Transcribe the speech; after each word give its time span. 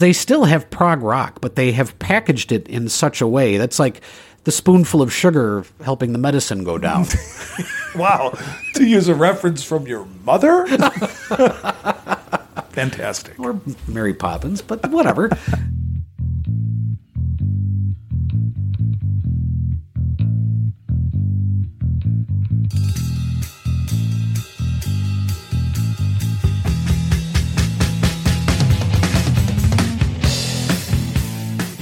They 0.00 0.14
still 0.14 0.44
have 0.44 0.70
prog 0.70 1.02
rock, 1.02 1.40
but 1.42 1.56
they 1.56 1.72
have 1.72 1.98
packaged 1.98 2.52
it 2.52 2.66
in 2.68 2.88
such 2.88 3.20
a 3.20 3.26
way 3.26 3.58
that's 3.58 3.78
like 3.78 4.00
the 4.44 4.50
spoonful 4.50 5.02
of 5.02 5.12
sugar 5.12 5.64
helping 5.84 6.12
the 6.12 6.18
medicine 6.18 6.64
go 6.64 6.78
down. 6.78 7.04
Wow. 7.96 8.38
to 8.76 8.86
use 8.86 9.08
a 9.08 9.16
reference 9.16 9.64
from 9.64 9.88
your 9.88 10.06
mother? 10.24 10.64
Fantastic. 12.70 13.36
or 13.40 13.60
Mary 13.88 14.14
Poppins, 14.14 14.62
but 14.62 14.88
whatever. 14.90 15.28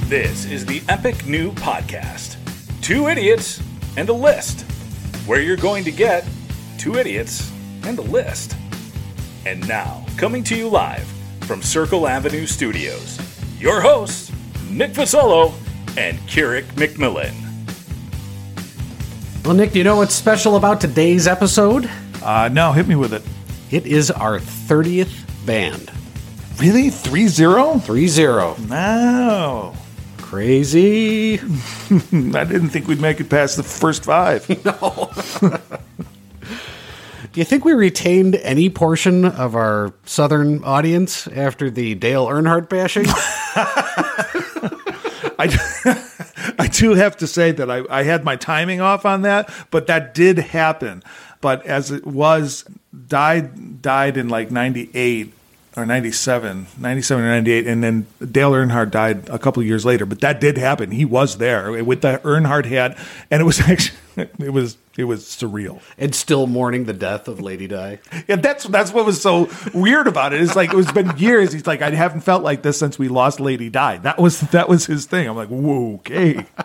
This 0.09 0.45
is 0.45 0.65
the 0.65 0.81
Epic 0.89 1.27
New 1.27 1.51
Podcast 1.51 2.37
Two 2.81 3.09
Idiots 3.09 3.61
and 3.95 4.09
a 4.09 4.13
List, 4.13 4.61
where 5.27 5.39
you're 5.39 5.55
going 5.55 5.83
to 5.83 5.91
get 5.91 6.27
two 6.79 6.95
idiots 6.95 7.51
and 7.83 7.99
a 7.99 8.01
list. 8.01 8.55
And 9.45 9.67
now, 9.67 10.03
coming 10.17 10.43
to 10.45 10.55
you 10.55 10.67
live 10.67 11.07
from 11.41 11.61
Circle 11.61 12.07
Avenue 12.07 12.47
Studios, 12.47 13.19
your 13.59 13.81
hosts, 13.81 14.31
Nick 14.67 14.93
Fasolo 14.93 15.53
and 15.95 16.17
Keurig 16.21 16.65
McMillan. 16.73 17.35
Well, 19.45 19.53
Nick, 19.53 19.73
do 19.73 19.77
you 19.77 19.83
know 19.83 19.97
what's 19.97 20.15
special 20.15 20.55
about 20.55 20.81
today's 20.81 21.27
episode? 21.27 21.87
Uh, 22.23 22.49
no, 22.51 22.71
hit 22.71 22.87
me 22.87 22.95
with 22.95 23.13
it. 23.13 23.21
It 23.69 23.85
is 23.85 24.09
our 24.09 24.39
30th 24.39 25.45
band. 25.45 25.91
Really? 26.57 26.89
3 26.89 27.27
0? 27.27 27.77
3 27.77 28.07
0. 28.07 28.55
No. 28.67 29.75
Crazy. 30.29 31.39
I 31.39 32.43
didn't 32.43 32.69
think 32.69 32.87
we'd 32.87 33.01
make 33.01 33.19
it 33.19 33.31
past 33.31 33.57
the 33.57 33.63
first 33.63 34.03
five. 34.03 34.47
no. 34.63 35.09
Do 37.33 37.39
you 37.39 37.43
think 37.43 37.65
we 37.65 37.73
retained 37.73 38.35
any 38.35 38.69
portion 38.69 39.25
of 39.25 39.55
our 39.55 39.91
southern 40.05 40.63
audience 40.63 41.25
after 41.29 41.71
the 41.71 41.95
Dale 41.95 42.27
Earnhardt 42.27 42.69
bashing? 42.69 43.05
I, 45.39 45.49
I 46.59 46.67
do 46.67 46.93
have 46.93 47.17
to 47.17 47.25
say 47.25 47.51
that 47.51 47.71
I, 47.71 47.81
I 47.89 48.03
had 48.03 48.23
my 48.23 48.35
timing 48.35 48.81
off 48.81 49.07
on 49.07 49.23
that, 49.23 49.51
but 49.71 49.87
that 49.87 50.13
did 50.13 50.37
happen. 50.37 51.01
But 51.41 51.65
as 51.65 51.89
it 51.89 52.05
was, 52.05 52.65
died 53.07 53.81
died 53.81 54.15
in 54.15 54.29
like 54.29 54.51
98 54.51 55.33
or 55.79 55.85
97, 55.85 56.67
97 56.77 57.23
or 57.23 57.27
98, 57.27 57.67
and 57.67 57.83
then 57.83 58.07
Dale 58.31 58.51
Earnhardt 58.51 58.91
died 58.91 59.29
a 59.29 59.39
couple 59.39 59.61
of 59.61 59.67
years 59.67 59.85
later. 59.85 60.05
But 60.05 60.21
that 60.21 60.39
did 60.39 60.57
happen. 60.57 60.91
He 60.91 61.05
was 61.05 61.37
there 61.37 61.83
with 61.83 62.01
the 62.01 62.19
Earnhardt 62.23 62.65
hat, 62.65 62.97
and 63.31 63.41
it 63.41 63.45
was 63.45 63.59
actually 63.69 63.97
it 64.39 64.51
was 64.51 64.77
it 64.97 65.05
was 65.05 65.23
surreal. 65.23 65.81
and 65.97 66.13
still 66.13 66.45
mourning 66.45 66.85
the 66.85 66.93
death 66.93 67.27
of 67.27 67.39
Lady 67.39 67.67
Di. 67.67 67.99
Yeah, 68.27 68.35
that's 68.35 68.65
that's 68.65 68.91
what 68.91 69.05
was 69.05 69.21
so 69.21 69.49
weird 69.73 70.07
about 70.07 70.33
it. 70.33 70.41
It's 70.41 70.55
like 70.55 70.71
it 70.73 70.75
was 70.75 70.91
been 70.91 71.17
years. 71.17 71.53
He's 71.53 71.65
like, 71.67 71.81
I 71.81 71.91
haven't 71.91 72.21
felt 72.21 72.43
like 72.43 72.61
this 72.61 72.77
since 72.77 72.99
we 72.99 73.07
lost 73.07 73.39
Lady 73.39 73.69
Di. 73.69 73.97
That 73.97 74.19
was 74.19 74.41
that 74.41 74.67
was 74.67 74.85
his 74.85 75.05
thing. 75.05 75.27
I'm 75.27 75.37
like, 75.37 75.49
whoa, 75.49 75.95
okay. 75.95 76.45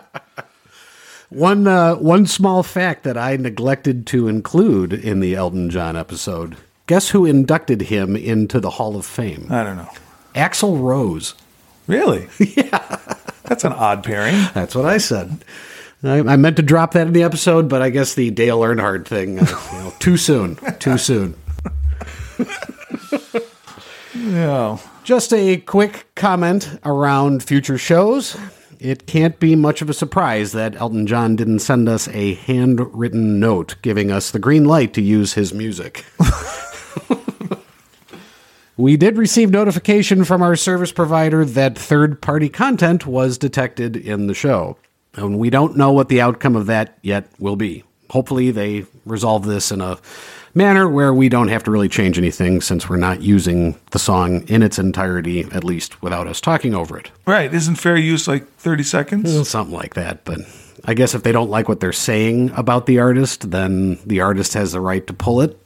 One 1.29 1.67
uh, 1.67 1.95
one 1.95 2.27
small 2.27 2.61
fact 2.61 3.03
that 3.03 3.17
I 3.17 3.35
neglected 3.35 4.05
to 4.07 4.27
include 4.27 4.93
in 4.93 5.21
the 5.21 5.33
Elton 5.35 5.69
John 5.71 5.97
episode. 5.97 6.55
Guess 6.87 7.09
who 7.09 7.25
inducted 7.25 7.83
him 7.83 8.15
into 8.15 8.59
the 8.59 8.71
Hall 8.71 8.95
of 8.95 9.05
Fame? 9.05 9.47
I 9.49 9.63
don't 9.63 9.77
know. 9.77 9.89
Axl 10.35 10.79
Rose. 10.79 11.33
Really? 11.87 12.27
Yeah. 12.39 12.99
That's 13.43 13.63
an 13.63 13.73
odd 13.73 14.03
pairing. 14.03 14.33
That's 14.55 14.73
what 14.73 14.85
I 14.85 14.97
said. 14.97 15.45
I, 16.03 16.17
I 16.17 16.35
meant 16.35 16.55
to 16.55 16.63
drop 16.63 16.93
that 16.93 17.05
in 17.05 17.13
the 17.13 17.21
episode, 17.21 17.69
but 17.69 17.83
I 17.83 17.91
guess 17.91 18.15
the 18.15 18.31
Dale 18.31 18.59
Earnhardt 18.61 19.05
thing, 19.05 19.37
uh, 19.39 19.45
you 19.71 19.77
know, 19.77 19.93
too 19.99 20.17
soon. 20.17 20.55
Too 20.79 20.97
soon. 20.97 21.35
Yeah. 24.15 24.77
Just 25.03 25.33
a 25.33 25.57
quick 25.57 26.07
comment 26.15 26.79
around 26.85 27.43
future 27.43 27.77
shows. 27.77 28.37
It 28.79 29.07
can't 29.07 29.39
be 29.39 29.55
much 29.55 29.81
of 29.81 29.89
a 29.89 29.93
surprise 29.93 30.53
that 30.53 30.75
Elton 30.75 31.05
John 31.05 31.35
didn't 31.35 31.59
send 31.59 31.87
us 31.89 32.07
a 32.07 32.35
handwritten 32.35 33.39
note 33.39 33.75
giving 33.81 34.11
us 34.11 34.31
the 34.31 34.39
green 34.39 34.65
light 34.65 34.93
to 34.93 35.01
use 35.01 35.33
his 35.33 35.53
music. 35.53 36.05
we 38.77 38.97
did 38.97 39.17
receive 39.17 39.49
notification 39.51 40.23
from 40.25 40.41
our 40.41 40.55
service 40.55 40.91
provider 40.91 41.45
that 41.45 41.77
third 41.77 42.21
party 42.21 42.49
content 42.49 43.05
was 43.05 43.37
detected 43.37 43.95
in 43.95 44.27
the 44.27 44.33
show. 44.33 44.77
And 45.15 45.39
we 45.39 45.49
don't 45.49 45.77
know 45.77 45.91
what 45.93 46.09
the 46.09 46.19
outcome 46.21 46.55
of 46.57 46.65
that 46.65 46.97
yet 47.01 47.29
will 47.39 47.55
be. 47.55 47.83
Hopefully, 48.09 48.51
they 48.51 48.85
resolve 49.05 49.45
this 49.45 49.71
in 49.71 49.79
a 49.81 49.97
manner 50.53 50.89
where 50.89 51.13
we 51.13 51.29
don't 51.29 51.47
have 51.47 51.63
to 51.63 51.71
really 51.71 51.87
change 51.89 52.17
anything 52.17 52.59
since 52.61 52.89
we're 52.89 52.97
not 52.97 53.21
using 53.21 53.79
the 53.91 53.99
song 53.99 54.45
in 54.47 54.61
its 54.61 54.77
entirety, 54.77 55.41
at 55.51 55.63
least 55.63 56.01
without 56.01 56.27
us 56.27 56.39
talking 56.41 56.75
over 56.75 56.97
it. 56.97 57.11
Right. 57.25 57.53
Isn't 57.53 57.75
fair 57.75 57.97
use 57.97 58.27
like 58.27 58.45
30 58.57 58.83
seconds? 58.83 59.33
Mm, 59.33 59.45
something 59.45 59.75
like 59.75 59.93
that. 59.95 60.23
But 60.25 60.39
I 60.83 60.93
guess 60.93 61.15
if 61.15 61.23
they 61.23 61.31
don't 61.31 61.49
like 61.49 61.67
what 61.69 61.79
they're 61.79 61.91
saying 61.93 62.51
about 62.55 62.85
the 62.85 62.99
artist, 62.99 63.49
then 63.51 63.97
the 64.05 64.19
artist 64.21 64.53
has 64.53 64.73
the 64.73 64.81
right 64.81 65.05
to 65.07 65.13
pull 65.13 65.41
it, 65.41 65.57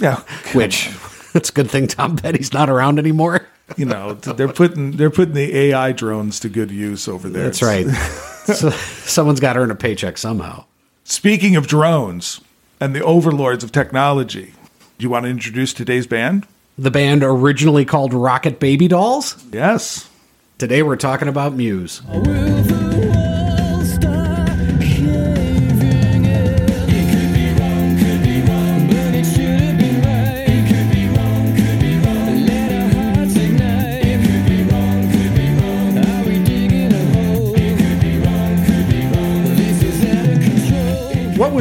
Yeah. 0.00 0.16
which 0.52 0.88
it's 1.34 1.50
a 1.50 1.52
good 1.52 1.70
thing 1.70 1.86
Tom 1.86 2.16
Petty's 2.16 2.52
not 2.52 2.68
around 2.70 2.98
anymore. 2.98 3.46
You 3.76 3.86
know, 3.86 4.14
they're 4.14 4.52
putting 4.52 4.98
they're 4.98 5.08
putting 5.08 5.32
the 5.32 5.56
AI 5.56 5.92
drones 5.92 6.40
to 6.40 6.50
good 6.50 6.70
use 6.70 7.08
over 7.08 7.30
there. 7.30 7.44
That's 7.44 7.62
right. 7.62 7.86
so, 8.44 8.68
someone's 8.68 9.40
got 9.40 9.54
to 9.54 9.60
earn 9.60 9.70
a 9.70 9.74
paycheck 9.74 10.18
somehow. 10.18 10.66
Speaking 11.04 11.56
of 11.56 11.68
drones 11.68 12.42
and 12.80 12.94
the 12.94 13.02
overlords 13.02 13.64
of 13.64 13.72
technology, 13.72 14.52
do 14.98 15.04
you 15.04 15.08
want 15.08 15.24
to 15.24 15.30
introduce 15.30 15.72
today's 15.72 16.06
band? 16.06 16.46
The 16.76 16.90
band 16.90 17.22
originally 17.24 17.86
called 17.86 18.12
Rocket 18.12 18.60
Baby 18.60 18.88
Dolls. 18.88 19.42
Yes. 19.52 20.10
Today 20.58 20.82
we're 20.82 20.96
talking 20.96 21.28
about 21.28 21.54
Muse. 21.54 22.02
What 22.02 22.81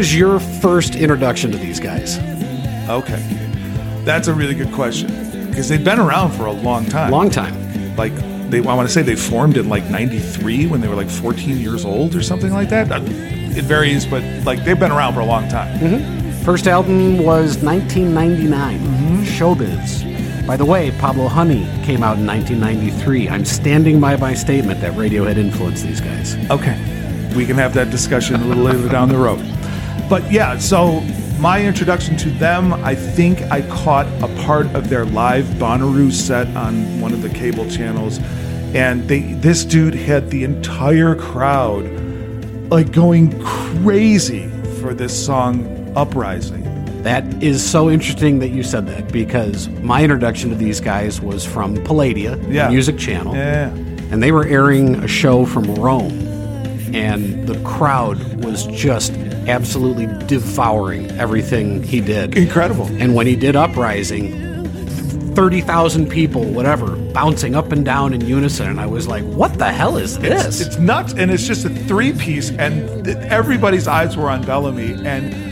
was 0.01 0.15
your 0.15 0.39
first 0.39 0.95
introduction 0.95 1.51
to 1.51 1.59
these 1.59 1.79
guys? 1.79 2.17
Okay. 2.89 3.21
That's 4.03 4.27
a 4.27 4.33
really 4.33 4.55
good 4.55 4.73
question 4.73 5.07
because 5.47 5.69
they've 5.69 5.83
been 5.83 5.99
around 5.99 6.31
for 6.31 6.47
a 6.47 6.51
long 6.51 6.85
time. 6.85 7.11
Long 7.11 7.29
time. 7.29 7.53
like 7.97 8.15
they 8.49 8.57
I 8.57 8.73
want 8.73 8.87
to 8.87 8.91
say 8.91 9.03
they 9.03 9.15
formed 9.15 9.57
in 9.57 9.69
like 9.69 9.85
93 9.91 10.65
when 10.65 10.81
they 10.81 10.87
were 10.87 10.95
like 10.95 11.07
14 11.07 11.55
years 11.55 11.85
old 11.85 12.15
or 12.15 12.23
something 12.23 12.51
like 12.51 12.69
that. 12.69 12.87
It 12.91 13.63
varies, 13.65 14.07
but 14.07 14.23
like 14.43 14.65
they've 14.65 14.79
been 14.79 14.91
around 14.91 15.13
for 15.13 15.19
a 15.19 15.25
long 15.25 15.47
time. 15.49 15.77
Mm-hmm. 15.77 16.31
First 16.45 16.65
album 16.65 17.19
was 17.23 17.59
1999, 17.59 18.79
mm-hmm. 18.79 19.21
Showbiz. 19.21 20.47
By 20.47 20.57
the 20.57 20.65
way, 20.65 20.89
Pablo 20.97 21.27
Honey 21.27 21.65
came 21.85 22.01
out 22.01 22.17
in 22.17 22.25
1993. 22.25 23.29
I'm 23.29 23.45
standing 23.45 23.99
by 23.99 24.15
my 24.15 24.33
statement 24.33 24.81
that 24.81 24.93
Radiohead 24.93 25.37
influenced 25.37 25.83
these 25.83 26.01
guys. 26.01 26.37
Okay. 26.49 26.75
We 27.35 27.45
can 27.45 27.55
have 27.57 27.75
that 27.75 27.91
discussion 27.91 28.41
a 28.41 28.45
little 28.45 28.63
later 28.63 28.89
down 28.89 29.07
the 29.07 29.17
road. 29.17 29.45
But 30.11 30.29
yeah, 30.29 30.57
so 30.57 30.99
my 31.39 31.63
introduction 31.65 32.17
to 32.17 32.29
them, 32.31 32.73
I 32.73 32.95
think 32.95 33.41
I 33.43 33.61
caught 33.69 34.05
a 34.21 34.27
part 34.43 34.65
of 34.75 34.89
their 34.89 35.05
live 35.05 35.45
Bonnaroo 35.57 36.11
set 36.11 36.53
on 36.53 36.99
one 36.99 37.13
of 37.13 37.21
the 37.21 37.29
cable 37.29 37.65
channels. 37.69 38.19
And 38.75 39.07
they 39.07 39.21
this 39.35 39.63
dude 39.63 39.93
had 39.95 40.29
the 40.29 40.43
entire 40.43 41.15
crowd 41.15 41.85
like 42.69 42.91
going 42.91 43.41
crazy 43.41 44.49
for 44.81 44.93
this 44.93 45.13
song 45.25 45.65
Uprising. 45.95 46.63
That 47.03 47.23
is 47.41 47.63
so 47.63 47.89
interesting 47.89 48.39
that 48.39 48.49
you 48.49 48.63
said 48.63 48.87
that 48.87 49.13
because 49.13 49.69
my 49.81 50.03
introduction 50.03 50.49
to 50.49 50.57
these 50.57 50.81
guys 50.81 51.21
was 51.21 51.45
from 51.45 51.77
Palladia, 51.85 52.35
the 52.35 52.51
Yeah. 52.53 52.67
music 52.69 52.97
channel. 52.97 53.33
Yeah. 53.33 53.69
and 54.11 54.21
they 54.21 54.33
were 54.33 54.45
airing 54.45 54.95
a 54.95 55.07
show 55.07 55.45
from 55.45 55.73
Rome, 55.75 56.11
and 56.93 57.47
the 57.47 57.57
crowd 57.63 58.43
was 58.43 58.65
just 58.67 59.13
absolutely 59.47 60.07
devouring 60.27 61.09
everything 61.11 61.83
he 61.83 62.01
did. 62.01 62.37
Incredible. 62.37 62.85
And 62.99 63.15
when 63.15 63.27
he 63.27 63.35
did 63.35 63.55
Uprising, 63.55 64.39
30,000 65.35 66.09
people, 66.09 66.43
whatever, 66.43 66.95
bouncing 67.13 67.55
up 67.55 67.71
and 67.71 67.85
down 67.85 68.13
in 68.13 68.21
unison, 68.21 68.67
and 68.67 68.79
I 68.79 68.85
was 68.85 69.07
like, 69.07 69.23
what 69.23 69.57
the 69.57 69.71
hell 69.71 69.97
is 69.97 70.19
this? 70.19 70.59
It's 70.61 70.77
nuts, 70.77 71.13
and 71.13 71.31
it's 71.31 71.47
just 71.47 71.65
a 71.65 71.69
three 71.69 72.13
piece, 72.13 72.51
and 72.51 73.05
th- 73.05 73.17
everybody's 73.17 73.87
eyes 73.87 74.17
were 74.17 74.29
on 74.29 74.43
Bellamy, 74.43 74.93
and 75.05 75.51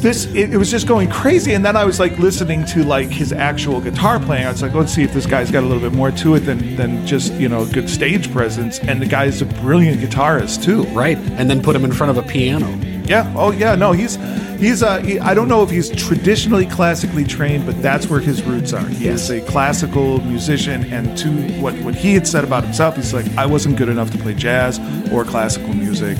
this 0.00 0.26
it, 0.34 0.52
it 0.52 0.58
was 0.58 0.70
just 0.70 0.86
going 0.86 1.08
crazy 1.08 1.54
and 1.54 1.64
then 1.64 1.74
i 1.74 1.82
was 1.82 1.98
like 1.98 2.16
listening 2.18 2.66
to 2.66 2.84
like 2.84 3.08
his 3.08 3.32
actual 3.32 3.80
guitar 3.80 4.20
playing 4.20 4.46
i 4.46 4.52
was 4.52 4.60
like 4.60 4.74
let's 4.74 4.92
see 4.92 5.02
if 5.02 5.12
this 5.14 5.24
guy's 5.24 5.50
got 5.50 5.64
a 5.64 5.66
little 5.66 5.82
bit 5.82 5.96
more 5.96 6.10
to 6.10 6.34
it 6.34 6.40
than 6.40 6.76
than 6.76 7.04
just 7.06 7.32
you 7.34 7.48
know 7.48 7.64
good 7.72 7.88
stage 7.88 8.30
presence 8.30 8.78
and 8.80 9.00
the 9.00 9.06
guy's 9.06 9.40
a 9.40 9.46
brilliant 9.46 9.98
guitarist 9.98 10.62
too 10.62 10.84
Right. 10.96 11.18
And 11.32 11.50
then 11.50 11.62
put 11.62 11.76
him 11.76 11.84
in 11.84 11.92
front 11.92 12.16
of 12.16 12.24
a 12.24 12.26
piano. 12.26 12.66
Yeah 13.06 13.32
oh 13.36 13.50
yeah 13.52 13.74
no 13.74 13.92
he's 13.92 14.16
he's 14.58 14.82
uh 14.82 14.98
he, 15.00 15.18
i 15.20 15.32
don't 15.34 15.48
know 15.48 15.62
if 15.62 15.70
he's 15.70 15.90
traditionally 15.90 16.66
classically 16.66 17.24
trained 17.24 17.64
but 17.66 17.80
that's 17.82 18.08
where 18.08 18.20
his 18.20 18.42
roots 18.42 18.72
are 18.72 18.86
he 18.86 19.06
is 19.08 19.30
a 19.30 19.40
classical 19.42 20.20
musician 20.22 20.84
and 20.92 21.16
to 21.16 21.28
what 21.60 21.74
what 21.82 21.94
he 21.94 22.14
had 22.14 22.26
said 22.26 22.42
about 22.44 22.64
himself 22.64 22.96
he's 22.96 23.12
like 23.14 23.26
i 23.36 23.46
wasn't 23.46 23.76
good 23.76 23.88
enough 23.88 24.10
to 24.10 24.18
play 24.18 24.34
jazz 24.34 24.78
or 25.12 25.24
classical 25.24 25.72
music 25.74 26.16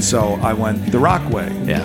so 0.00 0.34
i 0.42 0.52
went 0.52 0.84
the 0.92 0.98
rock 0.98 1.22
way 1.30 1.48
Yeah. 1.64 1.84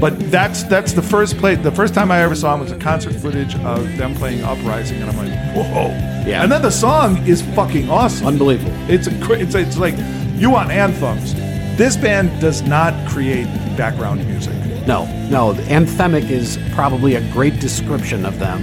but 0.00 0.18
that's 0.30 0.62
that's 0.64 0.92
the 0.92 1.02
first 1.02 1.36
play. 1.38 1.56
The 1.56 1.72
first 1.72 1.92
time 1.92 2.10
I 2.12 2.20
ever 2.22 2.36
saw 2.36 2.54
him 2.54 2.60
was 2.60 2.70
a 2.70 2.78
concert 2.78 3.14
footage 3.14 3.54
of 3.56 3.96
them 3.96 4.14
playing 4.14 4.44
Uprising, 4.44 5.00
and 5.02 5.10
I'm 5.10 5.16
like, 5.16 5.34
whoa. 5.56 5.88
Yeah. 6.24 6.42
And 6.44 6.52
then 6.52 6.62
the 6.62 6.70
song 6.70 7.16
is 7.26 7.42
fucking 7.56 7.90
awesome. 7.90 8.26
Unbelievable. 8.28 8.72
It's 8.88 9.08
a 9.08 9.32
it's 9.32 9.54
it's 9.56 9.76
like 9.76 9.94
you 10.36 10.50
want 10.50 10.70
anthems. 10.70 11.34
This 11.78 11.96
band 11.96 12.40
does 12.40 12.62
not 12.62 12.92
create 13.08 13.46
background 13.76 14.26
music. 14.26 14.52
No, 14.84 15.06
no. 15.28 15.54
Anthemic 15.68 16.28
is 16.28 16.58
probably 16.72 17.14
a 17.14 17.32
great 17.32 17.60
description 17.60 18.26
of 18.26 18.40
them. 18.40 18.60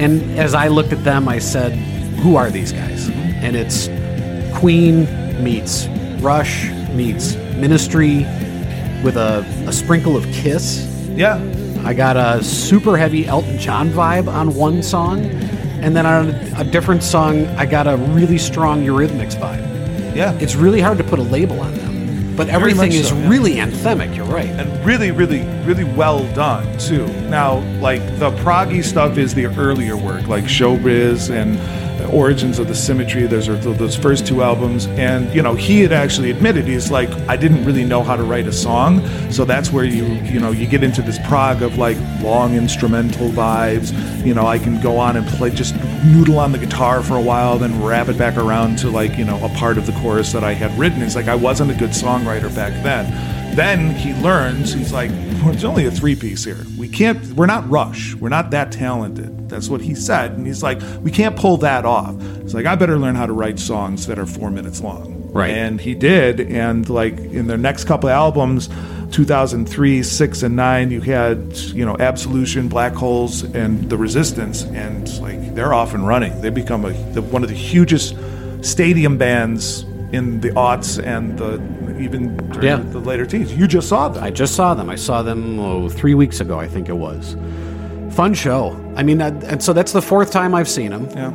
And 0.00 0.36
as 0.36 0.52
I 0.52 0.66
looked 0.66 0.92
at 0.92 1.04
them, 1.04 1.28
I 1.28 1.38
said, 1.38 1.70
who 2.18 2.34
are 2.34 2.50
these 2.50 2.72
guys? 2.72 3.08
Mm-hmm. 3.08 3.44
And 3.44 3.54
it's 3.54 3.86
Queen 4.58 5.04
meets 5.44 5.86
Rush 6.20 6.68
meets 6.90 7.36
Ministry 7.54 8.24
with 9.04 9.16
a, 9.16 9.46
a 9.68 9.72
sprinkle 9.72 10.16
of 10.16 10.24
Kiss. 10.32 10.84
Yeah. 11.10 11.36
I 11.84 11.94
got 11.94 12.16
a 12.16 12.42
super 12.42 12.96
heavy 12.96 13.24
Elton 13.24 13.56
John 13.56 13.90
vibe 13.90 14.26
on 14.26 14.52
one 14.56 14.82
song. 14.82 15.26
And 15.80 15.94
then 15.94 16.06
on 16.06 16.30
a, 16.30 16.54
a 16.56 16.64
different 16.64 17.04
song, 17.04 17.46
I 17.56 17.66
got 17.66 17.86
a 17.86 17.96
really 17.96 18.38
strong 18.38 18.82
Eurythmics 18.82 19.36
vibe. 19.36 20.16
Yeah. 20.16 20.32
It's 20.40 20.56
really 20.56 20.80
hard 20.80 20.98
to 20.98 21.04
put 21.04 21.20
a 21.20 21.22
label 21.22 21.60
on 21.60 21.72
them. 21.74 21.81
But 22.42 22.50
everything 22.50 22.90
is 22.90 23.10
so, 23.10 23.16
yeah. 23.16 23.28
really 23.28 23.54
anthemic, 23.54 24.16
you're 24.16 24.26
right. 24.26 24.48
and 24.48 24.84
really, 24.84 25.12
really, 25.12 25.42
really 25.64 25.84
well 25.84 26.26
done 26.34 26.76
too. 26.76 27.06
Now, 27.28 27.58
like 27.78 28.04
the 28.18 28.32
proggy 28.38 28.82
stuff 28.82 29.16
is 29.16 29.32
the 29.32 29.46
earlier 29.46 29.96
work, 29.96 30.26
like 30.26 30.42
Showbiz 30.42 31.30
and 31.30 31.56
Origins 32.10 32.58
of 32.58 32.68
the 32.68 32.74
Symmetry. 32.74 33.26
Those 33.26 33.48
are 33.48 33.56
those 33.56 33.96
first 33.96 34.26
two 34.26 34.42
albums, 34.42 34.86
and 34.86 35.32
you 35.34 35.42
know 35.42 35.54
he 35.54 35.80
had 35.80 35.92
actually 35.92 36.30
admitted 36.30 36.66
he's 36.66 36.90
like 36.90 37.10
I 37.28 37.36
didn't 37.36 37.64
really 37.64 37.84
know 37.84 38.02
how 38.02 38.16
to 38.16 38.22
write 38.22 38.46
a 38.46 38.52
song, 38.52 39.06
so 39.30 39.44
that's 39.44 39.70
where 39.70 39.84
you 39.84 40.04
you 40.22 40.40
know 40.40 40.50
you 40.50 40.66
get 40.66 40.82
into 40.82 41.02
this 41.02 41.18
prog 41.26 41.62
of 41.62 41.78
like 41.78 41.96
long 42.20 42.54
instrumental 42.54 43.28
vibes. 43.30 43.92
You 44.24 44.34
know 44.34 44.46
I 44.46 44.58
can 44.58 44.80
go 44.80 44.98
on 44.98 45.16
and 45.16 45.26
play 45.26 45.50
just 45.50 45.74
noodle 46.04 46.38
on 46.38 46.52
the 46.52 46.58
guitar 46.58 47.02
for 47.02 47.16
a 47.16 47.22
while, 47.22 47.58
then 47.58 47.82
wrap 47.82 48.08
it 48.08 48.18
back 48.18 48.36
around 48.36 48.78
to 48.78 48.90
like 48.90 49.16
you 49.18 49.24
know 49.24 49.42
a 49.44 49.48
part 49.50 49.78
of 49.78 49.86
the 49.86 49.92
chorus 50.00 50.32
that 50.32 50.44
I 50.44 50.54
had 50.54 50.76
written. 50.78 51.02
It's 51.02 51.16
like 51.16 51.28
I 51.28 51.34
wasn't 51.34 51.70
a 51.70 51.74
good 51.74 51.90
songwriter 51.90 52.54
back 52.54 52.72
then. 52.82 53.41
Then 53.54 53.94
he 53.94 54.14
learns, 54.14 54.72
he's 54.72 54.92
like, 54.92 55.10
well, 55.10 55.50
it's 55.50 55.64
only 55.64 55.84
a 55.84 55.90
three 55.90 56.16
piece 56.16 56.44
here. 56.44 56.64
We 56.78 56.88
can't, 56.88 57.22
we're 57.34 57.46
not 57.46 57.68
Rush. 57.68 58.14
We're 58.14 58.30
not 58.30 58.50
that 58.52 58.72
talented. 58.72 59.50
That's 59.50 59.68
what 59.68 59.82
he 59.82 59.94
said. 59.94 60.32
And 60.32 60.46
he's 60.46 60.62
like, 60.62 60.80
we 61.02 61.10
can't 61.10 61.36
pull 61.36 61.58
that 61.58 61.84
off. 61.84 62.14
It's 62.40 62.54
like, 62.54 62.64
I 62.64 62.76
better 62.76 62.98
learn 62.98 63.14
how 63.14 63.26
to 63.26 63.32
write 63.34 63.58
songs 63.58 64.06
that 64.06 64.18
are 64.18 64.24
four 64.24 64.50
minutes 64.50 64.80
long. 64.80 65.30
Right. 65.32 65.50
And 65.50 65.80
he 65.80 65.94
did. 65.94 66.40
And 66.40 66.88
like 66.88 67.18
in 67.18 67.46
their 67.46 67.58
next 67.58 67.84
couple 67.84 68.08
of 68.08 68.14
albums, 68.14 68.68
2003, 69.12 70.02
6, 70.02 70.42
and 70.42 70.56
9, 70.56 70.90
you 70.90 71.00
had, 71.02 71.56
you 71.58 71.84
know, 71.84 71.96
Absolution, 71.98 72.68
Black 72.68 72.94
Holes, 72.94 73.42
and 73.42 73.90
The 73.90 73.98
Resistance. 73.98 74.62
And 74.62 75.06
like, 75.20 75.54
they're 75.54 75.74
off 75.74 75.92
and 75.92 76.06
running. 76.06 76.40
They 76.40 76.50
become 76.50 76.86
a, 76.86 76.92
the, 77.12 77.20
one 77.20 77.42
of 77.42 77.50
the 77.50 77.54
hugest 77.54 78.16
stadium 78.62 79.18
bands 79.18 79.82
in 80.12 80.40
the 80.40 80.50
aughts 80.50 81.02
and 81.02 81.38
the 81.38 81.58
even 82.02 82.36
during 82.50 82.66
Yeah. 82.66 82.76
the 82.76 82.98
later 82.98 83.24
teens. 83.26 83.52
You 83.52 83.66
just 83.66 83.88
saw 83.88 84.08
them. 84.08 84.22
I 84.22 84.30
just 84.30 84.54
saw 84.54 84.74
them. 84.74 84.90
I 84.90 84.96
saw 84.96 85.22
them 85.22 85.58
oh, 85.58 85.88
three 85.88 86.14
weeks 86.14 86.40
ago, 86.40 86.58
I 86.58 86.68
think 86.68 86.88
it 86.88 86.96
was. 86.96 87.36
Fun 88.12 88.34
show. 88.34 88.76
I 88.96 89.02
mean, 89.02 89.22
uh, 89.22 89.38
and 89.46 89.62
so 89.62 89.72
that's 89.72 89.92
the 89.92 90.02
fourth 90.02 90.30
time 90.30 90.54
I've 90.54 90.68
seen 90.68 90.90
them. 90.90 91.08
yeah. 91.10 91.32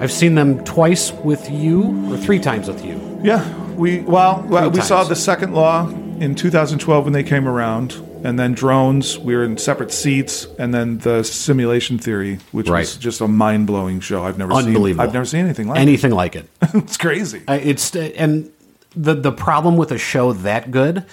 I've 0.00 0.12
seen 0.12 0.34
them 0.36 0.62
twice 0.64 1.12
with 1.12 1.50
you, 1.50 1.82
or 2.12 2.16
three 2.16 2.38
times 2.38 2.68
with 2.68 2.84
you. 2.84 3.20
Yeah. 3.22 3.42
We 3.74 4.00
well, 4.00 4.44
well 4.48 4.70
we 4.70 4.80
saw 4.80 5.02
the 5.04 5.16
second 5.16 5.54
law 5.54 5.88
in 5.88 6.34
2012 6.36 7.04
when 7.04 7.12
they 7.12 7.22
came 7.24 7.48
around, 7.48 7.92
and 8.24 8.38
then 8.38 8.52
drones. 8.52 9.18
We 9.18 9.34
were 9.36 9.44
in 9.44 9.56
separate 9.58 9.90
seats, 9.92 10.46
and 10.58 10.72
then 10.72 10.98
the 10.98 11.22
simulation 11.24 11.98
theory, 11.98 12.38
which 12.52 12.68
was 12.70 12.96
just 12.96 13.20
a 13.20 13.26
mind 13.28 13.66
blowing 13.66 13.98
show. 14.00 14.24
I've 14.24 14.38
never 14.38 14.52
Unbelievable. 14.52 14.86
seen. 14.88 15.00
I've 15.00 15.12
never 15.12 15.24
seen 15.24 15.44
anything 15.44 15.66
like 15.68 15.80
Anything 15.80 16.12
like 16.12 16.34
it. 16.36 16.48
it. 16.62 16.68
It's 16.74 16.96
crazy. 16.96 17.42
I- 17.48 17.56
it's 17.58 17.94
and 17.96 18.50
the 18.96 19.14
the 19.14 19.32
problem 19.32 19.76
with 19.76 19.92
a 19.92 19.98
show 19.98 20.32
that 20.32 20.70
good 20.70 21.04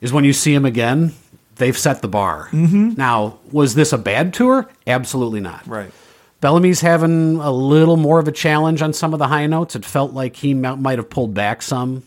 is 0.00 0.12
when 0.12 0.24
you 0.24 0.32
see 0.32 0.52
them 0.52 0.64
again, 0.64 1.12
they've 1.56 1.78
set 1.78 2.02
the 2.02 2.08
bar. 2.08 2.48
Mm-hmm. 2.50 2.94
Now, 2.96 3.38
was 3.50 3.74
this 3.74 3.92
a 3.92 3.98
bad 3.98 4.34
tour? 4.34 4.68
Absolutely 4.86 5.40
not. 5.40 5.66
Right. 5.66 5.90
Bellamy's 6.40 6.80
having 6.80 7.36
a 7.36 7.52
little 7.52 7.96
more 7.96 8.18
of 8.18 8.26
a 8.26 8.32
challenge 8.32 8.82
on 8.82 8.92
some 8.92 9.12
of 9.12 9.20
the 9.20 9.28
high 9.28 9.46
notes. 9.46 9.76
It 9.76 9.84
felt 9.84 10.12
like 10.12 10.34
he 10.34 10.54
might 10.54 10.98
have 10.98 11.08
pulled 11.08 11.34
back 11.34 11.62
some. 11.62 12.02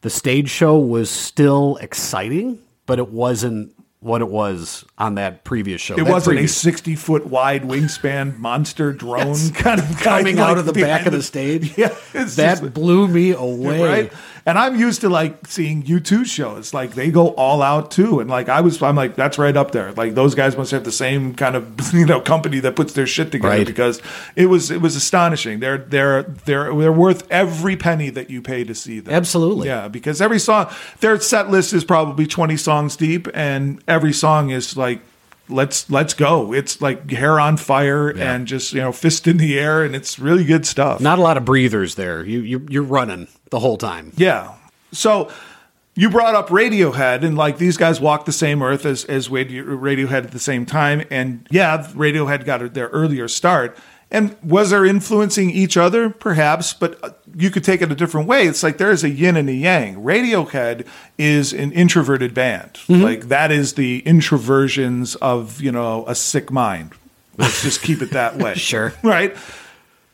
The 0.00 0.08
stage 0.08 0.48
show 0.48 0.78
was 0.78 1.10
still 1.10 1.76
exciting, 1.82 2.58
but 2.86 2.98
it 2.98 3.10
wasn't 3.10 3.74
what 4.00 4.20
it 4.20 4.28
was 4.28 4.84
on 4.98 5.14
that 5.16 5.42
previous 5.44 5.80
show. 5.80 5.94
It 5.94 6.04
That 6.04 6.12
wasn't 6.12 6.38
a 6.40 6.46
60 6.48 6.94
foot 6.96 7.26
wide 7.26 7.62
wingspan 7.62 8.38
monster 8.38 8.92
drone 8.92 9.36
kind 9.54 9.80
of 9.80 9.98
coming 9.98 10.36
like, 10.36 10.48
out 10.50 10.58
of 10.58 10.66
the 10.66 10.72
back 10.72 11.06
of 11.06 11.12
the 11.12 11.22
stage. 11.22 11.76
Yeah, 11.78 11.94
that 12.12 12.26
just- 12.60 12.74
blew 12.74 13.08
me 13.08 13.30
away. 13.36 13.82
right? 13.82 14.12
And 14.46 14.56
I'm 14.60 14.76
used 14.78 15.00
to 15.00 15.08
like 15.08 15.48
seeing 15.48 15.82
U2 15.82 16.24
shows. 16.24 16.72
Like 16.72 16.92
they 16.94 17.10
go 17.10 17.30
all 17.30 17.62
out 17.62 17.90
too. 17.90 18.20
And 18.20 18.30
like 18.30 18.48
I 18.48 18.60
was 18.60 18.80
I'm 18.80 18.94
like, 18.94 19.16
that's 19.16 19.38
right 19.38 19.56
up 19.56 19.72
there. 19.72 19.90
Like 19.94 20.14
those 20.14 20.36
guys 20.36 20.56
must 20.56 20.70
have 20.70 20.84
the 20.84 20.92
same 20.92 21.34
kind 21.34 21.56
of 21.56 21.92
you 21.92 22.06
know 22.06 22.20
company 22.20 22.60
that 22.60 22.76
puts 22.76 22.92
their 22.92 23.08
shit 23.08 23.32
together 23.32 23.48
Right. 23.56 23.66
because 23.66 24.00
it 24.36 24.46
was 24.46 24.70
it 24.70 24.80
was 24.80 24.94
astonishing. 24.94 25.58
They're 25.58 25.78
they're 25.78 26.22
they're 26.22 26.72
they're 26.72 26.92
worth 26.92 27.26
every 27.30 27.76
penny 27.76 28.08
that 28.10 28.30
you 28.30 28.40
pay 28.40 28.62
to 28.62 28.74
see 28.74 29.00
them. 29.00 29.12
Absolutely. 29.12 29.66
Yeah, 29.66 29.88
because 29.88 30.20
every 30.20 30.38
song 30.38 30.70
their 31.00 31.18
set 31.20 31.50
list 31.50 31.72
is 31.72 31.84
probably 31.84 32.26
20 32.26 32.56
songs 32.56 32.94
deep 32.96 33.26
and 33.34 33.82
every 33.88 34.12
song 34.12 34.50
is 34.50 34.76
like 34.76 35.00
let's 35.48 35.88
let's 35.90 36.14
go. 36.14 36.52
It's 36.52 36.80
like 36.80 37.10
hair 37.10 37.38
on 37.40 37.56
fire 37.56 38.14
Yeah. 38.16 38.34
and 38.34 38.46
just, 38.46 38.72
you 38.72 38.80
know, 38.80 38.92
fist 38.92 39.26
in 39.26 39.36
the 39.36 39.58
air 39.58 39.84
and 39.84 39.94
it's 39.96 40.18
really 40.18 40.44
good 40.44 40.66
stuff. 40.66 41.00
Not 41.00 41.18
a 41.18 41.22
lot 41.22 41.36
of 41.36 41.44
breathers 41.44 41.94
there. 41.94 42.24
You, 42.24 42.40
you 42.40 42.66
you're 42.68 42.82
running 42.82 43.28
the 43.50 43.58
whole 43.60 43.76
time. 43.76 44.12
Yeah. 44.16 44.54
So 44.92 45.30
you 45.94 46.10
brought 46.10 46.34
up 46.34 46.48
Radiohead, 46.50 47.24
and 47.24 47.36
like 47.38 47.56
these 47.58 47.76
guys 47.78 48.00
walked 48.02 48.26
the 48.26 48.32
same 48.32 48.62
earth 48.62 48.84
as 48.84 49.04
as 49.06 49.28
Radiohead 49.28 50.24
at 50.24 50.30
the 50.30 50.38
same 50.38 50.66
time, 50.66 51.04
and 51.10 51.46
yeah, 51.50 51.86
Radiohead 51.94 52.44
got 52.44 52.74
their 52.74 52.88
earlier 52.88 53.28
start. 53.28 53.78
And 54.10 54.36
was 54.42 54.70
there 54.70 54.84
influencing 54.84 55.50
each 55.50 55.76
other? 55.76 56.10
Perhaps, 56.10 56.72
but 56.74 57.02
uh, 57.02 57.10
you 57.34 57.50
could 57.50 57.64
take 57.64 57.82
it 57.82 57.90
a 57.90 57.94
different 57.96 58.28
way. 58.28 58.46
It's 58.46 58.62
like 58.62 58.78
there 58.78 58.92
is 58.92 59.02
a 59.02 59.10
yin 59.10 59.36
and 59.36 59.48
a 59.48 59.52
yang. 59.52 59.96
Radiohead 59.96 60.86
is 61.18 61.52
an 61.52 61.72
introverted 61.72 62.32
band. 62.32 62.78
Like 62.88 63.28
that 63.28 63.50
is 63.50 63.74
the 63.74 64.00
introversions 64.06 65.16
of 65.16 65.60
you 65.60 65.72
know 65.72 66.04
a 66.06 66.14
sick 66.14 66.52
mind. 66.52 66.92
Let's 67.36 67.62
just 67.62 67.82
keep 67.82 68.00
it 68.00 68.12
that 68.12 68.36
way. 68.36 68.54
Sure. 68.56 68.92
Right. 69.02 69.36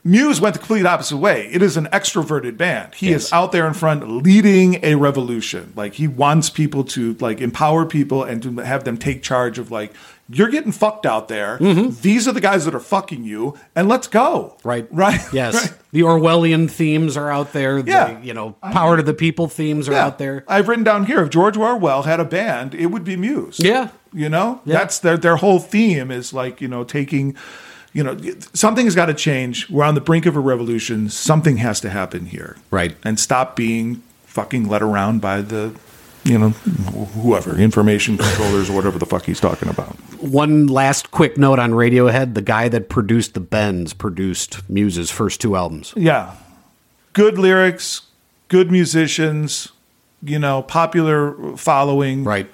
Muse 0.05 0.41
went 0.41 0.55
the 0.55 0.59
complete 0.59 0.85
opposite 0.85 1.19
way. 1.19 1.47
It 1.53 1.63
is 1.63 1.77
an 1.77 1.87
extroverted 1.93 2.57
band. 2.57 2.95
He 2.97 3.11
Yes. 3.11 3.27
is 3.27 3.33
out 3.33 3.53
there 3.53 3.69
in 3.69 3.75
front 3.75 4.09
leading 4.25 4.81
a 4.85 4.97
revolution. 4.97 5.73
Like 5.77 5.95
he 5.95 6.09
wants 6.09 6.51
people 6.51 6.83
to 6.85 7.15
like 7.21 7.41
empower 7.41 7.87
people 7.87 8.25
and 8.25 8.43
to 8.43 8.57
have 8.63 8.83
them 8.83 8.97
take 8.97 9.23
charge 9.23 9.61
of 9.61 9.71
like 9.71 9.93
you're 10.33 10.49
getting 10.49 10.73
fucked 10.73 11.05
out 11.07 11.29
there. 11.29 11.59
These 11.59 12.27
are 12.27 12.33
the 12.33 12.41
guys 12.41 12.65
that 12.65 12.75
are 12.75 12.81
fucking 12.81 13.25
you 13.25 13.59
and 13.77 13.89
let's 13.89 14.07
go. 14.07 14.57
Mm-hmm. 14.59 14.69
Right. 14.69 14.89
Right. 14.93 15.21
Yes. 15.33 15.55
Right. 15.55 15.79
The 15.93 16.01
Orwellian 16.01 16.71
themes 16.71 17.17
are 17.17 17.31
out 17.31 17.53
there. 17.53 17.79
Yeah. 17.79 18.21
You 18.23 18.33
know, 18.35 18.53
power 18.63 18.97
to 18.97 19.03
the 19.03 19.15
people 19.15 19.49
themes 19.49 19.89
are 19.89 19.93
Yeah. 19.93 20.07
out 20.07 20.19
there. 20.19 20.45
I've 20.49 20.69
written 20.69 20.85
down 20.85 21.07
here 21.07 21.23
if 21.23 21.31
George 21.31 21.57
Orwell 21.57 22.03
had 22.05 22.19
a 22.21 22.25
band, 22.25 22.75
it 22.75 22.87
would 22.87 23.05
be 23.05 23.17
Muse. 23.17 23.59
Yeah. 23.59 23.89
You 24.13 24.29
know? 24.29 24.61
Yeah. 24.65 24.79
That's 24.79 24.99
their 25.01 25.17
their 25.17 25.37
whole 25.37 25.59
theme 25.59 26.11
is 26.11 26.33
like, 26.33 26.61
you 26.61 26.69
know, 26.69 26.85
taking 26.85 27.37
you 27.95 28.03
know, 28.03 28.17
something's 28.55 28.95
got 28.95 29.07
to 29.07 29.15
change. 29.15 29.69
We're 29.69 29.85
on 29.85 29.95
the 29.95 30.01
brink 30.01 30.25
of 30.25 30.35
a 30.35 30.41
revolution. 30.41 31.11
Something 31.11 31.59
has 31.59 31.79
to 31.83 31.91
happen 31.91 32.25
here. 32.25 32.57
Right. 32.71 32.97
And 33.05 33.21
stop 33.21 33.55
being 33.55 34.03
fucking 34.25 34.67
led 34.67 34.81
around 34.81 35.21
by 35.21 35.43
the, 35.43 35.75
you 36.25 36.39
know, 36.39 36.49
whoever, 36.51 37.59
information 37.59 38.17
controllers 38.17 38.71
or 38.71 38.73
whatever 38.77 38.99
the 38.99 39.05
fuck 39.05 39.25
he's 39.25 39.41
talking 39.41 39.69
about. 39.69 39.95
One 40.23 40.67
last 40.69 41.11
quick 41.11 41.37
note 41.37 41.59
on 41.59 41.73
Radiohead: 41.73 42.35
the 42.35 42.43
guy 42.43 42.69
that 42.69 42.89
produced 42.89 43.35
the 43.35 43.41
Bends 43.41 43.93
produced 43.93 44.69
Muse's 44.71 45.11
first 45.11 45.41
two 45.41 45.57
albums. 45.57 45.93
Yeah. 45.97 46.35
Good 47.13 47.39
lyrics, 47.39 48.03
good 48.49 48.71
musicians, 48.71 49.69
you 50.23 50.39
know, 50.39 50.63
popular 50.63 51.57
following. 51.57 52.25
Right. 52.25 52.49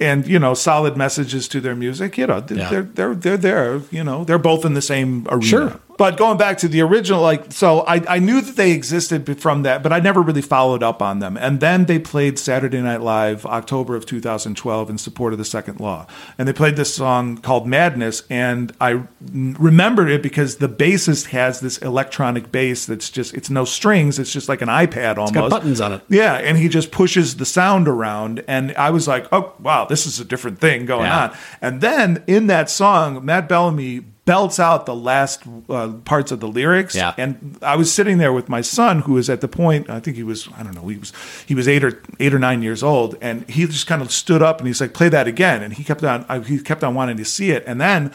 and 0.00 0.28
you 0.28 0.38
know 0.38 0.54
solid 0.54 0.96
messages 0.96 1.48
to 1.48 1.60
their 1.60 1.74
music. 1.74 2.16
You 2.16 2.28
know, 2.28 2.40
they're 2.40 2.58
Yeah. 2.58 2.70
they're, 2.70 2.82
they're 2.82 3.14
they're 3.16 3.36
there. 3.36 3.80
You 3.90 4.04
know, 4.04 4.24
they're 4.24 4.38
both 4.38 4.64
in 4.64 4.74
the 4.74 4.82
same 4.82 5.26
arena. 5.28 5.44
Sure. 5.44 5.80
But 5.98 6.16
going 6.16 6.38
back 6.38 6.58
to 6.58 6.68
the 6.68 6.80
original, 6.80 7.20
like, 7.20 7.50
so 7.52 7.80
I, 7.80 7.96
I 8.08 8.18
knew 8.20 8.40
that 8.40 8.54
they 8.54 8.70
existed 8.70 9.38
from 9.40 9.64
that, 9.64 9.82
but 9.82 9.92
I 9.92 9.98
never 9.98 10.22
really 10.22 10.40
followed 10.42 10.82
up 10.82 11.02
on 11.02 11.18
them. 11.18 11.36
And 11.36 11.58
then 11.58 11.86
they 11.86 11.98
played 11.98 12.38
Saturday 12.38 12.80
Night 12.80 13.00
Live, 13.02 13.44
October 13.44 13.96
of 13.96 14.06
2012, 14.06 14.90
in 14.90 14.96
support 14.96 15.32
of 15.32 15.40
the 15.40 15.44
Second 15.44 15.80
Law. 15.80 16.06
And 16.38 16.46
they 16.46 16.52
played 16.52 16.76
this 16.76 16.94
song 16.94 17.36
called 17.38 17.66
Madness. 17.66 18.22
And 18.30 18.72
I 18.80 19.02
remembered 19.32 20.08
it 20.08 20.22
because 20.22 20.58
the 20.58 20.68
bassist 20.68 21.26
has 21.30 21.58
this 21.60 21.78
electronic 21.78 22.52
bass 22.52 22.86
that's 22.86 23.10
just, 23.10 23.34
it's 23.34 23.50
no 23.50 23.64
strings, 23.64 24.20
it's 24.20 24.32
just 24.32 24.48
like 24.48 24.62
an 24.62 24.68
iPad 24.68 25.16
almost. 25.16 25.34
got 25.34 25.50
buttons 25.50 25.80
on 25.80 25.92
it. 25.94 26.02
Yeah. 26.08 26.34
And 26.34 26.56
he 26.58 26.68
just 26.68 26.92
pushes 26.92 27.36
the 27.38 27.44
sound 27.44 27.88
around. 27.88 28.44
And 28.46 28.72
I 28.76 28.90
was 28.90 29.08
like, 29.08 29.26
oh, 29.32 29.52
wow, 29.60 29.84
this 29.86 30.06
is 30.06 30.20
a 30.20 30.24
different 30.24 30.60
thing 30.60 30.86
going 30.86 31.06
Yeah. 31.06 31.30
on. 31.30 31.36
And 31.60 31.80
then 31.80 32.22
in 32.28 32.46
that 32.46 32.70
song, 32.70 33.24
Matt 33.24 33.48
Bellamy 33.48 34.04
belts 34.28 34.60
out 34.60 34.84
the 34.84 34.94
last 34.94 35.42
uh, 35.70 35.88
parts 36.04 36.30
of 36.30 36.40
the 36.40 36.46
lyrics. 36.46 36.94
Yeah. 36.94 37.14
And 37.16 37.56
I 37.62 37.76
was 37.76 37.90
sitting 37.90 38.18
there 38.18 38.30
with 38.30 38.50
my 38.50 38.60
son, 38.60 39.00
who 39.00 39.14
was 39.14 39.30
at 39.30 39.40
the 39.40 39.48
point, 39.48 39.88
I 39.88 40.00
think 40.00 40.18
he 40.18 40.22
was, 40.22 40.50
I 40.54 40.62
don't 40.62 40.74
know, 40.74 40.86
he 40.86 40.98
was 40.98 41.14
he 41.46 41.54
was 41.54 41.66
eight 41.66 41.82
or 41.82 42.02
eight 42.20 42.34
or 42.34 42.38
nine 42.38 42.60
years 42.62 42.82
old, 42.82 43.16
and 43.22 43.48
he 43.48 43.64
just 43.64 43.86
kind 43.86 44.02
of 44.02 44.12
stood 44.12 44.42
up 44.42 44.58
and 44.58 44.66
he's 44.66 44.82
like, 44.82 44.92
"Play 44.92 45.08
that 45.08 45.26
again," 45.26 45.62
and 45.62 45.72
he 45.72 45.82
kept 45.82 46.04
on, 46.04 46.26
I, 46.28 46.40
he 46.40 46.60
kept 46.60 46.84
on 46.84 46.94
wanting 46.94 47.16
to 47.16 47.24
see 47.24 47.52
it, 47.52 47.64
and 47.66 47.80
then 47.80 48.10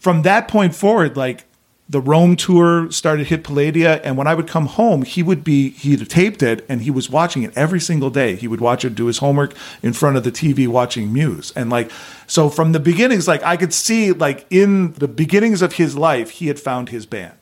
from 0.00 0.22
that 0.22 0.48
point 0.48 0.74
forward, 0.74 1.16
like. 1.16 1.44
The 1.90 2.00
Rome 2.00 2.36
tour 2.36 2.90
started 2.90 3.28
hit 3.28 3.44
Palladia, 3.44 4.02
and 4.04 4.18
when 4.18 4.26
I 4.26 4.34
would 4.34 4.46
come 4.46 4.66
home, 4.66 5.02
he 5.02 5.22
would 5.22 5.42
be 5.42 5.70
he'd 5.70 6.08
taped 6.10 6.42
it 6.42 6.66
and 6.68 6.82
he 6.82 6.90
was 6.90 7.08
watching 7.08 7.44
it 7.44 7.56
every 7.56 7.80
single 7.80 8.10
day. 8.10 8.36
He 8.36 8.46
would 8.46 8.60
watch 8.60 8.84
it, 8.84 8.94
do 8.94 9.06
his 9.06 9.18
homework 9.18 9.54
in 9.82 9.94
front 9.94 10.18
of 10.18 10.22
the 10.22 10.30
TV, 10.30 10.68
watching 10.68 11.10
Muse, 11.12 11.50
and 11.56 11.70
like 11.70 11.90
so 12.26 12.50
from 12.50 12.72
the 12.72 12.80
beginnings, 12.80 13.26
like 13.26 13.42
I 13.42 13.56
could 13.56 13.72
see 13.72 14.12
like 14.12 14.46
in 14.50 14.92
the 14.94 15.08
beginnings 15.08 15.62
of 15.62 15.74
his 15.74 15.96
life, 15.96 16.30
he 16.30 16.48
had 16.48 16.60
found 16.60 16.90
his 16.90 17.06
band. 17.06 17.32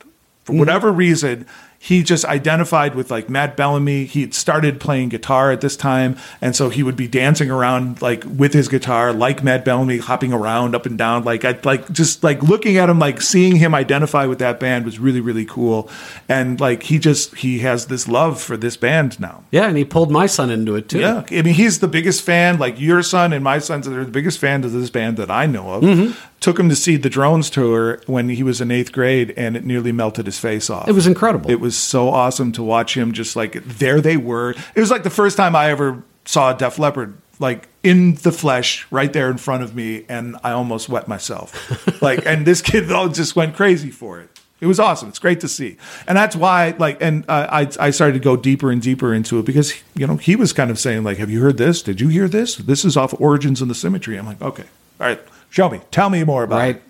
For 0.44 0.52
mm-hmm. 0.52 0.60
whatever 0.60 0.92
reason 0.92 1.44
he 1.78 2.02
just 2.02 2.24
identified 2.24 2.94
with 2.94 3.10
like 3.10 3.28
Matt 3.28 3.56
Bellamy. 3.56 4.06
He 4.06 4.22
had 4.22 4.34
started 4.34 4.80
playing 4.80 5.10
guitar 5.10 5.52
at 5.52 5.60
this 5.60 5.76
time, 5.76 6.16
and 6.40 6.56
so 6.56 6.68
he 6.68 6.82
would 6.82 6.96
be 6.96 7.06
dancing 7.06 7.50
around 7.50 8.02
like 8.02 8.24
with 8.24 8.54
his 8.54 8.68
guitar, 8.68 9.12
like 9.12 9.44
Matt 9.44 9.64
Bellamy, 9.64 9.98
hopping 9.98 10.32
around 10.32 10.74
up 10.74 10.86
and 10.86 10.98
down. 10.98 11.24
Like 11.24 11.44
I 11.44 11.58
like 11.64 11.90
just 11.92 12.24
like 12.24 12.42
looking 12.42 12.76
at 12.76 12.88
him, 12.88 12.98
like 12.98 13.20
seeing 13.20 13.56
him 13.56 13.74
identify 13.74 14.26
with 14.26 14.38
that 14.38 14.58
band 14.58 14.84
was 14.84 14.98
really 14.98 15.20
really 15.20 15.44
cool. 15.44 15.90
And 16.28 16.60
like 16.60 16.84
he 16.84 16.98
just 16.98 17.36
he 17.36 17.60
has 17.60 17.86
this 17.86 18.08
love 18.08 18.40
for 18.40 18.56
this 18.56 18.76
band 18.76 19.20
now. 19.20 19.44
Yeah, 19.50 19.68
and 19.68 19.76
he 19.76 19.84
pulled 19.84 20.10
my 20.10 20.26
son 20.26 20.50
into 20.50 20.74
it 20.76 20.88
too. 20.88 21.00
Yeah, 21.00 21.24
I 21.30 21.42
mean, 21.42 21.54
he's 21.54 21.80
the 21.80 21.88
biggest 21.88 22.22
fan. 22.22 22.58
Like 22.58 22.80
your 22.80 23.02
son 23.02 23.32
and 23.32 23.44
my 23.44 23.58
sons 23.58 23.86
are 23.86 24.04
the 24.04 24.10
biggest 24.10 24.38
fans 24.38 24.64
of 24.64 24.72
this 24.72 24.90
band 24.90 25.18
that 25.18 25.30
I 25.30 25.46
know 25.46 25.70
of. 25.74 25.82
Mm-hmm. 25.82 26.18
Took 26.40 26.58
him 26.58 26.68
to 26.68 26.76
see 26.76 26.96
the 26.96 27.10
Drones 27.10 27.50
tour 27.50 28.00
when 28.06 28.28
he 28.28 28.42
was 28.42 28.60
in 28.60 28.70
eighth 28.70 28.92
grade, 28.92 29.32
and 29.36 29.56
it 29.56 29.64
nearly 29.64 29.90
melted 29.90 30.26
his 30.26 30.38
face 30.38 30.70
off. 30.70 30.86
It 30.88 30.92
was 30.92 31.06
incredible. 31.06 31.50
It 31.50 31.60
was 31.60 31.76
so 31.76 32.08
awesome 32.08 32.52
to 32.52 32.62
watch 32.62 32.96
him. 32.96 33.12
Just 33.12 33.36
like 33.36 33.52
there 33.64 34.00
they 34.00 34.16
were. 34.16 34.54
It 34.74 34.80
was 34.80 34.90
like 34.90 35.02
the 35.02 35.10
first 35.10 35.36
time 35.36 35.56
I 35.56 35.70
ever 35.70 36.02
saw 36.24 36.54
a 36.54 36.58
Def 36.58 36.78
Leppard 36.78 37.16
Like 37.38 37.68
in 37.82 38.14
the 38.16 38.32
flesh, 38.32 38.86
right 38.90 39.12
there 39.12 39.30
in 39.30 39.38
front 39.38 39.62
of 39.62 39.74
me, 39.74 40.04
and 40.08 40.36
I 40.44 40.52
almost 40.52 40.88
wet 40.88 41.08
myself. 41.08 42.00
like, 42.02 42.26
and 42.26 42.46
this 42.46 42.60
kid 42.62 42.90
all 42.92 43.08
just 43.08 43.34
went 43.36 43.56
crazy 43.56 43.90
for 43.90 44.20
it. 44.20 44.30
It 44.58 44.66
was 44.66 44.80
awesome. 44.80 45.10
It's 45.10 45.18
great 45.18 45.40
to 45.40 45.48
see, 45.48 45.76
and 46.08 46.16
that's 46.16 46.34
why, 46.34 46.74
like, 46.78 46.96
and 47.02 47.26
uh, 47.28 47.46
I 47.50 47.68
I 47.78 47.90
started 47.90 48.14
to 48.14 48.20
go 48.20 48.36
deeper 48.36 48.70
and 48.70 48.80
deeper 48.80 49.12
into 49.12 49.38
it 49.38 49.44
because 49.44 49.74
you 49.94 50.06
know 50.06 50.16
he 50.16 50.34
was 50.34 50.54
kind 50.54 50.70
of 50.70 50.78
saying 50.78 51.04
like, 51.04 51.18
"Have 51.18 51.30
you 51.30 51.42
heard 51.42 51.58
this? 51.58 51.82
Did 51.82 52.00
you 52.00 52.08
hear 52.08 52.26
this? 52.26 52.56
This 52.56 52.82
is 52.82 52.96
off 52.96 53.14
Origins 53.20 53.60
and 53.60 53.70
the 53.70 53.74
Symmetry." 53.74 54.16
I'm 54.16 54.24
like, 54.24 54.40
"Okay, 54.40 54.64
all 54.98 55.06
right, 55.06 55.20
show 55.50 55.68
me, 55.68 55.80
tell 55.90 56.10
me 56.10 56.24
more 56.24 56.44
about 56.44 56.56
it. 56.56 56.58
right? 56.58 56.76
it." 56.76 56.82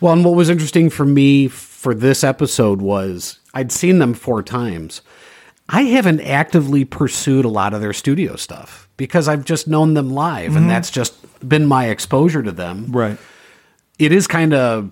Well, 0.00 0.12
and 0.12 0.24
what 0.24 0.34
was 0.34 0.50
interesting 0.50 0.90
for 0.90 1.04
me 1.04 1.48
for 1.48 1.94
this 1.94 2.24
episode 2.24 2.82
was 2.82 3.38
I'd 3.54 3.72
seen 3.72 3.98
them 3.98 4.14
four 4.14 4.42
times. 4.42 5.02
I 5.68 5.82
haven't 5.82 6.20
actively 6.20 6.84
pursued 6.84 7.44
a 7.44 7.48
lot 7.48 7.72
of 7.72 7.80
their 7.80 7.92
studio 7.92 8.36
stuff 8.36 8.88
because 8.96 9.28
I've 9.28 9.44
just 9.44 9.68
known 9.68 9.94
them 9.94 10.10
live, 10.10 10.48
and 10.48 10.58
mm-hmm. 10.58 10.68
that's 10.68 10.90
just 10.90 11.14
been 11.48 11.66
my 11.66 11.86
exposure 11.86 12.42
to 12.42 12.52
them. 12.52 12.86
Right. 12.90 13.18
It 13.98 14.12
is 14.12 14.26
kind 14.26 14.54
of 14.54 14.90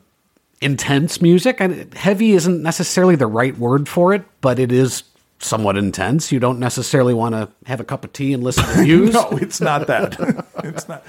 intense 0.61 1.21
music, 1.21 1.61
and 1.61 1.93
heavy 1.95 2.33
isn't 2.33 2.63
necessarily 2.63 3.17
the 3.17 3.27
right 3.27 3.57
word 3.59 3.89
for 3.89 4.15
it, 4.15 4.23
but 4.41 4.59
it 4.59 4.73
is 4.73 5.03
somewhat 5.39 5.77
intense. 5.77 6.31
You 6.31 6.39
don't 6.39 6.59
necessarily 6.59 7.15
want 7.15 7.35
to 7.35 7.49
have 7.67 7.81
a 7.81 7.85
cup 7.85 8.05
of 8.05 8.13
tea 8.13 8.33
and 8.33 8.43
listen 8.43 8.65
to 8.65 8.83
Muse. 8.83 9.15
No, 9.15 9.31
it's 9.39 9.61
not 9.61 9.87
that. 9.87 10.17
it's 10.65 10.89
not. 10.89 11.05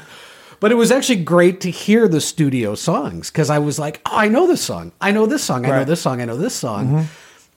But 0.62 0.72
it 0.72 0.76
was 0.76 0.92
actually 0.92 1.24
great 1.24 1.60
to 1.62 1.70
hear 1.72 2.08
the 2.08 2.22
studio 2.22 2.76
songs 2.76 3.30
because 3.30 3.50
I 3.50 3.60
was 3.60 3.78
like, 3.78 4.00
oh, 4.06 4.16
I 4.16 4.30
know 4.30 4.48
this 4.48 4.62
song. 4.62 4.94
I 5.02 5.12
know 5.12 5.26
this 5.26 5.44
song. 5.44 5.66
I 5.66 5.70
know 5.80 5.86
this 5.86 6.02
song. 6.02 6.22
I 6.22 6.26
know 6.26 6.38
this 6.38 6.56
song. 6.56 7.08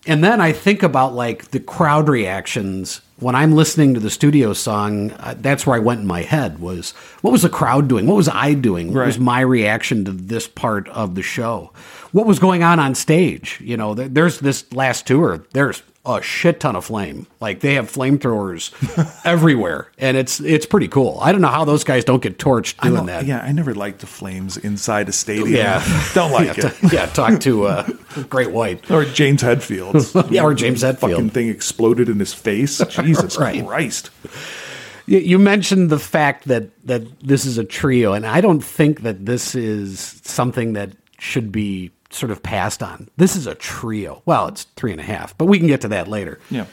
And 0.07 0.23
then 0.25 0.41
I 0.41 0.53
think 0.53 0.83
about 0.83 1.15
like 1.15 1.51
the 1.53 1.61
crowd 1.61 2.09
reactions 2.09 3.01
when 3.21 3.35
I'm 3.35 3.53
listening 3.55 3.95
to 3.95 4.01
the 4.01 4.11
studio 4.11 4.53
song. 4.53 5.13
Uh, 5.13 5.35
that's 5.39 5.67
where 5.67 5.77
I 5.77 5.79
went 5.79 6.01
in 6.01 6.07
my 6.07 6.23
head 6.23 6.59
was 6.61 6.91
what 7.23 7.31
was 7.31 7.43
the 7.43 7.49
crowd 7.49 7.89
doing? 7.89 8.07
What 8.07 8.17
was 8.17 8.29
I 8.29 8.53
doing? 8.55 8.89
What 8.89 9.07
was 9.07 9.19
my 9.19 9.41
reaction 9.41 10.05
to 10.07 10.11
this 10.13 10.49
part 10.49 10.89
of 10.89 11.15
the 11.15 11.23
show? 11.23 11.73
What 12.13 12.27
was 12.27 12.39
going 12.39 12.63
on 12.63 12.79
on 12.81 12.95
stage? 12.95 13.61
You 13.65 13.77
know, 13.79 13.95
there- 13.95 14.09
there's 14.09 14.41
this 14.41 14.65
last 14.75 15.07
tour. 15.07 15.45
There's 15.53 15.83
a 16.07 16.21
shit 16.21 16.61
ton 16.61 16.77
of 16.77 16.85
flame. 16.85 17.27
Like 17.41 17.61
they 17.61 17.75
have 17.75 17.91
flamethrowers 17.91 18.73
everywhere, 19.25 19.91
and 19.99 20.17
it's 20.17 20.41
it's 20.41 20.67
pretty 20.67 20.89
cool. 20.89 21.19
I 21.23 21.33
don't 21.33 21.41
know 21.41 21.49
how 21.49 21.65
those 21.65 21.85
guys 21.85 22.05
don't 22.05 22.23
get 22.23 22.39
torched 22.39 22.81
doing 22.83 23.07
that. 23.07 23.25
Yeah, 23.27 23.41
I 23.41 23.53
never 23.53 23.75
liked 23.75 24.01
the 24.01 24.07
flames 24.07 24.57
inside 24.57 25.09
a 25.09 25.13
stadium. 25.13 25.49
Yeah. 25.49 25.83
don't 26.15 26.31
like 26.31 26.57
yeah, 26.57 26.67
it. 26.67 26.75
t- 26.75 26.89
yeah, 26.97 27.07
talk 27.07 27.41
to 27.41 27.67
uh, 27.67 27.89
Great 28.29 28.51
White. 28.51 28.91
Or 28.91 29.05
James 29.05 29.43
Hetfield. 29.43 29.95
Yeah, 30.31 30.43
or 30.43 30.55
James 30.55 30.81
The 30.81 30.95
Fucking 30.95 31.31
thing 31.31 31.49
exploded 31.49 32.09
in 32.09 32.19
his 32.19 32.33
face. 32.35 32.79
Jesus 32.89 33.39
Right. 33.39 33.65
Christ. 33.65 34.11
You 35.07 35.39
mentioned 35.39 35.91
the 35.91 35.99
fact 35.99 36.49
that 36.49 36.71
that 36.87 37.21
this 37.21 37.45
is 37.45 37.59
a 37.59 37.65
trio, 37.65 38.15
and 38.15 38.27
I 38.27 38.41
don't 38.41 38.65
think 38.65 39.03
that 39.03 39.27
this 39.27 39.55
is 39.55 40.21
something 40.25 40.73
that 40.75 40.91
should 41.19 41.53
be 41.53 41.91
sort 42.14 42.30
of 42.30 42.42
passed 42.42 42.83
on. 42.83 43.09
This 43.16 43.37
is 43.37 43.47
a 43.47 43.54
trio. 43.54 44.23
Well, 44.25 44.49
it's 44.49 44.64
three 44.76 44.92
and 44.92 45.00
a 45.00 45.04
half, 45.04 45.37
but 45.37 45.47
we 45.47 45.59
can 45.59 45.66
get 45.66 45.80
to 45.83 45.88
that 45.88 46.09
later. 46.09 46.38
Yeah. 46.50 46.66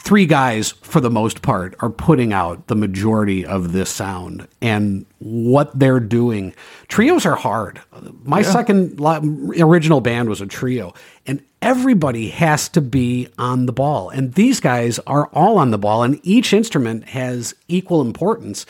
three 0.00 0.26
guys, 0.26 0.70
for 0.70 1.00
the 1.00 1.10
most 1.10 1.42
part, 1.42 1.74
are 1.80 1.90
putting 1.90 2.32
out 2.32 2.66
the 2.68 2.74
majority 2.74 3.44
of 3.44 3.72
this 3.72 3.90
sound 3.90 4.48
and 4.60 5.04
what 5.18 5.78
they're 5.78 6.00
doing. 6.00 6.54
Trios 6.88 7.26
are 7.26 7.36
hard. 7.36 7.80
My 8.24 8.42
second 8.42 8.98
original 9.60 10.00
band 10.00 10.28
was 10.28 10.40
a 10.40 10.46
trio, 10.46 10.94
and 11.26 11.42
everybody 11.60 12.28
has 12.28 12.68
to 12.70 12.80
be 12.80 13.28
on 13.38 13.66
the 13.66 13.72
ball. 13.72 14.08
And 14.10 14.32
these 14.34 14.60
guys 14.60 14.98
are 15.00 15.26
all 15.32 15.58
on 15.58 15.70
the 15.70 15.78
ball, 15.78 16.02
and 16.02 16.18
each 16.22 16.52
instrument 16.52 17.10
has 17.10 17.54
equal 17.68 18.00
importance. 18.00 18.66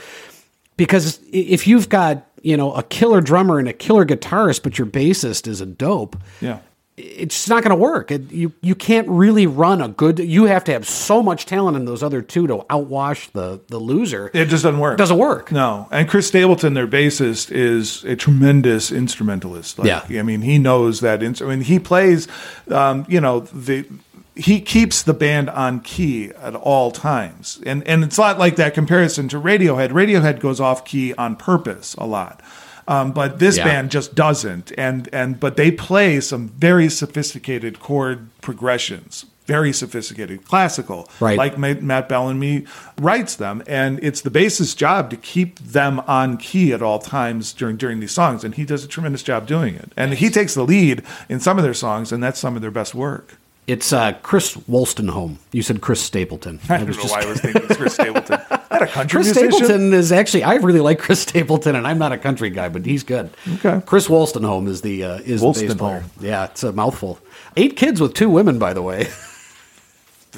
Because 0.76 1.20
if 1.32 1.66
you've 1.66 1.88
got, 1.88 2.26
you 2.42 2.56
know, 2.56 2.72
a 2.74 2.82
killer 2.82 3.20
drummer 3.20 3.58
and 3.58 3.68
a 3.68 3.72
killer 3.72 4.04
guitarist, 4.04 4.62
but 4.62 4.78
your 4.78 4.86
bassist 4.86 5.46
is 5.46 5.60
a 5.60 5.66
dope, 5.66 6.16
Yeah. 6.40 6.58
it's 6.96 7.34
just 7.36 7.48
not 7.48 7.62
going 7.62 7.70
to 7.70 7.76
work. 7.82 8.10
It, 8.10 8.30
you 8.32 8.52
you 8.60 8.74
can't 8.74 9.08
really 9.08 9.46
run 9.46 9.80
a 9.80 9.88
good. 9.88 10.18
You 10.18 10.44
have 10.44 10.62
to 10.64 10.72
have 10.72 10.86
so 10.86 11.22
much 11.22 11.46
talent 11.46 11.76
in 11.76 11.84
those 11.86 12.02
other 12.02 12.20
two 12.20 12.46
to 12.48 12.58
outwash 12.68 13.30
the 13.32 13.60
the 13.68 13.78
loser. 13.78 14.30
It 14.34 14.46
just 14.46 14.62
doesn't 14.64 14.78
work. 14.78 14.98
doesn't 14.98 15.16
work. 15.18 15.50
No. 15.50 15.88
And 15.90 16.08
Chris 16.08 16.26
Stapleton, 16.28 16.74
their 16.74 16.86
bassist, 16.86 17.50
is 17.50 18.04
a 18.04 18.14
tremendous 18.14 18.92
instrumentalist. 18.92 19.78
Like, 19.78 19.86
Yeah. 20.10 20.20
I 20.20 20.22
mean, 20.22 20.42
he 20.42 20.58
knows 20.58 21.00
that. 21.00 21.22
Ins- 21.22 21.40
I 21.40 21.46
mean, 21.46 21.62
he 21.62 21.78
plays, 21.78 22.28
um, 22.70 23.06
you 23.08 23.20
know, 23.20 23.40
the. 23.40 23.86
He 24.34 24.60
keeps 24.62 25.02
the 25.02 25.12
band 25.12 25.50
on 25.50 25.80
key 25.80 26.30
at 26.40 26.54
all 26.54 26.90
times, 26.90 27.60
and 27.66 27.86
and 27.86 28.02
it's 28.02 28.16
not 28.16 28.38
like 28.38 28.56
that 28.56 28.72
comparison 28.72 29.28
to 29.28 29.36
Radiohead. 29.40 29.90
Radiohead 29.90 30.40
goes 30.40 30.58
off 30.60 30.84
key 30.86 31.12
on 31.14 31.36
purpose 31.36 31.94
a 31.98 32.06
lot, 32.06 32.40
um, 32.88 33.12
but 33.12 33.38
this 33.40 33.58
Yeah. 33.58 33.64
band 33.64 33.90
just 33.90 34.14
doesn't. 34.14 34.72
And 34.78 35.08
and 35.12 35.38
but 35.38 35.56
they 35.58 35.70
play 35.70 36.18
some 36.20 36.48
very 36.56 36.88
sophisticated 36.88 37.78
chord 37.78 38.28
progressions, 38.40 39.26
very 39.46 39.70
sophisticated 39.70 40.46
classical, 40.46 41.10
Right. 41.20 41.36
Like 41.36 41.58
Ma- 41.58 41.74
Matt 41.82 42.08
Bellamy 42.08 42.64
writes 42.98 43.34
them, 43.34 43.62
and 43.66 43.98
it's 44.02 44.22
the 44.22 44.30
bassist's 44.30 44.74
job 44.74 45.10
to 45.10 45.16
keep 45.16 45.58
them 45.58 46.00
on 46.06 46.38
key 46.38 46.72
at 46.72 46.80
all 46.80 46.98
times 47.00 47.52
during 47.52 47.76
during 47.76 48.00
these 48.00 48.12
songs, 48.12 48.44
and 48.44 48.54
he 48.54 48.64
does 48.64 48.82
a 48.82 48.88
tremendous 48.88 49.22
job 49.22 49.46
doing 49.46 49.74
it. 49.74 49.92
And 49.94 50.14
he 50.14 50.30
takes 50.30 50.54
the 50.54 50.64
lead 50.64 51.02
in 51.28 51.38
some 51.38 51.58
of 51.58 51.64
their 51.64 51.74
songs, 51.74 52.12
and 52.12 52.22
that's 52.22 52.40
some 52.40 52.56
of 52.56 52.62
their 52.62 52.70
best 52.70 52.94
work. 52.94 53.34
It's 53.66 53.92
uh, 53.92 54.12
Chris 54.22 54.56
Wolstenholme. 54.56 55.36
You 55.52 55.62
said 55.62 55.80
Chris 55.80 56.00
Stapleton. 56.02 56.58
I 56.68 56.78
don't 56.78 56.88
know 56.88 57.04
why 57.04 57.22
I 57.22 57.26
was 57.26 57.40
thinking 57.42 57.62
Chris 57.68 57.94
Stapleton. 57.94 58.40
Not 58.50 58.82
a 58.82 58.86
country 58.88 59.18
Chris 59.22 59.26
musician. 59.36 59.52
Stapleton 59.52 59.94
is 59.94 60.10
actually. 60.10 60.42
I 60.42 60.54
really 60.54 60.80
like 60.80 60.98
Chris 60.98 61.20
Stapleton, 61.22 61.76
and 61.76 61.86
I'm 61.86 61.98
not 61.98 62.10
a 62.10 62.18
country 62.18 62.50
guy, 62.50 62.68
but 62.68 62.84
he's 62.84 63.04
good. 63.04 63.30
Okay. 63.54 63.80
Chris 63.86 64.08
Wolstenholme 64.08 64.66
is 64.66 64.80
the 64.82 65.04
uh, 65.04 65.18
is 65.18 65.42
the 65.42 65.52
bass 65.52 65.74
player. 65.74 66.04
Yeah, 66.20 66.46
it's 66.46 66.64
a 66.64 66.72
mouthful. 66.72 67.20
Eight 67.56 67.76
kids 67.76 68.00
with 68.00 68.14
two 68.14 68.28
women, 68.30 68.58
by 68.58 68.72
the 68.74 68.82
way. 68.82 69.08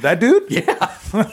That 0.01 0.19
dude? 0.21 0.51
Yeah. 0.51 0.93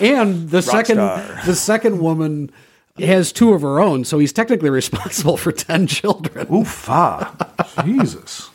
And 0.00 0.50
the 0.50 0.62
second 0.62 0.96
star. 0.96 1.40
the 1.46 1.54
second 1.54 2.00
woman 2.00 2.50
has 2.98 3.30
two 3.32 3.52
of 3.52 3.62
her 3.62 3.78
own, 3.78 4.04
so 4.04 4.18
he's 4.18 4.32
technically 4.32 4.70
responsible 4.70 5.36
for 5.36 5.52
10 5.52 5.86
children. 5.86 6.46
Oofa. 6.46 7.84
Jesus. 7.84 8.50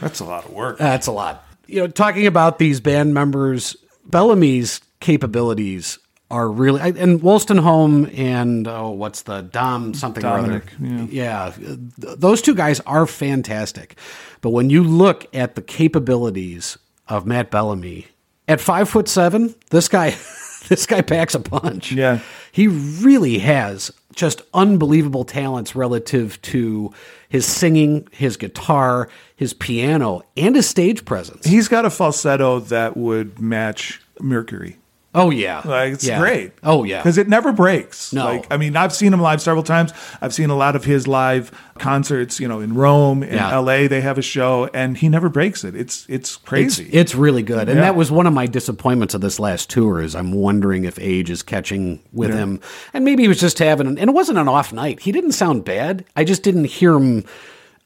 That's 0.00 0.20
a 0.20 0.24
lot 0.24 0.44
of 0.44 0.52
work. 0.52 0.76
That's 0.76 1.06
a 1.06 1.12
lot. 1.12 1.42
You 1.66 1.80
know, 1.80 1.86
talking 1.88 2.26
about 2.26 2.58
these 2.58 2.80
band 2.80 3.14
members, 3.14 3.76
Bellamy's 4.06 4.80
capabilities 5.00 5.98
are 6.30 6.50
really, 6.50 6.80
and 6.80 7.20
Wolstenholme 7.20 8.16
and, 8.18 8.66
oh, 8.66 8.90
what's 8.90 9.22
the 9.22 9.42
Dom 9.42 9.94
something 9.94 10.22
Dominic, 10.22 10.72
or 10.80 10.86
other. 10.86 11.04
Yeah. 11.10 11.52
th- 11.56 11.78
those 12.18 12.42
two 12.42 12.54
guys 12.54 12.80
are 12.80 13.06
fantastic. 13.06 13.96
But 14.40 14.50
when 14.50 14.70
you 14.70 14.82
look 14.82 15.26
at 15.34 15.54
the 15.54 15.62
capabilities 15.62 16.76
of 17.08 17.26
Matt 17.26 17.50
Bellamy, 17.50 18.08
at 18.48 18.60
five 18.60 18.88
foot 18.88 19.08
seven, 19.08 19.54
this 19.70 19.88
guy, 19.88 20.10
this 20.68 20.86
guy 20.86 21.02
packs 21.02 21.34
a 21.34 21.40
punch. 21.40 21.92
Yeah. 21.92 22.20
He 22.52 22.68
really 22.68 23.38
has 23.38 23.90
just 24.14 24.42
unbelievable 24.52 25.24
talents 25.24 25.74
relative 25.74 26.40
to 26.42 26.92
his 27.28 27.46
singing, 27.46 28.08
his 28.12 28.36
guitar, 28.36 29.08
his 29.34 29.52
piano, 29.52 30.22
and 30.36 30.54
his 30.54 30.68
stage 30.68 31.04
presence. 31.04 31.46
He's 31.46 31.68
got 31.68 31.84
a 31.84 31.90
falsetto 31.90 32.60
that 32.60 32.96
would 32.96 33.40
match 33.40 34.00
Mercury. 34.20 34.78
Oh 35.16 35.30
yeah, 35.30 35.62
Like 35.64 35.92
it's 35.92 36.04
Yeah. 36.06 36.18
great. 36.18 36.52
Oh 36.64 36.82
yeah, 36.82 36.98
because 36.98 37.18
it 37.18 37.28
never 37.28 37.52
breaks. 37.52 38.12
No. 38.12 38.24
like 38.24 38.46
I 38.50 38.56
mean, 38.56 38.76
I've 38.76 38.92
seen 38.92 39.12
him 39.12 39.20
live 39.20 39.40
several 39.40 39.62
times. 39.62 39.92
I've 40.20 40.34
seen 40.34 40.50
a 40.50 40.56
lot 40.56 40.74
of 40.74 40.84
his 40.84 41.06
live 41.06 41.52
concerts. 41.78 42.40
You 42.40 42.48
know, 42.48 42.60
in 42.60 42.74
Rome, 42.74 43.22
in 43.22 43.34
Yeah. 43.34 43.52
L.A., 43.52 43.86
they 43.86 44.00
have 44.00 44.18
a 44.18 44.22
show, 44.22 44.68
and 44.74 44.96
he 44.96 45.08
never 45.08 45.28
breaks 45.28 45.62
it. 45.62 45.76
It's 45.76 46.04
it's 46.08 46.30
it's, 46.32 46.36
crazy. 46.36 46.88
it's 46.92 47.14
really 47.14 47.42
good, 47.42 47.68
and 47.68 47.76
Yeah. 47.78 47.82
that 47.82 47.96
was 47.96 48.10
one 48.10 48.26
of 48.26 48.32
my 48.32 48.46
disappointments 48.46 49.14
of 49.14 49.20
this 49.20 49.38
last 49.38 49.70
tour. 49.70 50.00
Is 50.00 50.16
I'm 50.16 50.32
wondering 50.32 50.84
if 50.84 50.98
age 50.98 51.30
is 51.30 51.42
catching 51.42 52.00
with 52.12 52.34
him, 52.34 52.60
and 52.92 53.04
maybe 53.04 53.22
he 53.22 53.28
was 53.28 53.38
just 53.38 53.58
having, 53.60 53.86
and 53.86 53.98
it 53.98 54.12
wasn't 54.14 54.38
an 54.38 54.48
off 54.48 54.72
night. 54.72 55.00
He 55.00 55.12
didn't 55.12 55.32
sound 55.32 55.64
bad. 55.64 56.04
I 56.16 56.24
just 56.24 56.42
didn't 56.42 56.64
hear 56.64 56.94
him 56.94 57.24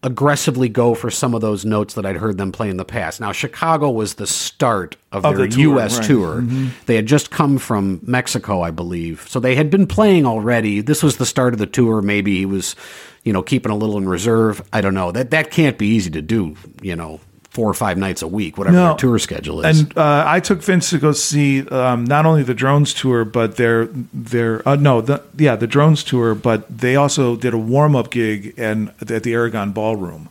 aggressively 0.03 0.69
go 0.69 0.95
for 0.95 1.11
some 1.11 1.35
of 1.35 1.41
those 1.41 1.65
notes 1.65 1.95
that 1.95 2.07
I'd 2.07 2.17
heard 2.17 2.39
them 2.39 2.53
play 2.53 2.71
in 2.71 2.77
the 2.77 2.85
past. 2.85 3.21
Now, 3.21 3.33
Chicago 3.33 3.91
was 3.91 4.15
the 4.15 4.29
start 4.29 4.97
of, 5.11 5.25
Of 5.25 5.37
their 5.37 5.47
the 5.47 5.55
tour, 5.55 5.63
U.S. 5.63 5.99
right. 5.99 6.07
tour. 6.07 6.37
Mm-hmm. 6.37 6.69
They 6.87 6.95
had 6.95 7.07
just 7.07 7.31
come 7.31 7.59
from 7.59 8.01
Mexico, 8.03 8.63
I 8.63 8.71
believe, 8.71 9.27
so 9.29 9.41
they 9.41 9.57
had 9.57 9.71
been 9.71 9.87
playing 9.87 10.25
already. 10.25 10.81
This 10.81 11.03
was 11.03 11.17
the 11.17 11.27
start 11.27 11.53
of 11.53 11.59
the 11.59 11.67
tour. 11.67 12.01
Maybe 12.01 12.37
he 12.37 12.47
was, 12.47 12.77
you 13.25 13.33
know, 13.33 13.43
keeping 13.43 13.73
a 13.73 13.77
little 13.77 13.97
in 13.99 14.09
reserve. 14.09 14.63
I 14.73 14.81
don't 14.81 14.95
know. 14.95 15.11
That 15.11 15.31
that 15.33 15.51
can't 15.51 15.79
be 15.79 15.89
easy 15.89 16.11
to 16.11 16.23
do. 16.23 16.57
You 16.81 16.95
know, 16.95 17.21
four 17.51 17.69
or 17.69 17.75
five 17.75 17.97
nights 17.99 18.23
a 18.23 18.29
week, 18.29 18.59
whatever 18.59 18.77
No. 18.77 18.87
their 18.89 18.97
tour 18.97 19.19
schedule 19.19 19.65
is. 19.65 19.81
And 19.81 19.97
uh, 19.99 20.25
I 20.27 20.39
took 20.41 20.63
Vince 20.63 20.91
to 20.91 20.99
go 20.99 21.13
see 21.13 21.67
um, 21.69 22.05
not 22.05 22.27
only 22.27 22.43
the 22.43 22.55
Drones 22.55 22.93
tour, 22.95 23.25
but 23.25 23.57
their 23.57 23.87
their 24.13 24.67
uh, 24.69 24.77
no, 24.77 25.01
the, 25.01 25.23
yeah, 25.37 25.57
the 25.57 25.67
Drones 25.67 26.05
tour, 26.05 26.35
but 26.35 26.67
they 26.69 26.95
also 26.95 27.37
did 27.37 27.55
a 27.55 27.59
warm 27.59 27.97
up 27.97 28.11
gig 28.11 28.55
and 28.59 28.93
at 29.01 29.23
the 29.23 29.33
Aragon 29.33 29.73
Ballroom. 29.73 30.29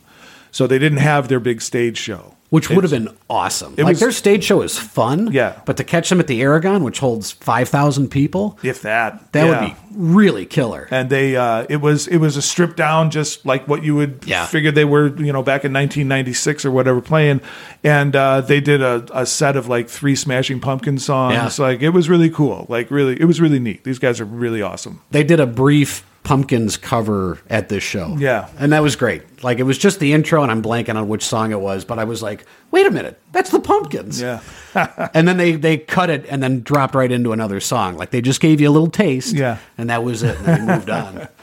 So 0.52 0.66
they 0.66 0.78
didn't 0.78 0.98
have 0.98 1.28
their 1.28 1.40
big 1.40 1.60
stage 1.60 1.98
show, 1.98 2.34
which 2.50 2.70
would 2.70 2.82
have 2.84 2.90
been 2.90 3.08
awesome. 3.28 3.74
Like 3.76 3.86
was- 3.86 4.00
their 4.00 4.12
stage 4.12 4.44
show 4.44 4.62
is 4.62 4.78
fun, 4.78 5.30
Yeah. 5.32 5.60
But 5.66 5.76
to 5.76 5.84
catch 5.84 6.08
them 6.08 6.18
at 6.20 6.26
the 6.28 6.40
Aragon, 6.40 6.82
which 6.82 6.98
holds 6.98 7.30
five 7.32 7.68
thousand 7.68 8.08
people, 8.08 8.58
if 8.62 8.82
that. 8.82 9.32
that 9.32 9.44
yeah. 9.46 9.60
would 9.60 9.68
be 9.70 9.76
really 9.94 10.46
killer. 10.46 10.86
and 10.90 11.10
they 11.10 11.36
uh, 11.36 11.66
it 11.68 11.78
was 11.78 12.06
it 12.06 12.18
was 12.18 12.36
a 12.36 12.42
stripped 12.42 12.76
down 12.76 13.10
just 13.10 13.44
like 13.44 13.66
what 13.68 13.82
you 13.82 13.94
would 13.96 14.22
Yeah. 14.26 14.46
figure 14.46 14.70
they 14.70 14.84
were 14.84 15.08
you 15.20 15.32
know 15.32 15.42
back 15.42 15.64
in 15.64 15.72
1996 15.72 16.64
or 16.64 16.70
whatever 16.70 17.00
playing 17.00 17.40
and 17.82 18.14
uh, 18.14 18.40
they 18.40 18.60
did 18.60 18.80
a, 18.80 19.04
a 19.12 19.26
set 19.26 19.56
of 19.56 19.66
like 19.68 19.88
three 19.88 20.14
smashing 20.14 20.60
pumpkin 20.60 20.98
songs 20.98 21.58
Yeah. 21.58 21.64
like 21.66 21.82
it 21.82 21.90
was 21.90 22.08
really 22.08 22.30
cool 22.30 22.66
like 22.68 22.90
really 22.92 23.20
it 23.20 23.24
was 23.24 23.40
really 23.40 23.58
neat 23.58 23.82
these 23.84 23.98
guys 23.98 24.20
are 24.20 24.24
really 24.24 24.62
awesome 24.62 25.00
they 25.10 25.24
did 25.24 25.40
a 25.40 25.46
brief 25.46 26.04
Pumpkins 26.28 26.76
cover 26.76 27.38
at 27.48 27.70
this 27.70 27.82
show. 27.82 28.14
Yeah. 28.18 28.50
And 28.58 28.70
that 28.74 28.82
was 28.82 28.96
great. 28.96 29.42
Like 29.42 29.58
it 29.58 29.62
was 29.62 29.78
just 29.78 29.98
the 29.98 30.12
intro 30.12 30.42
and 30.42 30.52
I'm 30.52 30.62
blanking 30.62 30.94
on 30.94 31.08
which 31.08 31.24
song 31.24 31.52
it 31.52 31.60
was, 31.60 31.86
but 31.86 31.98
I 31.98 32.04
was 32.04 32.22
like, 32.22 32.44
wait 32.70 32.84
a 32.84 32.90
minute, 32.90 33.18
that's 33.32 33.48
the 33.48 33.60
Pumpkins. 33.60 34.20
yeah 34.20 34.40
and 35.14 35.26
then 35.26 35.38
they 35.38 35.52
they 35.52 35.78
cut 35.78 36.10
it 36.10 36.26
and 36.28 36.42
then 36.42 36.60
dropped 36.60 36.94
right 36.94 37.10
into 37.10 37.32
another 37.32 37.60
song. 37.60 37.96
Like 37.96 38.10
they 38.10 38.20
just 38.20 38.42
gave 38.42 38.60
you 38.60 38.68
a 38.68 38.70
little 38.70 38.90
taste. 38.90 39.34
Yeah. 39.34 39.56
And 39.78 39.88
that 39.88 40.04
was 40.04 40.22
it. 40.22 40.36
And 40.40 40.46
they 40.68 40.74
moved 40.74 40.90
on. 40.90 41.28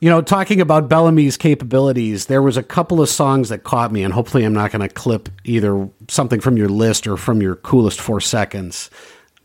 You 0.00 0.10
know, 0.10 0.20
talking 0.20 0.60
about 0.60 0.90
Bellamy's 0.90 1.38
capabilities, 1.38 2.26
there 2.26 2.42
was 2.42 2.58
a 2.58 2.62
couple 2.62 3.00
of 3.00 3.08
songs 3.08 3.48
that 3.48 3.64
caught 3.64 3.90
me, 3.90 4.02
and 4.02 4.12
hopefully 4.12 4.44
I'm 4.44 4.52
not 4.52 4.70
going 4.70 4.86
to 4.86 4.88
clip 4.92 5.30
either 5.44 5.88
something 6.08 6.40
from 6.40 6.58
your 6.58 6.68
list 6.68 7.06
or 7.06 7.16
from 7.16 7.40
your 7.40 7.54
coolest 7.54 8.02
four 8.02 8.20
seconds. 8.20 8.90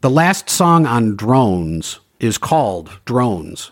The 0.01 0.09
last 0.09 0.49
song 0.49 0.85
on 0.85 1.15
Drones 1.15 1.99
is 2.19 2.37
called 2.37 2.99
Drones. 3.05 3.71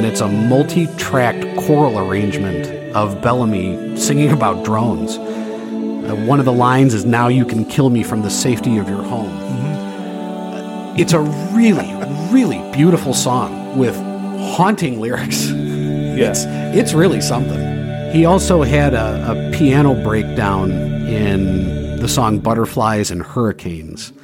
And 0.00 0.08
it's 0.08 0.22
a 0.22 0.28
multi-tracked 0.28 1.44
choral 1.58 1.98
arrangement 1.98 2.66
of 2.96 3.20
Bellamy 3.20 3.98
singing 3.98 4.32
about 4.32 4.64
drones. 4.64 5.18
Uh, 5.18 6.16
one 6.26 6.38
of 6.38 6.46
the 6.46 6.52
lines 6.54 6.94
is 6.94 7.04
"Now 7.04 7.28
you 7.28 7.44
can 7.44 7.66
kill 7.66 7.90
me 7.90 8.02
from 8.02 8.22
the 8.22 8.30
safety 8.30 8.78
of 8.78 8.88
your 8.88 9.02
home." 9.02 9.28
Uh, 9.28 10.94
It's 10.96 11.12
a 11.12 11.20
really, 11.52 11.92
really 12.32 12.62
beautiful 12.72 13.12
song 13.12 13.76
with 13.76 13.94
haunting 14.56 15.02
lyrics. 15.02 15.48
It's 15.50 16.46
it's 16.74 16.94
really 16.94 17.20
something. 17.20 17.60
He 18.10 18.24
also 18.24 18.62
had 18.62 18.94
a, 18.94 19.32
a 19.32 19.50
piano 19.52 19.92
breakdown 20.02 20.70
in 20.70 22.00
the 22.00 22.08
song 22.08 22.38
"Butterflies 22.38 23.10
and 23.10 23.22
Hurricanes." 23.22 24.14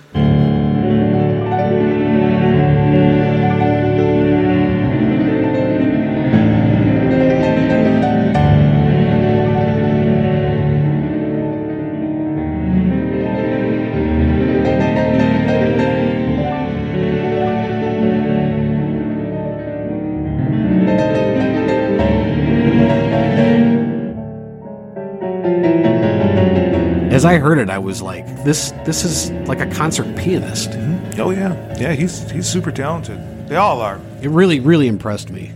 Was 27.87 28.03
like, 28.03 28.27
"This 28.45 28.73
this 28.85 29.05
is 29.05 29.31
like 29.49 29.61
a 29.61 29.67
concert 29.67 30.17
pianist." 30.17 30.71
oh 31.19 31.31
yeah 31.31 31.55
yeah 31.79 31.93
he's 31.93 32.29
he's 32.31 32.47
super 32.47 32.73
talented 32.73 33.19
they 33.49 33.57
all 33.57 33.81
are 33.81 34.01
It 34.23 34.31
really, 34.31 34.59
really 34.59 34.89
impressed 34.89 35.31
me. 35.31 35.53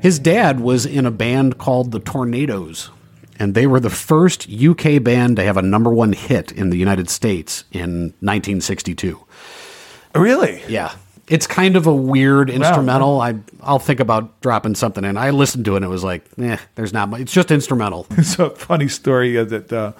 His 0.00 0.18
dad 0.20 0.60
was 0.60 0.86
in 0.86 1.04
a 1.04 1.10
band 1.10 1.58
called 1.58 1.90
the 1.90 1.98
Tornados, 1.98 2.90
and 3.38 3.54
they 3.54 3.66
were 3.66 3.80
the 3.80 3.90
first 3.90 4.48
UK 4.48 5.02
band 5.02 5.36
to 5.36 5.42
have 5.42 5.56
a 5.56 5.62
number 5.62 5.90
one 5.90 6.12
hit 6.12 6.52
in 6.52 6.70
the 6.70 6.76
United 6.76 7.10
States 7.10 7.64
in 7.72 8.14
1962. 8.20 9.18
really 10.14 10.62
Yeah. 10.68 10.94
It's 11.26 11.46
kind 11.46 11.74
of 11.74 11.86
a 11.86 11.94
weird 11.94 12.50
instrumental. 12.50 13.20
I 13.20 13.36
I'll 13.62 13.78
think 13.78 13.98
about 13.98 14.40
dropping 14.42 14.74
something 14.74 15.04
in. 15.04 15.16
I 15.16 15.30
listened 15.30 15.64
to 15.64 15.72
it 15.72 15.76
and 15.78 15.86
it 15.86 15.88
was 15.88 16.04
like, 16.04 16.24
eh, 16.38 16.58
there's 16.74 16.92
not 16.92 17.08
much. 17.08 17.22
It's 17.22 17.32
just 17.32 17.50
instrumental. 17.50 18.06
it's 18.10 18.38
a 18.38 18.50
funny 18.50 18.88
story 18.88 19.42
that 19.42 19.72
uh, 19.72 19.92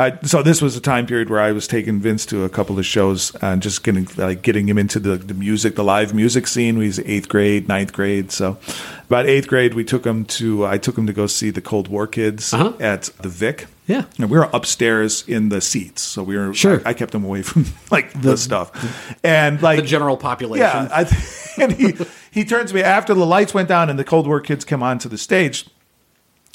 I, 0.00 0.16
so 0.22 0.42
this 0.44 0.62
was 0.62 0.76
a 0.76 0.80
time 0.80 1.06
period 1.06 1.28
where 1.28 1.40
I 1.40 1.50
was 1.50 1.66
taking 1.66 1.98
Vince 1.98 2.24
to 2.26 2.44
a 2.44 2.48
couple 2.48 2.78
of 2.78 2.86
shows 2.86 3.34
and 3.42 3.60
just 3.60 3.82
getting 3.82 4.06
like 4.16 4.42
getting 4.42 4.68
him 4.68 4.78
into 4.78 5.00
the, 5.00 5.16
the 5.16 5.34
music, 5.34 5.74
the 5.74 5.82
live 5.82 6.14
music 6.14 6.46
scene. 6.46 6.76
He 6.80 6.86
was 6.86 7.00
eighth 7.00 7.28
grade, 7.28 7.66
ninth 7.66 7.92
grade. 7.92 8.30
So 8.30 8.58
about 9.08 9.26
eighth 9.26 9.48
grade, 9.48 9.74
we 9.74 9.82
took 9.82 10.04
him 10.06 10.24
to 10.26 10.64
I 10.66 10.78
took 10.78 10.96
him 10.96 11.08
to 11.08 11.12
go 11.12 11.26
see 11.26 11.50
the 11.50 11.60
Cold 11.60 11.88
War 11.88 12.06
Kids 12.06 12.52
Uh-huh. 12.54 12.74
at 12.78 13.04
the 13.22 13.28
Vic. 13.28 13.66
Yeah. 13.88 14.04
and 14.18 14.30
we 14.30 14.36
were 14.38 14.48
upstairs 14.52 15.24
in 15.26 15.48
the 15.48 15.60
seats, 15.62 16.02
so 16.02 16.22
we 16.22 16.36
were. 16.36 16.52
Sure. 16.54 16.80
I, 16.84 16.90
I 16.90 16.92
kept 16.94 17.14
him 17.14 17.24
away 17.24 17.40
from 17.42 17.64
like 17.90 18.12
the, 18.20 18.36
stuff, 18.36 18.70
and 19.24 19.60
like 19.62 19.80
The 19.80 19.86
general 19.86 20.16
population. 20.18 20.66
yeah, 20.66 20.88
I, 20.92 21.60
and 21.62 21.72
he 21.72 21.94
he 22.30 22.44
turns 22.44 22.70
to 22.70 22.76
me 22.76 22.82
after 22.82 23.14
the 23.14 23.24
lights 23.26 23.52
went 23.54 23.66
down 23.68 23.88
and 23.90 23.98
the 23.98 24.04
Cold 24.04 24.26
War 24.28 24.40
kids 24.40 24.64
come 24.64 24.82
onto 24.82 25.08
the 25.08 25.18
stage. 25.18 25.66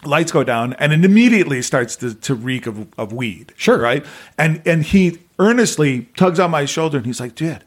Lights 0.06 0.32
go 0.32 0.44
down 0.44 0.74
and 0.74 0.94
it 0.94 1.04
immediately 1.06 1.62
starts 1.62 1.96
to, 1.98 2.14
to 2.14 2.36
reek 2.36 2.68
of, 2.68 2.88
of 2.98 3.14
weed. 3.14 3.54
Sure. 3.56 3.78
right? 3.78 4.06
And 4.38 4.62
and 4.66 4.84
he 4.84 5.20
earnestly 5.40 6.10
tugs 6.16 6.40
on 6.40 6.52
my 6.52 6.66
shoulder 6.66 6.98
and 6.98 7.06
he's 7.06 7.20
like, 7.20 7.36
"Dude, 7.36 7.64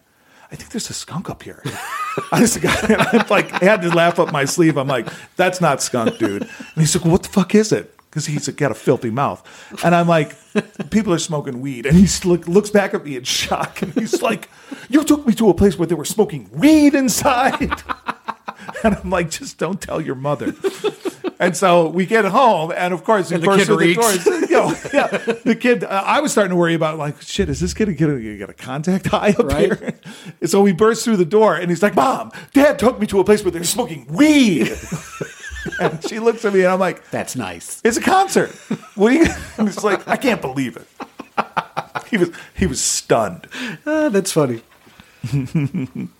I 0.51 0.57
think 0.57 0.71
there's 0.71 0.91
a 0.91 0.95
skunk 0.95 1.31
up 1.31 1.43
here." 1.43 1.63
God, 1.65 2.31
and 2.91 3.03
I 3.31 3.59
had 3.65 3.83
to 3.83 3.95
laugh 3.95 4.19
up 4.19 4.33
my 4.33 4.45
sleeve. 4.45 4.77
I'm 4.77 4.89
like, 4.89 5.09
"That's 5.37 5.61
not 5.61 5.83
skunk, 5.83 6.19
dude." 6.19 6.43
And 6.43 6.51
he's 6.77 6.97
like, 6.97 7.05
"What 7.05 7.23
the 7.23 7.29
fuck 7.29 7.55
is 7.55 7.73
it?" 7.73 7.93
because 8.17 8.25
he's 8.25 8.49
got 8.49 8.71
a 8.71 8.75
filthy 8.75 9.11
mouth. 9.11 9.45
And 9.85 9.95
I'm 9.95 10.09
like, 10.09 10.35
people 10.89 11.13
are 11.13 11.19
smoking 11.19 11.61
weed. 11.61 11.85
And 11.85 11.95
he 11.99 12.07
look, 12.27 12.49
looks 12.49 12.71
back 12.71 12.95
at 12.95 13.05
me 13.05 13.15
in 13.15 13.25
shock. 13.25 13.83
And 13.83 13.93
he's 13.93 14.23
like, 14.23 14.49
you 14.89 15.05
took 15.05 15.27
me 15.27 15.35
to 15.35 15.51
a 15.51 15.55
place 15.55 15.79
where 15.79 15.87
they 15.87 15.95
were 15.95 16.07
smoking 16.07 16.49
weed 16.51 16.95
inside. 16.95 17.83
And 18.83 18.95
I'm 18.97 19.11
like, 19.11 19.31
just 19.31 19.59
don't 19.59 19.81
tell 19.81 20.01
your 20.01 20.15
mother. 20.15 20.55
And 21.39 21.55
so 21.57 21.89
we 21.89 22.07
get 22.07 22.25
home, 22.25 22.73
and 22.75 22.95
of 22.95 23.05
course, 23.05 23.31
And 23.31 23.43
the 23.43 23.47
bursts 23.47 23.61
kid 23.61 23.67
through 23.67 23.77
the 23.77 23.87
reeks. 23.87 24.25
door. 24.25 24.35
You 24.41 24.49
know, 24.49 24.75
yeah, 24.95 25.07
the 25.45 25.55
kid. 25.55 25.85
Uh, 25.85 26.03
I 26.07 26.21
was 26.21 26.33
starting 26.33 26.51
to 26.51 26.57
worry 26.57 26.73
about 26.75 26.97
like, 26.97 27.21
shit, 27.21 27.49
is 27.51 27.61
this 27.61 27.75
kid 27.75 27.95
gonna 27.99 28.19
get 28.39 28.49
a 28.49 28.55
contact 28.55 29.07
high 29.17 29.31
up 29.39 29.45
Right. 29.47 29.65
here? 29.79 29.95
And 30.41 30.49
so 30.49 30.63
we 30.63 30.73
burst 30.73 31.05
through 31.05 31.19
the 31.19 31.27
door, 31.27 31.55
and 31.55 31.69
he's 31.69 31.83
like, 31.83 31.95
"Mom, 31.95 32.33
Dad 32.55 32.79
took 32.79 32.99
me 32.99 33.07
to 33.09 33.21
a 33.21 33.25
place 33.25 33.45
where 33.45 33.51
they're 33.51 33.65
smoking 33.65 34.07
weed." 34.09 34.73
and 35.81 36.03
she 36.09 36.21
looks 36.21 36.45
at 36.47 36.55
me, 36.55 36.61
and 36.61 36.69
I'm 36.73 36.81
like, 36.81 37.11
That's 37.11 37.37
nice. 37.37 37.83
"It's 37.85 37.99
a 37.99 38.03
concert." 38.03 38.51
What 38.95 39.13
are 39.13 39.17
you? 39.17 39.27
And 39.59 39.69
he's 39.69 39.85
like, 39.85 40.09
"I 40.09 40.17
can't 40.17 40.41
believe 40.41 40.77
it." 40.77 40.87
He 42.11 42.19
was 42.19 42.31
he 42.55 42.67
was 42.67 42.81
stunned. 42.81 43.49
Ah, 43.85 44.09
that's 44.11 44.31
funny. 44.33 44.63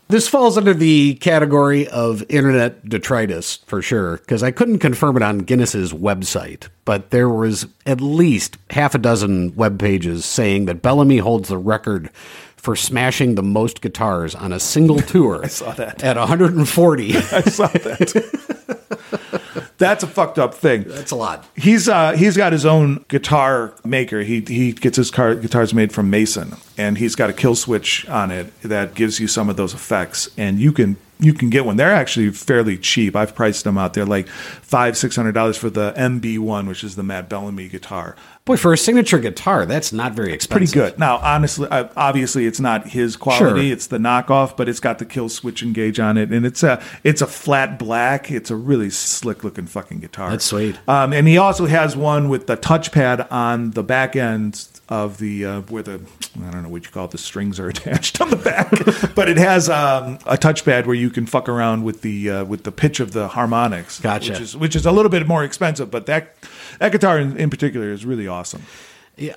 This 0.09 0.29
falls 0.29 0.57
under 0.57 0.73
the 0.75 1.15
category 1.17 1.89
of 1.89 2.25
internet 2.29 2.89
detritus 2.89 3.57
for 3.67 3.83
sure, 3.83 4.19
because 4.19 4.43
I 4.43 4.51
couldn't 4.51 4.79
confirm 4.79 5.17
it 5.17 5.23
on 5.23 5.39
Guinness's 5.39 5.93
website, 5.93 6.69
but 6.85 7.11
there 7.11 7.29
was 7.29 7.67
at 7.87 8.01
least 8.01 8.57
half 8.71 8.95
a 8.95 8.99
dozen 8.99 9.55
web 9.57 9.79
pages 9.79 10.25
saying 10.25 10.67
that 10.67 10.83
Bellamy 10.83 11.19
holds 11.19 11.49
the 11.49 11.59
record 11.59 12.11
for 12.57 12.77
smashing 12.77 13.35
the 13.35 13.43
most 13.43 13.81
guitars 13.81 14.35
on 14.35 14.53
a 14.53 14.61
single 14.61 14.99
tour. 15.01 15.41
I 15.45 15.49
saw 15.49 15.73
that. 15.73 16.03
at 16.03 16.17
140. 16.17 17.17
I 17.17 17.21
saw 17.43 17.67
that. 17.69 18.76
That's 19.79 20.03
a 20.03 20.07
fucked 20.07 20.39
up 20.39 20.55
thing. 20.55 20.85
That's 20.85 21.11
a 21.11 21.17
lot. 21.17 21.47
He's 21.57 21.89
uh, 21.89 22.13
he's 22.13 22.37
got 22.37 22.53
his 22.53 22.65
own 22.65 23.05
guitar 23.09 23.75
maker. 23.85 24.21
He 24.21 24.41
he 24.41 24.73
gets 24.73 24.97
his 24.97 25.11
car, 25.11 25.35
guitars 25.35 25.75
made 25.75 25.93
from 25.93 26.11
Manson, 26.11 26.57
and 26.79 26.99
he's 26.99 27.15
got 27.15 27.31
a 27.31 27.33
kill 27.33 27.55
switch 27.55 28.09
on 28.09 28.31
it 28.31 28.53
that 28.63 28.95
gives 28.95 29.21
you 29.21 29.29
some 29.29 29.49
of 29.49 29.57
those 29.57 29.75
effects. 29.75 30.31
And 30.37 30.59
you 30.59 30.73
can 30.73 30.97
you 31.19 31.33
can 31.33 31.51
get 31.51 31.65
one. 31.65 31.77
They're 31.77 31.93
actually 31.93 32.31
fairly 32.31 32.77
cheap. 32.77 33.17
I've 33.17 33.35
priced 33.35 33.65
them 33.65 33.79
out. 33.79 33.95
They're 33.95 34.05
like 34.05 34.29
five 34.29 34.97
six 34.97 35.17
hundred 35.17 35.33
dollars 35.33 35.57
for 35.57 35.71
the 35.71 35.93
MB 35.97 36.39
one, 36.41 36.67
which 36.67 36.85
is 36.85 36.97
the 36.97 37.03
Matt 37.03 37.29
Bellamy 37.29 37.69
guitar. 37.69 38.17
Boy, 38.45 38.57
for 38.57 38.73
a 38.73 38.79
signature 38.79 39.19
guitar, 39.19 39.67
that's 39.67 39.93
not 39.93 40.13
very 40.13 40.33
expensive. 40.33 40.73
Pretty 40.73 40.91
good. 40.91 41.01
Now, 41.01 41.17
honestly, 41.19 41.67
obviously, 41.71 42.47
it's 42.47 42.61
not 42.61 42.87
his 42.87 43.17
quality. 43.17 43.63
Sure. 43.63 43.73
It's 43.73 43.89
the 43.89 43.99
knockoff, 43.99 44.57
but 44.57 44.69
it's 44.69 44.79
got 44.79 44.99
the 44.99 45.05
kill 45.05 45.29
switch 45.29 45.63
engage 45.63 45.99
on 45.99 46.17
it, 46.17 46.31
and 46.31 46.47
it's 46.47 46.63
a 46.63 46.81
it's 47.03 47.23
a 47.23 47.27
flat 47.27 47.79
black. 47.79 48.31
It's 48.31 48.51
a 48.51 48.57
really 48.57 48.91
slick 48.91 49.43
looking 49.43 49.67
fucking 49.67 49.99
guitar. 50.01 50.31
That's 50.31 50.45
sweet. 50.45 50.79
Um, 50.87 51.13
and 51.13 51.27
he 51.27 51.39
also 51.39 51.67
has 51.67 51.97
one 51.97 52.29
with 52.29 52.47
the 52.47 52.57
touchpad 52.57 53.27
on 53.33 53.73
the 53.73 53.83
back 53.83 54.15
end 54.15 54.69
of 54.89 55.19
the 55.19 55.45
uh, 55.45 55.61
where 55.63 55.83
the 55.83 56.01
I 56.47 56.51
don't 56.51 56.63
know 56.63 56.69
what 56.69 56.85
you 56.85 56.91
call 56.91 57.07
it. 57.07 57.11
The 57.11 57.19
strings 57.19 57.59
are 57.59 57.69
attached 57.75 58.21
on 58.21 58.31
the 58.31 58.37
back, 58.37 58.71
but 59.15 59.29
it 59.29 59.37
has 59.37 59.69
um, 59.69 60.15
a 60.27 60.37
touchpad 60.37 60.87
where 60.87 60.95
you 60.95 61.11
can 61.11 61.27
fuck 61.27 61.49
around 61.49 61.83
with 61.85 62.03
the 62.03 62.31
uh, 62.31 62.45
with 62.45 62.65
the 62.65 62.73
pitch 62.73 63.01
of 63.01 63.13
the 63.13 63.29
harmonics. 63.29 64.01
Gotcha. 64.01 64.33
Which 64.33 64.41
is 64.41 64.57
which 64.57 64.77
is 64.77 64.87
a 64.87 64.93
little 64.93 65.11
bit 65.11 65.27
more 65.27 65.43
expensive, 65.45 65.91
but 65.91 66.07
that 66.07 66.35
that 66.79 66.93
guitar 66.93 67.19
in, 67.19 67.37
in 67.37 67.51
particular 67.51 67.91
is 67.93 68.05
really 68.07 68.29
awesome. 68.29 68.63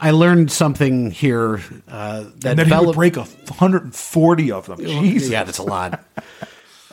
I 0.02 0.12
learned 0.12 0.52
something 0.52 1.10
here 1.10 1.62
uh, 1.88 2.26
that 2.40 2.50
And 2.50 2.60
then 2.60 2.66
he 2.66 2.70
Bella- 2.70 2.88
would 2.88 2.96
break 2.96 3.16
a 3.16 3.22
140 3.24 4.52
of 4.52 4.66
them. 4.68 4.78
Jesus. 4.78 5.30
Yeah, 5.30 5.46
that's 5.46 5.58
a 5.58 5.64
lot. 5.64 6.04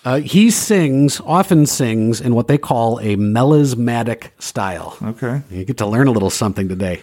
Uh, 0.04 0.20
he 0.20 0.52
sings, 0.52 1.20
often 1.26 1.66
sings 1.66 2.20
in 2.20 2.32
what 2.36 2.46
they 2.46 2.58
call 2.58 3.00
a 3.00 3.16
melismatic 3.16 4.30
style. 4.38 4.96
Okay. 5.02 5.42
You 5.50 5.64
get 5.64 5.78
to 5.78 5.86
learn 5.86 6.06
a 6.06 6.12
little 6.12 6.30
something 6.30 6.68
today. 6.68 7.02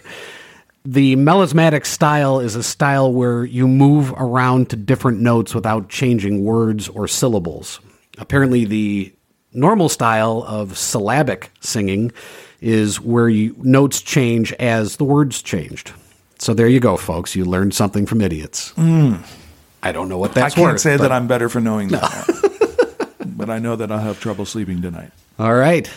The 0.86 1.16
melismatic 1.16 1.86
style 1.86 2.40
is 2.40 2.56
a 2.56 2.62
style 2.62 3.10
where 3.12 3.44
you 3.44 3.66
move 3.66 4.12
around 4.18 4.68
to 4.70 4.76
different 4.76 5.20
notes 5.20 5.54
without 5.54 5.88
changing 5.88 6.44
words 6.44 6.88
or 6.88 7.08
syllables. 7.08 7.80
Apparently, 8.18 8.66
the 8.66 9.12
normal 9.54 9.88
style 9.88 10.44
of 10.46 10.76
syllabic 10.76 11.50
singing 11.60 12.12
is 12.60 13.00
where 13.00 13.30
you, 13.30 13.54
notes 13.58 14.02
change 14.02 14.52
as 14.54 14.96
the 14.96 15.04
words 15.04 15.40
changed. 15.40 15.92
So 16.38 16.52
there 16.52 16.68
you 16.68 16.80
go, 16.80 16.98
folks. 16.98 17.34
You 17.34 17.46
learned 17.46 17.72
something 17.74 18.04
from 18.04 18.20
idiots. 18.20 18.74
I 18.76 19.92
don't 19.92 20.08
know 20.10 20.18
what 20.18 20.32
Hmm. 20.32 20.38
I 20.38 20.42
that's 20.42 20.54
can't 20.54 20.72
worth. 20.72 20.80
say 20.80 20.96
that 20.98 21.10
I'm 21.12 21.26
better 21.26 21.48
for 21.48 21.60
knowing 21.60 21.88
that. 21.88 23.20
but 23.24 23.48
I 23.48 23.58
know 23.58 23.74
that 23.76 23.90
I'll 23.90 23.98
have 24.00 24.20
trouble 24.20 24.44
sleeping 24.44 24.82
tonight. 24.82 25.12
All 25.38 25.54
right. 25.54 25.90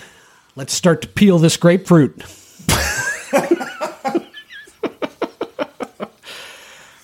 Let's 0.56 0.74
start 0.74 1.02
to 1.02 1.08
peel 1.10 1.40
this 1.40 1.58
grapefruit. 1.58 2.24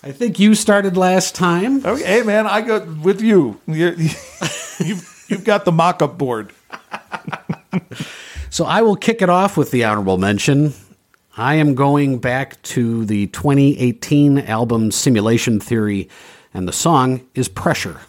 I 0.05 0.11
think 0.11 0.37
you 0.37 0.53
started 0.53 0.97
last 0.97 1.33
time. 1.33 1.85
Okay, 1.85 2.03
hey 2.03 2.23
man, 2.23 2.45
I 2.45 2.59
go 2.59 2.83
with 3.01 3.21
you. 3.21 3.61
You're, 3.67 3.93
you've, 4.79 5.25
you've 5.29 5.45
got 5.45 5.63
the 5.63 5.71
mock-up 5.71 6.17
board. 6.17 6.51
So 8.49 8.65
I 8.65 8.81
will 8.81 8.97
kick 8.97 9.21
it 9.21 9.29
off 9.29 9.55
with 9.55 9.71
the 9.71 9.85
honorable 9.85 10.17
mention. 10.17 10.73
I 11.37 11.55
am 11.55 11.73
going 11.73 12.19
back 12.19 12.61
to 12.63 13.05
the 13.05 13.27
2018 13.27 14.39
album 14.39 14.91
Simulation 14.91 15.59
Theory, 15.59 16.09
and 16.53 16.67
the 16.67 16.73
song 16.73 17.25
is 17.33 17.47
Pressure. 17.47 18.01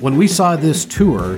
When 0.00 0.16
we 0.16 0.26
saw 0.28 0.56
this 0.56 0.86
tour, 0.86 1.36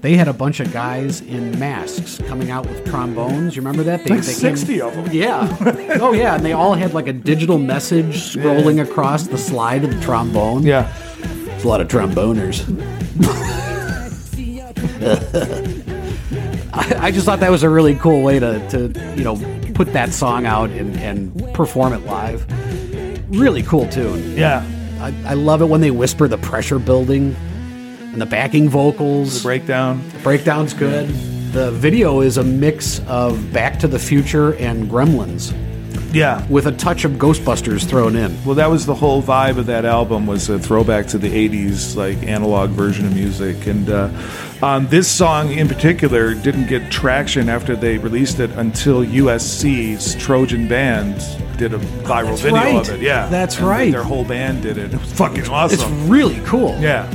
they 0.00 0.16
had 0.16 0.28
a 0.28 0.32
bunch 0.32 0.60
of 0.60 0.72
guys 0.72 1.20
in 1.20 1.58
masks 1.58 2.18
coming 2.28 2.50
out 2.50 2.64
with 2.64 2.84
trombones. 2.84 3.56
You 3.56 3.62
remember 3.62 3.82
that? 3.84 4.04
They, 4.04 4.14
Like 4.16 4.24
they 4.24 4.32
60 4.32 4.80
of 4.82 4.94
them. 4.94 5.08
Yeah. 5.10 5.56
oh, 6.00 6.12
yeah. 6.12 6.36
And 6.36 6.44
they 6.44 6.52
all 6.52 6.74
had 6.74 6.94
like 6.94 7.08
a 7.08 7.12
digital 7.12 7.58
message 7.58 8.16
scrolling 8.18 8.80
across 8.80 9.26
the 9.26 9.38
slide 9.38 9.82
of 9.82 9.92
the 9.92 10.00
trombone. 10.00 10.62
Yeah. 10.62 10.92
It's 11.54 11.64
a 11.64 11.68
lot 11.68 11.80
of 11.80 11.88
tromboners. 11.88 12.62
I, 16.72 17.06
I 17.06 17.10
just 17.10 17.26
thought 17.26 17.40
that 17.40 17.50
was 17.50 17.62
a 17.62 17.70
really 17.70 17.94
cool 17.96 18.22
way 18.22 18.38
to, 18.38 18.68
to 18.68 19.14
you 19.16 19.24
know, 19.24 19.36
put 19.74 19.92
that 19.92 20.12
song 20.12 20.46
out 20.46 20.70
and, 20.70 20.96
and 20.98 21.52
perform 21.52 21.92
it 21.92 22.04
live. 22.04 22.46
Really 23.30 23.62
cool 23.64 23.88
tune. 23.88 24.36
Yeah. 24.36 24.64
I, 25.00 25.30
I 25.30 25.34
love 25.34 25.62
it 25.62 25.66
when 25.66 25.80
they 25.80 25.90
whisper 25.90 26.28
the 26.28 26.38
pressure 26.38 26.78
building 26.78 27.34
and 28.14 28.22
the 28.22 28.26
backing 28.26 28.68
vocals. 28.68 29.42
Breakdown. 29.42 30.00
Breakdown's 30.22 30.72
good. 30.72 31.08
The 31.52 31.70
video 31.72 32.20
is 32.20 32.38
a 32.38 32.44
mix 32.44 33.00
of 33.06 33.52
Back 33.52 33.78
to 33.80 33.88
the 33.88 33.98
Future 33.98 34.54
and 34.54 34.88
Gremlins 34.88 35.52
Yeah. 36.12 36.44
with 36.48 36.66
a 36.66 36.72
touch 36.72 37.04
of 37.04 37.12
Ghostbusters 37.12 37.84
thrown 37.84 38.14
in. 38.16 38.36
Well, 38.44 38.54
that 38.54 38.70
was 38.70 38.86
the 38.86 38.94
whole 38.94 39.20
vibe 39.22 39.58
of 39.58 39.66
that 39.66 39.84
album 39.84 40.26
was 40.28 40.48
a 40.48 40.58
throwback 40.60 41.06
to 41.08 41.18
the 41.18 41.28
'80s, 41.28 41.96
like 41.96 42.22
analog 42.22 42.70
version 42.70 43.04
of 43.06 43.14
music. 43.16 43.66
And 43.66 43.90
uh, 43.90 44.08
um, 44.62 44.86
this 44.88 45.08
song 45.08 45.50
in 45.52 45.66
particular 45.68 46.34
didn't 46.34 46.68
get 46.68 46.90
traction 46.90 47.48
after 47.48 47.74
they 47.76 47.98
released 47.98 48.38
it 48.40 48.50
until 48.52 49.04
USC's 49.04 50.14
Trojan 50.16 50.66
Band 50.68 51.16
did 51.56 51.72
a 51.72 51.78
viral 51.78 52.26
That's 52.30 52.40
video 52.40 52.56
right. 52.60 52.88
of 52.88 52.94
it. 52.96 53.00
Yeah, 53.00 53.26
That's 53.28 53.58
And 53.58 53.68
right. 53.68 53.92
Their 53.92 54.02
whole 54.02 54.24
band 54.24 54.62
did 54.62 54.76
it. 54.76 54.92
It 54.92 55.00
was 55.00 55.12
fucking 55.12 55.38
It's 55.38 55.48
awesome. 55.48 56.08
really 56.08 56.40
cool. 56.44 56.76
yeah. 56.80 57.08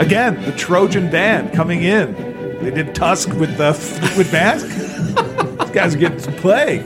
Again, 0.00 0.42
the 0.42 0.52
Trojan 0.52 1.08
Band 1.08 1.52
coming 1.52 1.82
in. 1.82 2.14
They 2.62 2.70
did 2.70 2.94
Tusk 2.94 3.28
with 3.34 3.56
the 3.58 3.70
with 4.16 4.32
Mask. 4.32 4.66
These 5.60 5.70
guys 5.70 5.94
are 5.94 5.98
getting 5.98 6.18
some 6.18 6.34
play. 6.34 6.82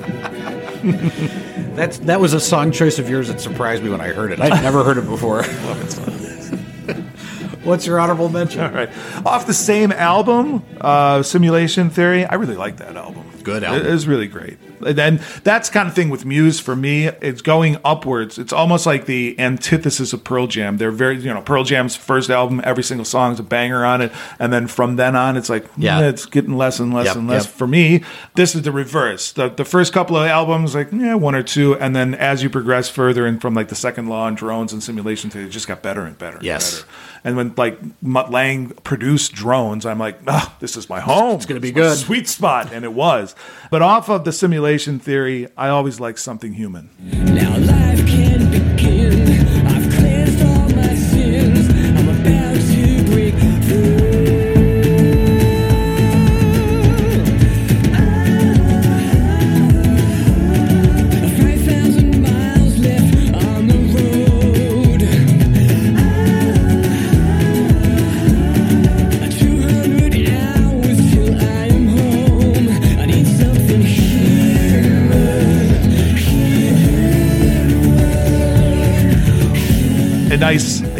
That's 1.75 1.99
that 2.01 2.21
was 2.21 2.35
a 2.35 2.41
song 2.41 2.73
choice 2.73 2.99
of 2.99 3.09
yours 3.11 3.29
that 3.29 3.41
surprised 3.41 3.83
me 3.83 3.91
when 3.91 4.01
I 4.01 4.09
heard 4.09 4.33
it. 4.33 4.41
I'd 4.41 4.63
never 4.63 4.85
heard 4.85 4.99
it 4.99 5.07
before. 5.07 5.43
What's 7.65 7.87
your 7.87 7.99
honorable 7.99 8.29
mention? 8.29 8.61
All 8.61 8.71
right. 8.71 8.91
Off 9.25 9.47
the 9.47 9.55
same 9.55 9.91
album, 9.91 10.63
uh, 10.81 11.23
Simulation 11.23 11.91
Theory, 11.91 12.25
I 12.25 12.35
really 12.35 12.57
like 12.57 12.77
that 12.77 12.97
album. 12.97 13.25
Good 13.43 13.65
album. 13.65 13.81
It 13.81 13.87
is 13.87 14.07
really 14.07 14.29
great. 14.29 14.59
And 14.87 15.19
that's 15.43 15.71
kind 15.71 15.89
of 15.89 15.95
thing 15.95 16.11
with 16.11 16.25
Muse 16.25 16.61
for 16.61 16.77
me. 16.77 17.07
It's 17.07 17.43
going 17.43 17.77
upwards. 17.85 18.39
It's 18.39 18.53
almost 18.53 18.87
like 18.87 19.07
the 19.07 19.39
antithesis 19.39 20.13
of 20.13 20.25
Pearl 20.25 20.47
Jam. 20.47 20.77
They're 20.77 20.91
very, 20.91 21.19
you 21.19 21.33
know, 21.33 21.41
Pearl 21.43 21.65
Jam's 21.65 21.97
first 21.97 22.31
album, 22.31 22.61
every 22.65 22.83
single 22.83 23.05
song 23.05 23.33
is 23.33 23.41
a 23.41 23.43
banger 23.43 23.85
on 23.85 24.01
it. 24.03 24.13
And 24.39 24.53
then 24.53 24.67
from 24.67 24.97
then 24.97 25.17
on, 25.17 25.37
it's 25.37 25.49
like, 25.49 25.65
Yeah. 25.77 26.01
yeah, 26.01 26.09
it's 26.09 26.27
getting 26.27 26.57
less 26.57 26.81
and 26.81 26.93
less 26.95 27.07
Yep, 27.07 27.17
and 27.17 27.29
less. 27.29 27.45
yep. 27.47 27.55
For 27.55 27.67
me, 27.67 28.03
this 28.35 28.55
is 28.55 28.63
the 28.63 28.73
reverse. 28.73 29.33
The, 29.33 29.49
the 29.49 29.65
first 29.65 29.93
couple 29.93 30.17
of 30.17 30.27
albums, 30.27 30.75
like, 30.75 30.89
yeah, 30.93 31.15
one 31.15 31.35
or 31.35 31.43
two. 31.43 31.77
And 31.79 31.95
then 31.95 32.15
as 32.15 32.43
you 32.43 32.51
progress 32.51 32.89
further 32.89 33.27
and 33.27 33.41
from 33.41 33.55
like 33.55 33.69
the 33.69 33.75
second 33.75 34.09
law 34.09 34.27
and 34.27 34.37
drones 34.37 34.73
and 34.73 34.83
simulation 34.83 35.31
it 35.35 35.49
just 35.49 35.67
got 35.69 35.83
better 35.83 36.03
and 36.03 36.19
better. 36.19 36.37
and 36.37 36.45
Yes. 36.45 36.77
better. 36.83 36.89
And 37.27 37.37
when 37.39 37.55
like 37.57 37.79
Mutt 38.03 38.31
Lange 38.31 38.69
produced 38.85 39.33
drones, 39.33 39.87
I'm 39.87 39.99
like, 39.99 40.19
ah, 40.29 40.55
this 40.61 40.77
is 40.77 40.91
my 40.91 41.01
home. 41.01 41.37
It's 41.37 41.47
gonna 41.47 41.59
be 41.61 41.73
my 41.73 41.81
good. 41.81 41.97
sweet 41.97 42.29
spot, 42.29 42.71
and 42.73 42.85
it 42.85 42.93
was. 42.93 43.35
But 43.71 43.81
off 43.81 44.11
of 44.11 44.25
the 44.25 44.33
simulation 44.33 44.74
theory, 44.99 45.47
I 45.57 45.69
always 45.69 46.01
like 46.01 46.19
something 46.19 46.53
human. 46.53 46.91
Now 47.01 47.57
life 47.59 48.05
can 48.07 48.51
begin. 48.51 49.44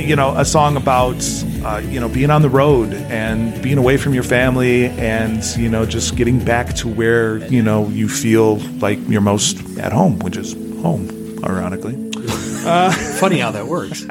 You 0.05 0.17
know, 0.17 0.37
a 0.37 0.45
song 0.45 0.77
about, 0.77 1.17
uh, 1.65 1.79
you 1.79 1.99
know, 1.99 2.09
being 2.09 2.31
on 2.31 2.43
the 2.43 2.49
road 2.49 2.93
and 2.93 3.61
being 3.63 3.79
away 3.79 3.97
from 3.97 4.15
your 4.15 4.23
family 4.23 4.87
and, 4.87 5.43
you 5.57 5.69
know, 5.69 5.87
just 5.87 6.17
getting 6.17 6.45
back 6.45 6.75
to 6.75 6.89
where, 6.89 7.39
you 7.49 7.63
know, 7.63 7.89
you 7.89 8.09
feel 8.09 8.57
like 8.79 8.99
you're 9.09 9.21
most 9.21 9.79
at 9.79 9.93
home, 9.93 10.19
which 10.21 10.37
is 10.37 10.53
home, 10.83 11.09
ironically. 11.45 11.95
Funny 13.19 13.39
how 13.39 13.51
that 13.51 13.67
works. 13.67 14.07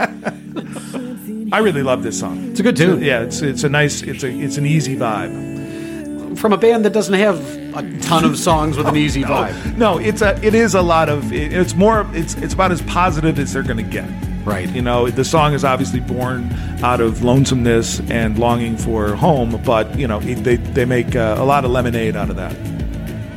I 1.51 1.59
really 1.59 1.83
love 1.83 2.01
this 2.03 2.19
song. 2.19 2.49
It's 2.51 2.59
a 2.59 2.63
good 2.63 2.75
tune. 2.75 3.03
Yeah, 3.03 3.21
it's 3.21 3.41
it's 3.41 3.63
a 3.63 3.69
nice, 3.69 4.01
it's 4.01 4.23
a 4.23 4.29
it's 4.29 4.57
an 4.57 4.65
easy 4.65 4.95
vibe. 4.95 6.37
From 6.39 6.51
a 6.51 6.57
band 6.57 6.83
that 6.85 6.93
doesn't 6.93 7.13
have 7.13 7.39
a 7.75 7.99
ton 7.99 8.25
of 8.25 8.37
songs 8.37 8.75
with 8.75 8.87
an 8.87 8.95
easy 8.95 9.23
vibe. 9.23 9.77
No, 9.77 9.99
it's 9.99 10.21
a 10.21 10.39
it 10.43 10.55
is 10.55 10.73
a 10.73 10.81
lot 10.81 11.09
of 11.09 11.31
it, 11.31 11.53
it's 11.53 11.75
more 11.75 12.07
it's 12.13 12.33
it's 12.35 12.55
about 12.55 12.71
as 12.71 12.81
positive 12.83 13.37
as 13.37 13.53
they're 13.53 13.63
going 13.63 13.77
to 13.77 13.83
get. 13.83 14.09
Right. 14.45 14.69
You 14.69 14.81
know, 14.81 15.09
the 15.09 15.23
song 15.23 15.53
is 15.53 15.63
obviously 15.63 16.01
born 16.01 16.51
out 16.83 16.99
of 16.99 17.23
lonesomeness 17.23 18.01
and 18.11 18.37
longing 18.37 18.75
for 18.77 19.15
home, 19.15 19.61
but 19.65 19.97
you 19.97 20.07
know, 20.07 20.19
they 20.19 20.57
they 20.57 20.85
make 20.85 21.15
uh, 21.15 21.35
a 21.37 21.45
lot 21.45 21.63
of 21.63 21.71
lemonade 21.71 22.15
out 22.15 22.29
of 22.29 22.35
that. 22.35 22.55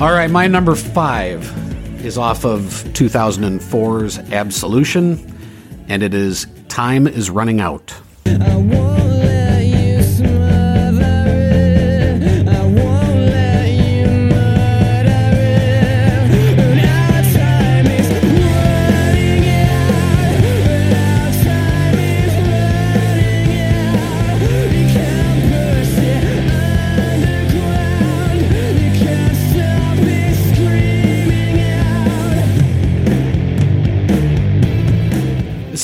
All 0.01 0.13
right, 0.13 0.31
my 0.31 0.47
number 0.47 0.75
five 0.75 1.45
is 2.05 2.19
off 2.19 2.45
of 2.45 2.61
2004's 2.93 4.19
Absolution, 4.33 5.33
and 5.89 6.03
it 6.03 6.13
is 6.13 6.47
Time 6.69 7.07
is 7.07 7.31
Running 7.31 7.61
Out. 7.61 7.95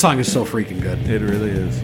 Song 0.03 0.19
is 0.19 0.33
so 0.33 0.45
freaking 0.45 0.81
good. 0.81 0.99
It 1.09 1.23
really 1.23 1.51
is. 1.51 1.81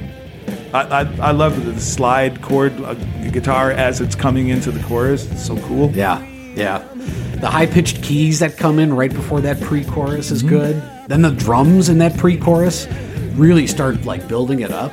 I, 0.74 1.02
I, 1.02 1.28
I 1.28 1.31
love 1.31 1.64
the 1.64 1.81
slide 1.81 2.42
chord 2.42 2.72
uh, 2.81 2.94
guitar 3.31 3.70
as 3.70 4.00
it's 4.00 4.16
coming 4.16 4.48
into 4.48 4.72
the 4.72 4.83
chorus. 4.88 5.31
It's 5.31 5.46
so 5.46 5.57
cool. 5.61 5.92
Yeah, 5.92 6.26
yeah. 6.57 6.78
The 7.37 7.48
high 7.48 7.66
pitched 7.66 8.02
keys 8.02 8.40
that 8.40 8.57
come 8.57 8.81
in 8.81 8.92
right 8.92 9.12
before 9.12 9.40
that 9.42 9.61
pre 9.61 9.85
chorus 9.85 10.33
is 10.33 10.42
good. 10.42 10.83
Then 11.07 11.22
the 11.22 11.31
drums 11.31 11.88
in 11.88 11.98
that 11.98 12.16
pre 12.16 12.37
chorus 12.37 12.88
really 13.37 13.68
start 13.68 14.04
like 14.04 14.26
building 14.26 14.62
it 14.62 14.72
up. 14.72 14.90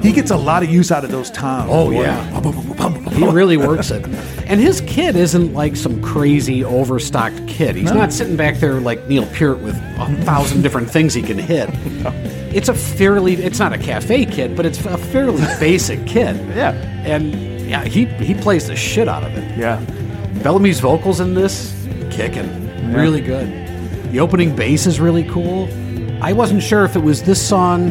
He 0.00 0.12
gets 0.12 0.30
a 0.30 0.36
lot 0.36 0.62
of 0.62 0.70
use 0.70 0.92
out 0.92 1.02
of 1.02 1.10
those 1.10 1.32
toms. 1.32 1.70
Oh, 1.72 1.90
yeah. 1.90 3.10
He 3.14 3.26
really 3.26 3.56
works 3.56 3.90
it. 3.90 4.06
And 4.46 4.60
his 4.60 4.80
kid 4.82 5.16
isn't 5.16 5.54
like 5.54 5.74
some 5.74 6.00
crazy 6.02 6.62
overstocked 6.62 7.48
kid. 7.48 7.74
He's 7.74 7.90
not 7.90 8.12
sitting 8.12 8.36
back 8.36 8.58
there 8.58 8.74
like 8.74 9.08
Neil 9.08 9.26
Peart 9.26 9.58
with 9.58 9.74
a 9.74 10.22
thousand 10.24 10.62
different 10.62 10.88
things 10.88 11.14
he 11.14 11.22
can 11.22 11.38
hit. 11.38 11.68
It's 12.54 12.68
a 12.68 12.74
fairly 12.74 13.34
it's 13.34 13.58
not 13.58 13.72
a 13.72 13.78
cafe 13.78 14.24
kit, 14.26 14.54
but 14.56 14.64
it's 14.64 14.78
a 14.86 14.96
fairly 14.96 15.42
basic 15.60 16.06
kit. 16.06 16.36
Yeah. 16.54 16.72
And 17.04 17.34
yeah, 17.68 17.84
he 17.84 18.04
he 18.06 18.34
plays 18.34 18.68
the 18.68 18.76
shit 18.76 19.08
out 19.08 19.24
of 19.24 19.36
it. 19.36 19.58
Yeah. 19.58 19.84
Bellamy's 20.42 20.80
vocals 20.80 21.20
in 21.20 21.34
this 21.34 21.72
kicking. 22.10 22.48
Really 22.92 23.20
good. 23.20 23.48
The 24.12 24.20
opening 24.20 24.54
bass 24.54 24.86
is 24.86 25.00
really 25.00 25.24
cool. 25.24 25.68
I 26.22 26.32
wasn't 26.32 26.62
sure 26.62 26.84
if 26.84 26.94
it 26.94 27.00
was 27.02 27.22
this 27.24 27.44
song 27.46 27.90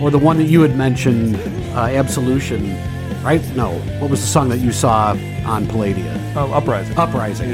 or 0.00 0.10
the 0.10 0.18
one 0.18 0.38
that 0.38 0.44
you 0.44 0.62
had 0.62 0.76
mentioned, 0.76 1.36
uh, 1.74 1.82
Absolution, 1.82 2.74
right? 3.22 3.42
No. 3.54 3.72
What 4.00 4.10
was 4.10 4.20
the 4.20 4.26
song 4.26 4.48
that 4.48 4.58
you 4.58 4.72
saw 4.72 5.10
on 5.46 5.66
Palladia? 5.66 6.16
Oh, 6.34 6.52
Uprising. 6.52 6.96
Uprising. 6.98 7.50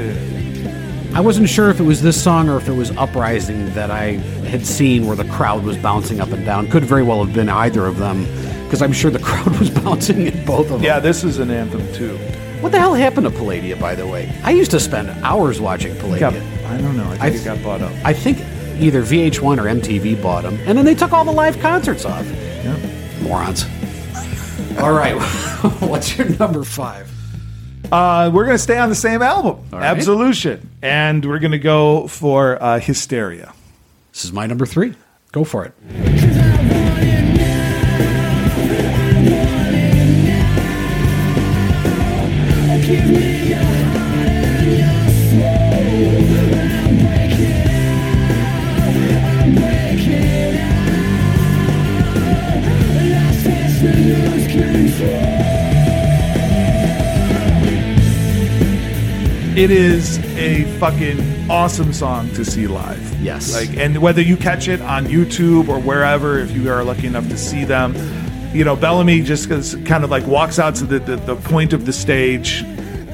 I 1.13 1.19
wasn't 1.21 1.49
sure 1.49 1.69
if 1.69 1.79
it 1.79 1.83
was 1.83 2.01
this 2.01 2.21
song 2.21 2.47
or 2.47 2.57
if 2.57 2.67
it 2.67 2.73
was 2.73 2.91
Uprising 2.91 3.73
that 3.73 3.89
I 3.89 4.13
had 4.51 4.65
seen 4.65 5.07
where 5.07 5.15
the 5.15 5.25
crowd 5.25 5.63
was 5.63 5.75
bouncing 5.77 6.19
up 6.19 6.29
and 6.29 6.45
down. 6.45 6.67
Could 6.69 6.83
very 6.83 7.01
well 7.03 7.23
have 7.25 7.33
been 7.33 7.49
either 7.49 7.85
of 7.87 7.97
them 7.97 8.25
because 8.65 8.81
I'm 8.83 8.93
sure 8.93 9.09
the 9.09 9.19
crowd 9.29 9.57
was 9.59 9.69
bouncing 9.71 10.27
in 10.27 10.45
both 10.45 10.65
of 10.65 10.73
them. 10.73 10.83
Yeah, 10.83 10.99
this 10.99 11.23
is 11.23 11.39
an 11.39 11.49
anthem 11.49 11.91
too. 11.93 12.17
What 12.61 12.71
the 12.71 12.79
hell 12.79 12.93
happened 12.93 13.25
to 13.25 13.31
Palladia, 13.31 13.79
by 13.79 13.95
the 13.95 14.05
way? 14.05 14.31
I 14.43 14.51
used 14.51 14.71
to 14.71 14.79
spend 14.79 15.09
hours 15.23 15.59
watching 15.59 15.95
Palladia. 15.95 16.19
Got, 16.19 16.33
I 16.71 16.77
don't 16.81 16.97
know. 16.97 17.09
I 17.19 17.29
think 17.31 17.47
I- 17.47 17.53
it 17.53 17.55
got 17.55 17.63
bought 17.63 17.81
up. 17.81 17.91
I 18.05 18.13
think 18.13 18.39
either 18.79 19.01
VH1 19.01 19.57
or 19.59 19.63
MTV 19.67 20.21
bought 20.21 20.43
them, 20.43 20.55
and 20.65 20.77
then 20.77 20.85
they 20.85 20.95
took 20.95 21.13
all 21.13 21.25
the 21.25 21.31
live 21.31 21.57
concerts 21.59 22.05
off. 22.05 22.25
Yeah. 22.27 22.75
Morons. 23.23 23.65
All 24.79 24.93
right, 24.93 25.19
what's 25.81 26.15
your 26.17 26.29
number 26.37 26.63
five? 26.63 27.09
Uh, 27.91 28.29
we're 28.33 28.43
going 28.45 28.55
to 28.57 28.61
stay 28.61 28.77
on 28.77 28.89
the 28.89 28.95
same 28.95 29.21
album, 29.21 29.63
right. 29.71 29.83
Absolution, 29.83 30.69
and 30.81 31.23
we're 31.23 31.39
going 31.39 31.51
to 31.53 31.57
go 31.59 32.07
for 32.07 32.61
uh, 32.61 32.79
Hysteria. 32.79 33.53
This 34.11 34.25
is 34.25 34.33
my 34.33 34.45
number 34.45 34.65
three. 34.65 34.93
Go 35.31 35.43
for 35.43 35.63
it. 35.65 35.73
It 59.67 59.71
is 59.71 60.17
a 60.37 60.63
fucking 60.79 61.51
awesome 61.51 61.91
song 61.91 62.29
to 62.35 62.45
see 62.45 62.67
live. 62.67 63.21
Yes. 63.21 63.53
Like, 63.53 63.75
and 63.77 63.97
whether 63.97 64.21
you 64.21 64.37
catch 64.37 64.69
it 64.69 64.79
on 64.79 65.07
YouTube 65.07 65.67
or 65.67 65.77
wherever, 65.77 66.39
if 66.39 66.51
you 66.51 66.71
are 66.71 66.85
lucky 66.85 67.05
enough 67.05 67.27
to 67.27 67.37
see 67.37 67.65
them, 67.65 67.93
you 68.55 68.63
know, 68.63 68.77
Bellamy 68.77 69.23
just 69.23 69.49
kind 69.83 70.05
of 70.05 70.09
like 70.09 70.25
walks 70.25 70.57
out 70.57 70.75
to 70.75 70.85
the, 70.85 70.99
the, 70.99 71.17
the 71.17 71.35
point 71.35 71.73
of 71.73 71.85
the 71.85 71.91
stage. 71.91 72.63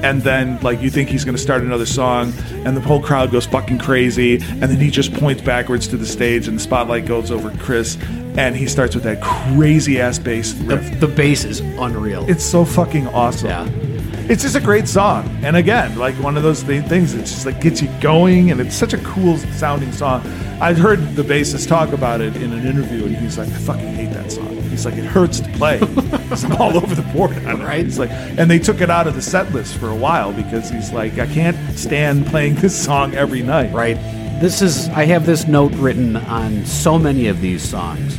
And 0.04 0.22
then, 0.22 0.60
like, 0.60 0.80
you 0.80 0.90
think 0.90 1.08
he's 1.08 1.24
going 1.24 1.34
to 1.34 1.42
start 1.42 1.62
another 1.62 1.86
song, 1.86 2.32
and 2.64 2.76
the 2.76 2.80
whole 2.80 3.02
crowd 3.02 3.32
goes 3.32 3.46
fucking 3.46 3.78
crazy. 3.78 4.34
And 4.34 4.62
then 4.62 4.78
he 4.78 4.90
just 4.90 5.12
points 5.12 5.42
backwards 5.42 5.88
to 5.88 5.96
the 5.96 6.06
stage, 6.06 6.46
and 6.46 6.58
the 6.58 6.62
spotlight 6.62 7.04
goes 7.04 7.32
over 7.32 7.50
Chris, 7.58 7.98
and 8.36 8.54
he 8.54 8.68
starts 8.68 8.94
with 8.94 9.02
that 9.04 9.20
crazy 9.20 10.00
ass 10.00 10.20
bass 10.20 10.52
The, 10.52 10.76
the 11.00 11.08
bass 11.08 11.44
is 11.44 11.58
unreal. 11.80 12.30
It's 12.30 12.44
so 12.44 12.64
fucking 12.64 13.08
awesome. 13.08 13.48
Yeah. 13.48 13.83
It's 14.26 14.42
just 14.42 14.56
a 14.56 14.60
great 14.60 14.88
song. 14.88 15.28
And 15.42 15.56
again, 15.56 15.98
like 15.98 16.14
one 16.14 16.38
of 16.38 16.42
those 16.42 16.62
things 16.62 17.12
that 17.14 17.20
just 17.20 17.44
like 17.44 17.60
gets 17.60 17.82
you 17.82 17.88
going 18.00 18.50
and 18.50 18.60
it's 18.60 18.74
such 18.74 18.94
a 18.94 18.98
cool 18.98 19.36
sounding 19.36 19.92
song. 19.92 20.22
I've 20.62 20.78
heard 20.78 21.14
the 21.14 21.22
bassist 21.22 21.68
talk 21.68 21.92
about 21.92 22.22
it 22.22 22.34
in 22.36 22.52
an 22.52 22.66
interview, 22.66 23.04
and 23.04 23.14
he's 23.16 23.36
like, 23.36 23.48
"I 23.48 23.58
fucking 23.58 23.94
hate 23.94 24.12
that 24.14 24.32
song." 24.32 24.56
He's 24.62 24.86
like, 24.86 24.94
"It 24.94 25.04
hurts 25.04 25.40
to 25.40 25.48
play. 25.50 25.78
it's 25.82 26.44
all 26.44 26.76
over 26.76 26.94
the 26.94 27.02
board 27.12 27.32
on 27.46 27.60
it." 27.60 27.64
Right. 27.64 27.84
He's 27.84 27.98
like, 27.98 28.10
and 28.10 28.50
they 28.50 28.58
took 28.58 28.80
it 28.80 28.88
out 28.88 29.06
of 29.06 29.14
the 29.14 29.22
set 29.22 29.52
list 29.52 29.76
for 29.76 29.90
a 29.90 29.96
while 29.96 30.32
because 30.32 30.70
he's 30.70 30.90
like, 30.90 31.18
"I 31.18 31.26
can't 31.26 31.56
stand 31.78 32.26
playing 32.26 32.54
this 32.54 32.74
song 32.74 33.14
every 33.14 33.42
night." 33.42 33.74
Right. 33.74 33.96
This 34.40 34.62
is, 34.62 34.88
I 34.88 35.04
have 35.04 35.26
this 35.26 35.46
note 35.46 35.72
written 35.74 36.16
on 36.16 36.64
so 36.64 36.98
many 36.98 37.28
of 37.28 37.40
these 37.40 37.62
songs, 37.62 38.18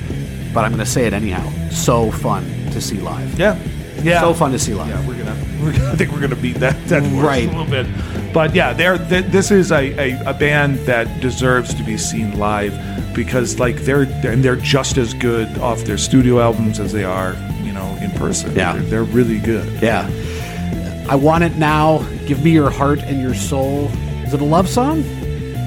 but 0.54 0.64
I'm 0.64 0.72
going 0.72 0.84
to 0.84 0.86
say 0.86 1.06
it 1.06 1.14
anyhow. 1.14 1.50
So 1.72 2.12
fun 2.12 2.44
to 2.72 2.80
see 2.80 2.98
live. 2.98 3.40
Yeah. 3.40 3.58
Yeah. 4.02 4.22
So 4.22 4.34
fun 4.34 4.52
to 4.52 4.60
see 4.60 4.74
live. 4.74 4.90
Yeah, 4.90 5.08
we're 5.66 5.72
gonna. 5.72 5.74
We're 5.74 5.80
gonna 5.82 5.92
I 5.92 5.96
think 5.96 6.12
we're 6.12 6.22
gonna 6.22 6.36
beat 6.36 6.58
that 6.58 6.88
that 6.88 7.04
Right. 7.22 7.48
a 7.48 7.52
little 7.52 7.66
bit, 7.66 7.88
but 8.34 8.54
yeah, 8.56 8.74
they're, 8.74 8.98
th 8.98 9.26
this 9.26 9.52
is 9.52 9.72
a, 9.72 9.94
a, 10.00 10.30
a 10.30 10.34
band 10.34 10.78
that 10.86 11.08
deserves 11.22 11.74
to 11.74 11.84
be 11.84 11.98
seen 11.98 12.38
live 12.38 12.74
because 13.14 13.60
like 13.60 13.78
they're 13.86 14.04
and 14.04 14.44
they're 14.44 14.56
just 14.58 14.98
as 14.98 15.14
good 15.14 15.48
off 15.60 15.84
their 15.86 15.98
studio 15.98 16.40
albums 16.42 16.80
as 16.80 16.92
they 16.92 17.04
are 17.04 17.34
you 17.64 17.72
know 17.74 17.88
in 18.02 18.12
person. 18.12 18.54
Yeah. 18.56 18.74
they're, 18.74 18.84
they're 18.84 19.04
really 19.04 19.40
good. 19.40 19.82
Yeah. 19.82 20.10
I 21.10 21.16
want 21.16 21.44
it 21.44 21.56
now. 21.58 22.00
Give 22.26 22.44
me 22.44 22.52
your 22.52 22.70
heart 22.72 23.00
and 23.00 23.22
your 23.22 23.36
soul. 23.36 23.90
Is 24.26 24.34
it 24.34 24.42
a 24.42 24.44
love 24.44 24.68
song? 24.68 25.04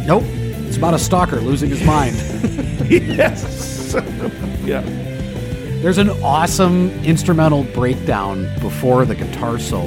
Nope. 0.07 0.25
It's 0.67 0.77
about 0.77 0.95
a 0.95 0.99
stalker 0.99 1.41
losing 1.41 1.71
his 1.71 1.83
mind. 1.85 2.17
yes. 2.91 3.95
yeah. 4.65 4.83
There's 5.81 5.99
an 5.99 6.11
awesome 6.25 6.91
instrumental 7.05 7.63
breakdown 7.63 8.53
before 8.59 9.05
the 9.05 9.15
guitar 9.15 9.61
solo. 9.61 9.87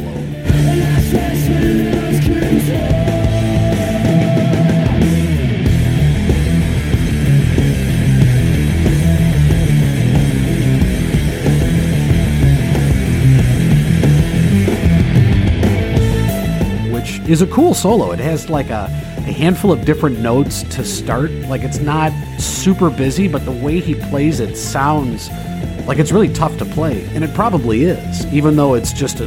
which 16.93 17.19
is 17.29 17.41
a 17.41 17.47
cool 17.47 17.73
solo. 17.73 18.13
It 18.13 18.19
has 18.19 18.49
like 18.49 18.69
a, 18.69 18.85
a 18.85 19.31
handful 19.33 19.73
of 19.73 19.83
different 19.83 20.19
notes 20.19 20.63
to 20.75 20.85
start. 20.85 21.31
Like 21.31 21.63
it's 21.63 21.79
not 21.79 22.13
super 22.39 22.89
busy, 22.89 23.27
but 23.27 23.43
the 23.43 23.51
way 23.51 23.81
he 23.81 23.95
plays 23.95 24.39
it 24.39 24.55
sounds 24.55 25.29
like 25.85 25.99
it's 25.99 26.11
really 26.11 26.31
tough 26.33 26.57
to 26.59 26.65
play. 26.65 27.05
And 27.15 27.23
it 27.23 27.33
probably 27.33 27.83
is, 27.83 28.25
even 28.33 28.55
though 28.55 28.73
it's 28.75 28.93
just 28.93 29.19
a, 29.19 29.25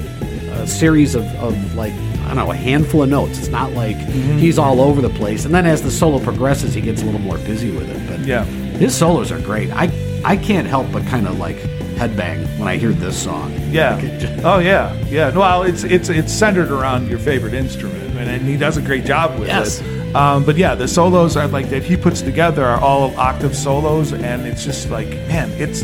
a 0.53 0.67
series 0.67 1.15
of, 1.15 1.25
of 1.37 1.75
like, 1.75 1.93
I 1.93 2.29
don't 2.29 2.37
know, 2.37 2.51
a 2.51 2.57
handful 2.57 3.03
of 3.03 3.09
notes. 3.11 3.39
It's 3.39 3.49
not 3.49 3.73
like 3.73 3.97
he's 3.97 4.59
all 4.59 4.81
over 4.81 5.01
the 5.03 5.11
place. 5.11 5.45
And 5.45 5.55
then 5.55 5.67
as 5.67 5.83
the 5.83 5.91
solo 5.91 6.19
progresses, 6.19 6.73
he 6.75 6.81
gets 6.81 7.03
a 7.03 7.05
little 7.05 7.21
more 7.21 7.39
busy 7.39 7.71
with 7.71 7.89
it. 7.91 8.09
But 8.09 8.21
Yeah. 8.27 8.45
his 8.45 8.95
solos 8.95 9.31
are 9.31 9.41
great. 9.41 9.71
I, 9.73 9.91
I 10.25 10.37
can't 10.37 10.67
help 10.67 10.91
but 10.93 11.05
kind 11.07 11.27
of 11.29 11.39
like 11.39 11.57
headbang 11.97 12.59
when 12.59 12.67
I 12.67 12.77
hear 12.77 12.93
this 12.93 13.21
song. 13.23 13.53
Yeah. 13.71 13.95
Like, 13.97 14.19
just- 14.19 14.45
Oh 14.45 14.59
yeah. 14.59 14.95
Yeah. 15.09 15.37
Well, 15.37 15.63
it's 15.65 15.85
it's 15.85 16.09
it's 16.09 16.33
centered 16.33 16.71
around 16.71 17.09
your 17.09 17.19
favorite 17.19 17.55
instrument, 17.55 18.17
and, 18.19 18.29
and 18.31 18.43
he 18.47 18.57
does 18.57 18.77
a 18.77 18.83
great 18.83 19.05
job 19.05 19.39
with 19.39 19.49
Yes. 19.49 19.81
it. 19.81 20.17
Um, 20.17 20.45
but 20.45 20.57
yeah, 20.57 20.75
the 20.77 20.87
solos 20.89 21.37
are 21.37 21.47
like 21.49 21.69
that 21.71 21.83
he 21.83 21.97
puts 21.97 22.21
together 22.23 22.65
are 22.65 22.81
all 22.81 23.17
octave 23.19 23.55
solos, 23.57 24.13
and 24.13 24.47
it's 24.47 24.65
just 24.65 24.89
like 24.91 25.09
man, 25.29 25.51
it's 25.53 25.83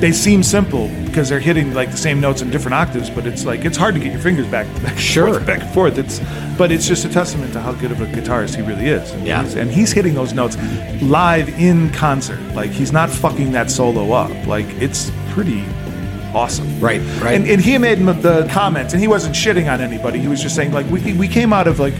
they 0.00 0.12
seem 0.12 0.42
simple 0.42 0.88
because 1.04 1.28
they're 1.28 1.40
hitting 1.40 1.74
like 1.74 1.90
the 1.90 1.96
same 1.96 2.20
notes 2.20 2.40
in 2.42 2.50
different 2.50 2.74
octaves, 2.74 3.10
but 3.10 3.26
it's 3.26 3.44
like 3.44 3.64
it's 3.64 3.76
hard 3.76 3.94
to 3.94 4.00
get 4.00 4.12
your 4.12 4.20
fingers 4.20 4.46
back, 4.46 4.66
back 4.82 4.92
and 4.92 5.00
Sure. 5.00 5.26
forth, 5.28 5.46
back 5.46 5.60
and 5.60 5.70
forth. 5.70 5.98
It's 5.98 6.20
but 6.56 6.72
it's 6.72 6.86
just 6.86 7.04
a 7.04 7.08
testament 7.08 7.52
to 7.52 7.60
how 7.60 7.72
good 7.72 7.90
of 7.90 8.00
a 8.00 8.06
guitarist 8.06 8.54
he 8.56 8.62
really 8.62 8.86
is. 8.88 9.12
Yeah. 9.22 9.42
He's- 9.42 9.54
and 9.56 9.70
he's 9.70 9.92
hitting 9.92 10.14
those 10.14 10.32
notes 10.32 10.56
live 11.02 11.48
in 11.60 11.90
concert. 11.90 12.40
Like 12.54 12.70
he's 12.70 12.92
not 12.92 13.10
fucking 13.10 13.52
that 13.52 13.70
solo 13.70 14.12
up. 14.12 14.30
Like 14.46 14.66
it's 14.80 15.10
pretty 15.30 15.64
awesome. 16.34 16.68
Right, 16.80 17.00
right. 17.20 17.34
And, 17.34 17.46
and 17.46 17.60
he 17.60 17.76
made 17.78 17.98
the 17.98 18.48
comments, 18.50 18.92
and 18.94 19.02
he 19.02 19.08
wasn't 19.08 19.34
shitting 19.34 19.70
on 19.72 19.80
anybody. 19.80 20.18
He 20.20 20.28
was 20.28 20.40
just 20.42 20.54
saying 20.54 20.72
like 20.72 20.88
we 20.90 21.12
we 21.14 21.28
came 21.28 21.52
out 21.52 21.66
of 21.68 21.78
like. 21.80 21.94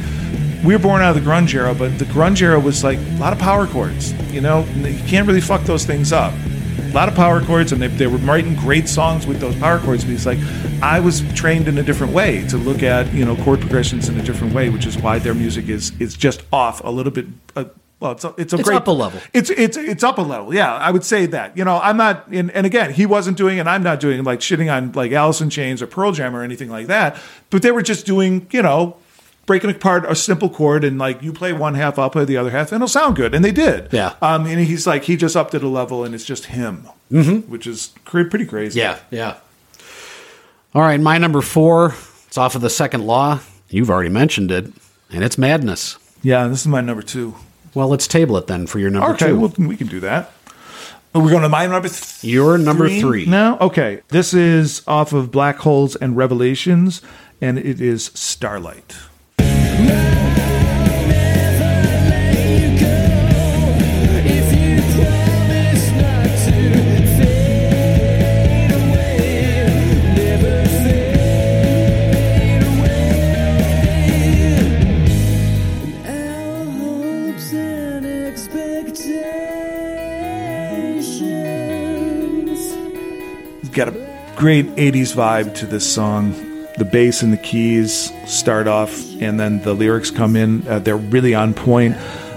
We 0.62 0.74
were 0.74 0.78
born 0.82 1.00
out 1.00 1.16
of 1.16 1.24
the 1.24 1.30
grunge 1.30 1.54
era, 1.54 1.74
but 1.74 1.98
the 1.98 2.04
grunge 2.04 2.42
era 2.42 2.60
was 2.60 2.84
like 2.84 2.98
a 2.98 3.16
lot 3.18 3.32
of 3.32 3.38
power 3.38 3.66
chords. 3.66 4.12
You 4.30 4.42
know, 4.42 4.66
you 4.76 5.02
can't 5.06 5.26
really 5.26 5.40
fuck 5.40 5.62
those 5.62 5.86
things 5.86 6.12
up. 6.12 6.34
A 6.80 6.92
lot 6.92 7.08
of 7.08 7.14
power 7.14 7.40
chords, 7.42 7.72
and 7.72 7.80
they, 7.80 7.86
they 7.86 8.06
were 8.06 8.18
writing 8.18 8.54
great 8.56 8.88
songs 8.88 9.26
with 9.26 9.38
those 9.40 9.56
power 9.58 9.78
chords. 9.78 10.04
But 10.04 10.10
he's 10.10 10.26
like, 10.26 10.38
I 10.82 10.98
was 11.00 11.20
trained 11.34 11.68
in 11.68 11.78
a 11.78 11.82
different 11.82 12.12
way 12.12 12.46
to 12.48 12.56
look 12.56 12.82
at 12.82 13.12
you 13.14 13.24
know 13.24 13.36
chord 13.44 13.60
progressions 13.60 14.08
in 14.08 14.18
a 14.18 14.22
different 14.22 14.54
way, 14.54 14.70
which 14.70 14.86
is 14.86 14.96
why 14.98 15.18
their 15.18 15.34
music 15.34 15.68
is 15.68 15.92
is 16.00 16.16
just 16.16 16.42
off 16.52 16.82
a 16.84 16.90
little 16.90 17.12
bit. 17.12 17.26
Uh, 17.54 17.64
well, 18.00 18.12
it's 18.12 18.24
a, 18.24 18.34
it's 18.38 18.52
a 18.54 18.56
It's 18.56 18.66
great 18.66 18.76
up 18.76 18.86
a 18.88 18.92
level. 18.92 19.20
it's 19.34 19.50
it's 19.50 19.76
it's 19.76 20.02
up 20.02 20.16
a 20.18 20.22
level. 20.22 20.54
Yeah, 20.54 20.74
I 20.74 20.90
would 20.90 21.04
say 21.04 21.26
that. 21.26 21.56
You 21.56 21.64
know, 21.64 21.78
I'm 21.82 21.98
not. 21.98 22.26
And, 22.28 22.50
and 22.52 22.64
again, 22.66 22.92
he 22.92 23.04
wasn't 23.04 23.36
doing, 23.36 23.60
and 23.60 23.68
I'm 23.68 23.82
not 23.82 24.00
doing 24.00 24.24
like 24.24 24.40
shitting 24.40 24.74
on 24.74 24.92
like 24.92 25.12
Alice 25.12 25.40
in 25.42 25.50
Chains 25.50 25.82
or 25.82 25.86
Pearl 25.86 26.10
Jam 26.12 26.34
or 26.34 26.42
anything 26.42 26.70
like 26.70 26.86
that. 26.86 27.18
But 27.50 27.60
they 27.62 27.70
were 27.72 27.82
just 27.82 28.06
doing, 28.06 28.46
you 28.50 28.62
know, 28.62 28.96
breaking 29.50 29.68
apart 29.68 30.04
a 30.06 30.14
simple 30.14 30.48
chord 30.48 30.84
and 30.84 30.96
like 30.96 31.20
you 31.24 31.32
play 31.32 31.52
one 31.52 31.74
half, 31.74 31.98
I'll 31.98 32.08
play 32.08 32.24
the 32.24 32.36
other 32.36 32.50
half, 32.50 32.70
and 32.70 32.76
it'll 32.76 32.86
sound 32.86 33.16
good. 33.16 33.34
And 33.34 33.44
they 33.44 33.50
did. 33.50 33.92
Yeah. 33.92 34.14
Um, 34.22 34.46
and 34.46 34.60
he's 34.60 34.86
like, 34.86 35.02
he 35.02 35.16
just 35.16 35.34
upped 35.34 35.56
it 35.56 35.64
a 35.64 35.66
level, 35.66 36.04
and 36.04 36.14
it's 36.14 36.24
just 36.24 36.44
him, 36.44 36.86
mm-hmm. 37.10 37.50
which 37.50 37.66
is 37.66 37.88
pretty 38.04 38.46
crazy. 38.46 38.78
Yeah, 38.78 39.00
yeah. 39.10 39.38
All 40.72 40.82
right, 40.82 41.00
my 41.00 41.18
number 41.18 41.40
four. 41.40 41.96
It's 42.28 42.38
off 42.38 42.54
of 42.54 42.60
the 42.60 42.70
second 42.70 43.04
law. 43.04 43.40
You've 43.68 43.90
already 43.90 44.08
mentioned 44.08 44.52
it, 44.52 44.66
and 45.10 45.24
it's 45.24 45.36
madness. 45.36 45.98
Yeah. 46.22 46.46
This 46.46 46.60
is 46.60 46.68
my 46.68 46.80
number 46.80 47.02
two. 47.02 47.34
Well, 47.74 47.88
let's 47.88 48.06
table 48.06 48.36
it 48.36 48.46
then 48.46 48.68
for 48.68 48.78
your 48.78 48.90
number 48.90 49.14
Okay, 49.14 49.26
two. 49.30 49.40
well, 49.40 49.52
we 49.58 49.76
can 49.76 49.88
do 49.88 49.98
that. 49.98 50.30
We're 51.12 51.28
going 51.28 51.42
to 51.42 51.48
my 51.48 51.66
number 51.66 51.88
th- 51.88 52.22
Your 52.22 52.56
number 52.56 52.88
three. 52.88 53.26
No. 53.26 53.58
Okay, 53.60 54.02
this 54.10 54.32
is 54.32 54.82
off 54.86 55.12
of 55.12 55.32
Black 55.32 55.56
Holes 55.56 55.96
and 55.96 56.16
Revelations, 56.16 57.02
and 57.40 57.58
it 57.58 57.80
is 57.80 58.12
Starlight. 58.14 58.94
Great 84.40 84.64
80s 84.76 85.14
vibe 85.14 85.54
to 85.54 85.66
this 85.66 85.84
song. 85.84 86.49
The 86.80 86.86
bass 86.86 87.20
and 87.20 87.30
the 87.30 87.36
keys 87.36 88.10
start 88.24 88.66
off, 88.66 88.90
and 89.20 89.38
then 89.38 89.60
the 89.60 89.74
lyrics 89.74 90.10
come 90.10 90.34
in. 90.34 90.66
Uh, 90.66 90.78
they're 90.78 90.96
really 90.96 91.34
on 91.34 91.52
point. 91.52 91.94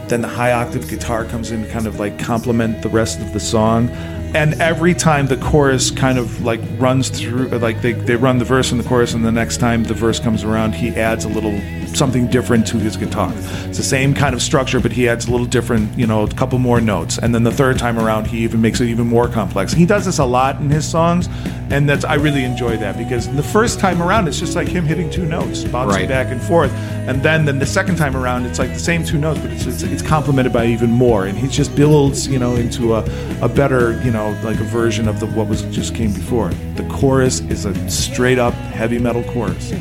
Then 0.10 0.20
the 0.20 0.28
high 0.28 0.52
octave 0.52 0.90
guitar 0.90 1.24
comes 1.24 1.50
in 1.52 1.64
to 1.64 1.70
kind 1.70 1.88
of 1.88 1.98
like 1.98 2.20
complement 2.20 2.82
the 2.82 2.90
rest 2.90 3.22
of 3.22 3.32
the 3.32 3.40
song. 3.40 3.88
And 4.36 4.60
every 4.60 4.96
time 4.96 5.28
the 5.28 5.38
chorus 5.38 5.92
kind 5.92 6.18
of 6.18 6.42
like 6.44 6.60
runs 6.80 7.10
through, 7.10 7.50
like 7.50 7.82
they, 7.84 7.94
they 7.94 8.16
run 8.16 8.40
the 8.40 8.46
verse 8.46 8.72
and 8.72 8.80
the 8.84 8.88
chorus, 8.88 9.14
and 9.14 9.24
the 9.24 9.32
next 9.32 9.58
time 9.58 9.84
the 9.84 9.94
verse 9.94 10.20
comes 10.20 10.44
around, 10.44 10.74
he 10.74 10.90
adds 10.90 11.24
a 11.26 11.30
little 11.30 11.60
something 11.96 12.26
different 12.28 12.66
to 12.66 12.78
his 12.80 12.98
guitar. 12.98 13.32
It's 13.36 13.78
the 13.78 13.84
same 13.84 14.16
kind 14.16 14.34
of 14.34 14.42
structure, 14.42 14.80
but 14.80 14.92
he 14.92 15.08
adds 15.08 15.28
a 15.28 15.32
little 15.32 15.46
different, 15.46 15.96
you 15.96 16.08
know, 16.08 16.24
a 16.24 16.28
couple 16.30 16.58
more 16.58 16.82
notes. 16.82 17.20
And 17.20 17.36
then 17.36 17.44
the 17.44 17.52
third 17.52 17.78
time 17.78 18.00
around, 18.00 18.26
he 18.26 18.40
even 18.40 18.60
makes 18.62 18.82
it 18.82 18.88
even 18.88 19.06
more 19.06 19.28
complex. 19.28 19.72
He 19.74 19.86
does 19.86 20.06
this 20.06 20.18
a 20.18 20.26
lot 20.26 20.60
in 20.60 20.72
his 20.72 20.88
songs, 20.90 21.30
and 21.70 21.88
that's 21.88 22.04
I 22.04 22.16
really 22.16 22.44
enjoy 22.44 22.78
that 22.78 22.98
because 22.98 23.32
the 23.36 23.44
first 23.44 23.80
time 23.80 24.02
around, 24.02 24.28
it's 24.28 24.40
just 24.40 24.56
like 24.56 24.68
him 24.68 24.86
hitting 24.86 25.12
two 25.12 25.26
notes, 25.28 25.64
bouncing 25.66 26.00
Right. 26.02 26.10
back 26.10 26.32
and 26.32 26.42
forth, 26.42 26.72
and 27.08 27.22
then 27.22 27.46
then 27.46 27.60
the 27.60 27.66
second 27.68 27.98
time 27.98 28.16
around, 28.18 28.46
it's 28.48 28.58
like 28.58 28.74
the 28.74 28.80
same 28.80 29.04
two 29.06 29.20
notes, 29.20 29.40
but 29.42 29.52
it's 29.52 29.68
it's, 29.68 29.84
it's 29.84 30.02
complemented 30.02 30.52
by 30.52 30.66
even 30.66 30.90
more, 30.90 31.28
and 31.28 31.38
he 31.38 31.48
just 31.48 31.76
builds, 31.76 32.28
you 32.28 32.40
know, 32.40 32.56
into 32.56 32.96
a, 32.96 33.04
a 33.44 33.48
better, 33.50 34.02
you 34.04 34.10
know, 34.10 34.23
like 34.44 34.60
a 34.60 34.64
version 34.64 35.08
of 35.08 35.20
the 35.20 35.28
what 35.28 35.48
was 35.48 35.64
just 35.64 35.96
came 35.96 36.14
before. 36.14 36.50
The 36.76 36.88
chorus 36.90 37.42
is 37.42 37.66
a 37.66 37.90
straight 37.90 38.40
up 38.40 38.54
heavy 38.54 39.00
metal 39.00 39.24
chorus 39.34 39.72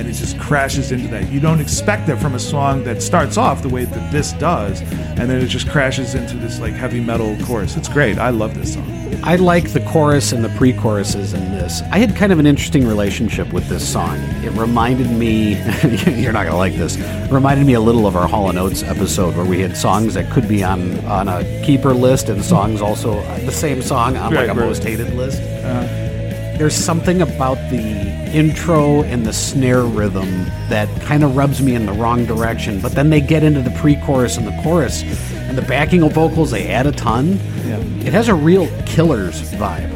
and 0.00 0.08
it 0.08 0.14
just 0.14 0.38
crashes 0.38 0.92
into 0.92 1.08
that. 1.08 1.30
You 1.30 1.40
don't 1.40 1.60
expect 1.60 2.06
that 2.06 2.18
from 2.20 2.34
a 2.34 2.38
song 2.38 2.84
that 2.84 3.02
starts 3.02 3.36
off 3.36 3.60
the 3.60 3.68
way 3.68 3.84
that 3.84 4.10
this 4.10 4.32
does, 4.32 4.80
and 4.80 5.28
then 5.28 5.42
it 5.42 5.46
just 5.46 5.68
crashes 5.68 6.14
into 6.14 6.38
this 6.38 6.58
like 6.58 6.72
heavy 6.72 7.00
metal 7.00 7.36
chorus. 7.44 7.76
It's 7.76 7.88
great. 7.88 8.18
I 8.18 8.30
love 8.30 8.54
this 8.54 8.72
song. 8.74 8.96
I 9.22 9.36
like 9.36 9.74
the 9.74 9.80
chorus 9.80 10.32
and 10.32 10.42
the 10.42 10.48
pre-choruses 10.50 11.34
in 11.34 11.50
this. 11.50 11.82
I 11.90 11.98
had 11.98 12.16
kind 12.16 12.32
of 12.32 12.38
an 12.38 12.46
interesting 12.46 12.86
relationship 12.86 13.52
with 13.52 13.68
this 13.68 13.86
song. 13.86 14.16
It 14.42 14.52
reminded 14.52 15.10
me, 15.10 15.56
you're 16.06 16.32
not 16.32 16.44
gonna 16.46 16.56
like 16.56 16.74
this, 16.76 16.96
reminded 17.30 17.66
me 17.66 17.74
a 17.74 17.80
little 17.80 18.06
of 18.06 18.16
our 18.16 18.26
Hall 18.26 18.48
and 18.48 18.58
Oates 18.58 18.82
episode 18.82 19.36
where 19.36 19.44
we 19.44 19.60
had 19.60 19.76
songs 19.76 20.14
that 20.14 20.30
could 20.30 20.48
be 20.48 20.64
on 20.64 20.98
on 21.04 21.28
a 21.28 21.44
keeper 21.62 21.92
list 21.92 22.30
and 22.30 22.42
songs 22.42 22.80
also 22.80 23.20
the 23.44 23.52
same 23.52 23.82
song 23.82 24.16
on 24.16 24.32
like 24.32 24.48
a 24.48 24.54
right. 24.54 24.56
most 24.56 24.82
hated 24.82 25.12
list. 25.12 25.42
Uh-huh. 25.42 25.99
There's 26.60 26.74
something 26.74 27.22
about 27.22 27.56
the 27.70 27.80
intro 28.34 29.02
and 29.04 29.24
the 29.24 29.32
snare 29.32 29.80
rhythm 29.80 30.44
that 30.68 30.90
kind 31.00 31.24
of 31.24 31.34
rubs 31.34 31.62
me 31.62 31.74
in 31.74 31.86
the 31.86 31.94
wrong 31.94 32.26
direction. 32.26 32.82
But 32.82 32.92
then 32.92 33.08
they 33.08 33.22
get 33.22 33.42
into 33.42 33.62
the 33.62 33.70
pre-chorus 33.70 34.36
and 34.36 34.46
the 34.46 34.54
chorus, 34.62 35.02
and 35.32 35.56
the 35.56 35.62
backing 35.62 36.02
of 36.02 36.12
vocals 36.12 36.50
they 36.50 36.68
add 36.68 36.86
a 36.86 36.92
ton. 36.92 37.40
Yeah. 37.64 37.78
It 38.04 38.12
has 38.12 38.28
a 38.28 38.34
real 38.34 38.66
Killers 38.84 39.40
vibe. 39.52 39.88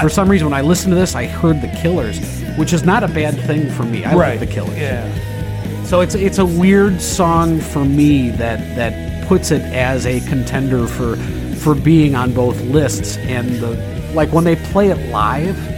For 0.00 0.08
some 0.08 0.28
reason, 0.28 0.50
when 0.50 0.58
I 0.58 0.62
listened 0.62 0.90
to 0.90 0.96
this, 0.96 1.14
I 1.14 1.26
heard 1.26 1.62
the 1.62 1.68
Killers, 1.80 2.18
which 2.56 2.72
is 2.72 2.82
not 2.82 3.04
a 3.04 3.08
bad 3.08 3.38
thing 3.46 3.70
for 3.70 3.84
me. 3.84 4.04
I 4.04 4.14
like 4.14 4.40
the 4.40 4.46
Killers. 4.48 4.76
Yeah. 4.76 5.84
So 5.84 6.00
it's 6.00 6.16
it's 6.16 6.38
a 6.38 6.46
weird 6.46 7.00
song 7.00 7.60
for 7.60 7.84
me 7.84 8.30
that 8.30 8.58
that 8.74 9.28
puts 9.28 9.52
it 9.52 9.62
as 9.62 10.04
a 10.04 10.18
contender 10.22 10.88
for 10.88 11.14
for 11.60 11.76
being 11.76 12.16
on 12.16 12.34
both 12.34 12.60
lists 12.62 13.18
and 13.18 13.48
the 13.60 13.76
like 14.14 14.32
when 14.32 14.42
they 14.42 14.56
play 14.56 14.90
it 14.90 15.10
live 15.10 15.75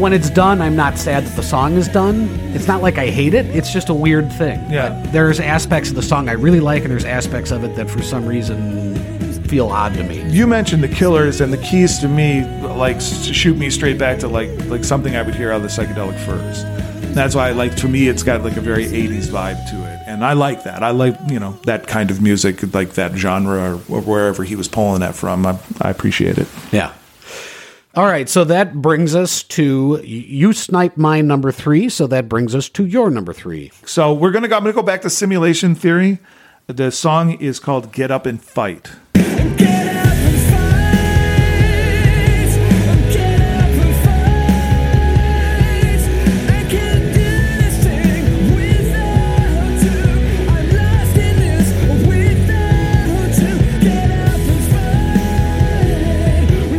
when 0.00 0.12
it's 0.12 0.30
done 0.30 0.62
I'm 0.62 0.76
not 0.76 0.96
sad 0.98 1.24
that 1.24 1.36
the 1.36 1.42
song 1.42 1.74
is 1.74 1.88
done 1.88 2.28
it's 2.54 2.66
not 2.66 2.82
like 2.82 2.96
I 2.98 3.08
hate 3.08 3.34
it 3.34 3.46
it's 3.46 3.72
just 3.72 3.88
a 3.88 3.94
weird 3.94 4.32
thing 4.32 4.58
Yeah. 4.70 4.88
But 5.02 5.12
there's 5.12 5.40
aspects 5.40 5.90
of 5.90 5.96
the 5.96 6.02
song 6.02 6.28
I 6.28 6.32
really 6.32 6.60
like 6.60 6.82
and 6.82 6.90
there's 6.90 7.04
aspects 7.04 7.50
of 7.50 7.64
it 7.64 7.76
that 7.76 7.90
for 7.90 8.02
some 8.02 8.24
reason 8.26 8.96
feel 9.48 9.68
odd 9.68 9.94
to 9.94 10.04
me 10.04 10.22
You 10.30 10.46
mentioned 10.46 10.82
the 10.82 10.88
Killers, 10.88 11.40
and 11.40 11.52
the 11.52 11.58
keys 11.58 11.98
to 12.00 12.08
me 12.08 12.44
like 12.62 13.00
shoot 13.00 13.56
me 13.56 13.70
straight 13.70 13.98
back 13.98 14.18
to 14.20 14.28
like 14.28 14.50
like 14.66 14.84
something 14.84 15.16
I 15.16 15.22
would 15.22 15.34
hear 15.34 15.52
out 15.52 15.56
of 15.56 15.62
the 15.62 15.68
psychedelic 15.68 16.18
furs. 16.24 16.64
That's 17.14 17.34
why, 17.34 17.50
like, 17.50 17.74
to 17.76 17.88
me, 17.88 18.06
it's 18.06 18.22
got 18.22 18.44
like 18.44 18.56
a 18.56 18.60
very 18.60 18.86
'80s 18.86 19.26
vibe 19.26 19.68
to 19.70 19.76
it, 19.76 20.02
and 20.06 20.24
I 20.24 20.34
like 20.34 20.64
that. 20.64 20.82
I 20.84 20.90
like 20.90 21.16
you 21.28 21.40
know 21.40 21.52
that 21.64 21.86
kind 21.88 22.10
of 22.12 22.20
music, 22.22 22.74
like 22.74 22.90
that 22.92 23.12
genre, 23.16 23.80
or, 23.88 23.96
or 23.96 24.00
wherever 24.02 24.44
he 24.44 24.54
was 24.54 24.68
pulling 24.68 25.00
that 25.00 25.16
from. 25.16 25.44
I, 25.46 25.58
I 25.80 25.90
appreciate 25.90 26.38
it. 26.38 26.46
Yeah. 26.70 26.92
All 27.94 28.04
right, 28.06 28.28
so 28.28 28.44
that 28.44 28.74
brings 28.74 29.14
us 29.14 29.42
to 29.44 30.00
you 30.04 30.52
snipe 30.52 30.96
my 30.96 31.20
number 31.20 31.50
three, 31.50 31.88
so 31.88 32.06
that 32.06 32.28
brings 32.28 32.54
us 32.54 32.68
to 32.70 32.84
your 32.84 33.10
number 33.10 33.32
three. 33.32 33.72
So 33.86 34.12
we're 34.12 34.30
gonna 34.30 34.46
go. 34.46 34.56
I'm 34.56 34.62
gonna 34.62 34.74
go 34.74 34.82
back 34.82 35.02
to 35.02 35.10
simulation 35.10 35.74
theory. 35.74 36.18
The 36.66 36.92
song 36.92 37.32
is 37.32 37.58
called 37.58 37.92
"Get 37.92 38.10
Up 38.10 38.26
and 38.26 38.42
Fight." 38.42 38.90
Get 39.14 39.87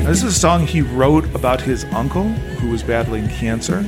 This 0.10 0.24
is 0.24 0.36
a 0.36 0.40
song 0.40 0.66
he 0.66 0.82
wrote 0.82 1.24
about 1.36 1.62
his 1.62 1.84
uncle 1.94 2.24
who 2.24 2.72
was 2.72 2.82
battling 2.82 3.30
cancer. 3.30 3.86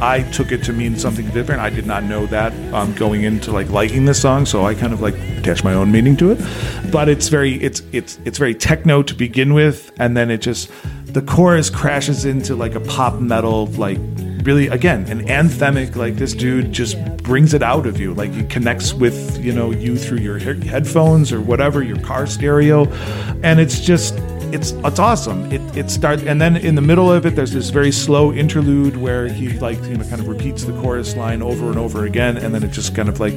I 0.00 0.22
took 0.32 0.50
it 0.50 0.64
to 0.64 0.72
mean 0.72 0.96
something 0.96 1.28
different. 1.28 1.60
I 1.60 1.68
did 1.68 1.84
not 1.84 2.04
know 2.04 2.24
that 2.24 2.54
um, 2.72 2.94
going 2.94 3.24
into 3.24 3.52
like 3.52 3.68
liking 3.68 4.06
this 4.06 4.18
song, 4.18 4.46
so 4.46 4.64
I 4.64 4.74
kind 4.74 4.94
of 4.94 5.02
like 5.02 5.12
attached 5.36 5.64
my 5.64 5.74
own 5.74 5.92
meaning 5.92 6.16
to 6.16 6.30
it. 6.30 6.90
But 6.90 7.10
it's 7.10 7.28
very 7.28 7.62
it's 7.62 7.82
it's 7.92 8.18
it's 8.24 8.38
very 8.38 8.54
techno 8.54 9.02
to 9.02 9.14
begin 9.14 9.52
with, 9.52 9.92
and 9.98 10.16
then 10.16 10.30
it 10.30 10.38
just 10.40 10.70
the 11.04 11.20
chorus 11.20 11.68
crashes 11.68 12.24
into 12.24 12.56
like 12.56 12.74
a 12.74 12.80
pop 12.80 13.20
metal 13.20 13.66
like 13.66 13.98
really 14.44 14.68
again 14.68 15.04
an 15.10 15.26
anthemic 15.26 15.96
like 15.96 16.16
this 16.16 16.32
dude 16.32 16.72
just 16.72 16.96
brings 17.18 17.52
it 17.52 17.62
out 17.62 17.86
of 17.86 18.00
you 18.00 18.14
like 18.14 18.30
he 18.32 18.44
connects 18.44 18.94
with 18.94 19.36
you 19.44 19.52
know 19.52 19.70
you 19.70 19.96
through 19.98 20.18
your 20.18 20.38
he- 20.38 20.66
headphones 20.66 21.32
or 21.32 21.40
whatever 21.40 21.82
your 21.82 21.98
car 22.00 22.26
stereo 22.26 22.86
and 23.42 23.58
it's 23.58 23.80
just 23.80 24.16
it's 24.52 24.72
it's 24.72 24.98
awesome. 24.98 25.50
It 25.52 25.60
it 25.76 25.90
starts 25.90 26.22
and 26.22 26.40
then 26.40 26.56
in 26.56 26.74
the 26.74 26.82
middle 26.82 27.10
of 27.12 27.26
it 27.26 27.36
there's 27.36 27.52
this 27.52 27.70
very 27.70 27.92
slow 27.92 28.32
interlude 28.32 28.96
where 28.96 29.28
he 29.28 29.50
like 29.58 29.80
you 29.84 29.96
know 29.96 30.04
kind 30.04 30.20
of 30.20 30.28
repeats 30.28 30.64
the 30.64 30.72
chorus 30.80 31.16
line 31.16 31.42
over 31.42 31.68
and 31.68 31.78
over 31.78 32.04
again 32.04 32.36
and 32.36 32.54
then 32.54 32.62
it 32.62 32.70
just 32.70 32.94
kind 32.94 33.08
of 33.08 33.20
like 33.20 33.34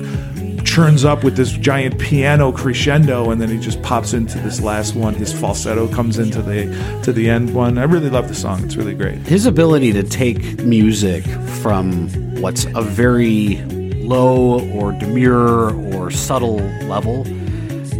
churns 0.63 1.03
up 1.03 1.23
with 1.23 1.35
this 1.35 1.51
giant 1.51 1.99
piano 1.99 2.51
crescendo 2.51 3.31
and 3.31 3.41
then 3.41 3.49
he 3.49 3.57
just 3.57 3.81
pops 3.81 4.13
into 4.13 4.37
this 4.39 4.61
last 4.61 4.95
one. 4.95 5.13
His 5.13 5.33
falsetto 5.33 5.87
comes 5.87 6.17
into 6.17 6.41
the 6.41 6.65
to 7.03 7.11
the 7.11 7.29
end 7.29 7.53
one. 7.53 7.77
I 7.77 7.83
really 7.83 8.09
love 8.09 8.27
the 8.27 8.35
song. 8.35 8.63
It's 8.63 8.75
really 8.75 8.95
great. 8.95 9.17
His 9.19 9.45
ability 9.45 9.91
to 9.93 10.03
take 10.03 10.63
music 10.63 11.25
from 11.61 12.09
what's 12.41 12.65
a 12.75 12.81
very 12.81 13.57
low 14.01 14.61
or 14.71 14.91
demure 14.93 15.73
or 15.93 16.09
subtle 16.11 16.57
level 16.87 17.25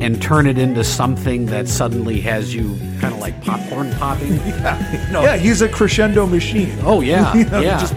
and 0.02 0.22
turn 0.22 0.48
it 0.48 0.58
into 0.58 0.84
something 0.84 1.46
that 1.48 1.68
suddenly 1.68 2.20
has 2.22 2.56
you 2.56 2.76
kind 3.02 3.14
of 3.14 3.20
like 3.20 3.40
popcorn 3.44 3.92
popping. 3.94 4.36
yeah 4.48 5.36
he's 5.36 5.62
a 5.62 5.68
crescendo 5.68 6.26
machine 6.26 6.78
Oh 6.84 7.02
yeah, 7.02 7.34
You 7.36 7.46
know, 7.46 7.60
yeah. 7.60 7.80
just- 7.80 7.96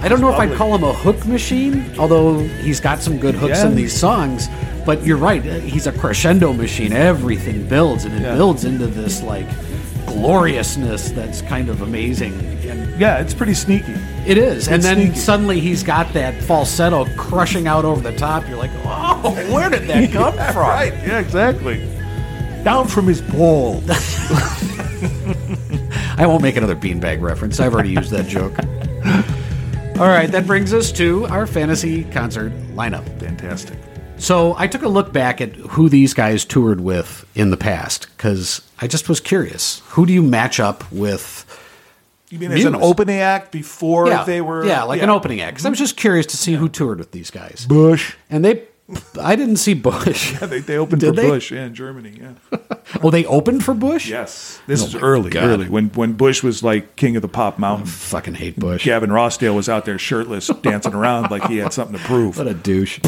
I 0.00 0.06
don't 0.06 0.20
know 0.20 0.32
if 0.32 0.38
I'd 0.38 0.54
call 0.56 0.76
him 0.76 0.84
a 0.84 0.92
hook 0.92 1.26
machine, 1.26 1.84
although 1.98 2.38
he's 2.38 2.78
got 2.78 3.02
some 3.02 3.18
good 3.18 3.34
hooks 3.34 3.58
Yeah. 3.58 3.66
in 3.66 3.74
these 3.74 3.92
songs. 3.92 4.46
But 4.86 5.04
you're 5.04 5.16
right, 5.16 5.44
uh, 5.44 5.54
he's 5.58 5.88
a 5.88 5.92
crescendo 5.92 6.52
machine. 6.52 6.92
Everything 6.92 7.66
builds, 7.68 8.04
and 8.04 8.14
it 8.14 8.22
Yeah. 8.22 8.36
builds 8.36 8.64
into 8.64 8.86
this 8.86 9.22
like 9.24 9.46
gloriousness 10.06 11.10
that's 11.10 11.42
kind 11.42 11.68
of 11.68 11.82
amazing. 11.82 12.32
And 12.68 12.98
yeah 13.00 13.18
it's 13.18 13.34
pretty 13.34 13.54
sneaky 13.54 13.94
it 14.26 14.38
is, 14.38 14.66
and 14.68 14.76
It's 14.76 14.84
then 14.84 14.96
sneaky. 14.98 15.14
suddenly 15.16 15.60
he's 15.60 15.82
got 15.82 16.12
that 16.12 16.40
falsetto 16.42 17.06
crushing 17.16 17.66
out 17.66 17.84
over 17.84 18.00
the 18.00 18.16
top. 18.16 18.46
You're 18.48 18.58
like, 18.58 18.70
oh, 18.84 19.32
where 19.52 19.68
did 19.70 19.86
that 19.88 20.12
come 20.12 20.32
from? 20.52 20.56
right 20.62 20.92
yeah 21.06 21.18
exactly 21.18 21.80
down 22.68 22.86
from 22.86 23.06
his 23.06 23.22
ball 23.22 23.82
I 26.18 26.26
won't 26.26 26.42
make 26.42 26.56
another 26.56 26.76
beanbag 26.76 27.22
reference. 27.22 27.60
I've 27.60 27.72
already 27.72 27.92
used 27.92 28.10
that 28.10 28.26
joke. 28.28 28.58
All 29.98 30.06
right, 30.08 30.30
that 30.30 30.46
brings 30.46 30.74
us 30.74 30.92
to 30.92 31.24
our 31.28 31.46
fantasy 31.46 32.04
concert 32.04 32.52
lineup. 32.74 33.06
fantastic 33.20 33.78
So 34.18 34.54
I 34.58 34.66
took 34.66 34.82
a 34.82 34.88
look 34.88 35.14
back 35.14 35.40
at 35.40 35.54
who 35.56 35.88
these 35.88 36.12
guys 36.12 36.44
toured 36.44 36.82
with 36.82 37.24
in 37.34 37.50
the 37.50 37.56
past 37.56 38.06
because 38.18 38.60
I 38.78 38.86
just 38.86 39.08
was 39.08 39.18
curious. 39.18 39.80
Who 39.86 40.04
do 40.04 40.12
you 40.12 40.22
match 40.22 40.60
up 40.60 40.92
with? 40.92 41.46
You 42.28 42.38
mean 42.38 42.52
as 42.52 42.64
an 42.66 42.74
opening 42.74 43.20
act 43.20 43.50
before 43.50 44.08
Yeah, 44.08 44.24
they 44.24 44.42
were? 44.42 44.66
yeah, 44.66 44.82
like 44.82 45.00
an 45.00 45.08
opening 45.08 45.40
act. 45.40 45.54
Because 45.54 45.64
I 45.64 45.70
was 45.70 45.78
just 45.78 45.96
curious 45.96 46.26
to 46.26 46.36
see 46.36 46.52
who 46.52 46.68
toured 46.68 46.98
with 46.98 47.12
these 47.12 47.30
guys. 47.30 47.64
Bush. 47.66 48.14
And 48.28 48.44
they, 48.44 48.64
I 49.20 49.36
didn't 49.36 49.56
see 49.56 49.74
Bush. 49.74 50.34
They, 50.48 50.60
they 50.60 50.78
opened 50.78 51.00
Did 51.02 51.14
for 51.14 51.20
they? 51.20 51.28
Bush 51.28 51.50
yeah, 51.52 51.66
in 51.66 51.74
Germany. 51.74 52.18
Yeah. 52.20 52.58
Oh, 53.02 53.10
they 53.10 53.26
opened 53.26 53.62
for 53.62 53.74
Bush. 53.74 54.08
yes, 54.08 54.62
this 54.66 54.82
oh 54.82 54.86
is 54.86 54.94
early, 54.94 55.28
God. 55.28 55.44
early 55.44 55.68
when 55.68 55.88
when 55.90 56.14
Bush 56.14 56.42
was 56.42 56.62
like 56.62 56.96
king 56.96 57.16
of 57.16 57.22
the 57.22 57.28
pop 57.28 57.58
mountain. 57.58 57.84
Fucking 57.86 58.32
hate 58.32 58.58
Bush. 58.58 58.82
Gavin 58.82 59.10
Rossdale 59.10 59.54
was 59.54 59.68
out 59.68 59.84
there 59.84 59.98
shirtless, 59.98 60.46
dancing 60.62 60.94
around 60.94 61.30
like 61.30 61.44
he 61.44 61.58
had 61.58 61.74
something 61.74 61.98
to 61.98 62.02
prove. 62.04 62.38
What 62.38 62.46
a 62.46 62.54
douche. 62.54 62.98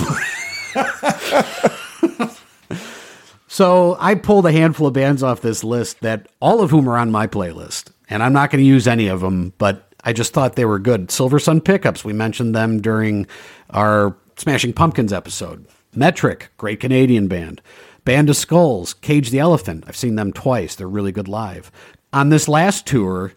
so 3.49 3.97
I 3.99 4.17
pulled 4.17 4.45
a 4.45 4.53
handful 4.53 4.87
of 4.87 4.93
bands 4.93 5.23
off 5.23 5.41
this 5.41 5.65
list 5.65 6.01
that 6.01 6.29
all 6.41 6.61
of 6.61 6.71
whom 6.71 6.87
are 6.89 6.99
on 6.99 7.11
my 7.11 7.27
playlist, 7.27 7.91
and 8.11 8.23
I'm 8.23 8.35
not 8.35 8.51
going 8.51 8.63
to 8.63 8.69
use 8.69 8.87
any 8.87 9.09
of 9.09 9.23
them, 9.23 9.55
but 9.57 9.91
I 10.05 10.13
just 10.13 10.33
thought 10.35 10.57
they 10.57 10.65
were 10.67 10.79
good. 10.79 11.11
Silver 11.11 11.39
Sun 11.39 11.63
Pickups, 11.63 12.05
we 12.05 12.13
mentioned 12.13 12.55
them 12.55 12.81
during 12.81 13.27
our 13.71 14.17
Smashing 14.41 14.73
Pumpkins 14.73 15.13
episode. 15.13 15.67
Metric, 15.95 16.49
great 16.57 16.81
Canadian 16.81 17.29
band. 17.29 17.61
Band 18.07 18.31
of 18.31 18.37
Skulls, 18.37 18.95
Cage 18.95 19.29
the 19.29 19.39
Elephant. 19.39 19.85
I've 19.87 19.99
seen 19.99 20.15
them 20.15 20.33
twice. 20.33 20.75
They're 20.75 20.89
really 20.89 21.13
good 21.13 21.29
live. 21.29 21.71
On 22.15 22.31
this 22.31 22.49
last 22.49 22.87
tour, 22.87 23.35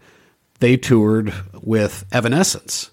they 0.61 0.77
toured 0.77 1.33
with 1.61 2.05
Evanescence. 2.13 2.89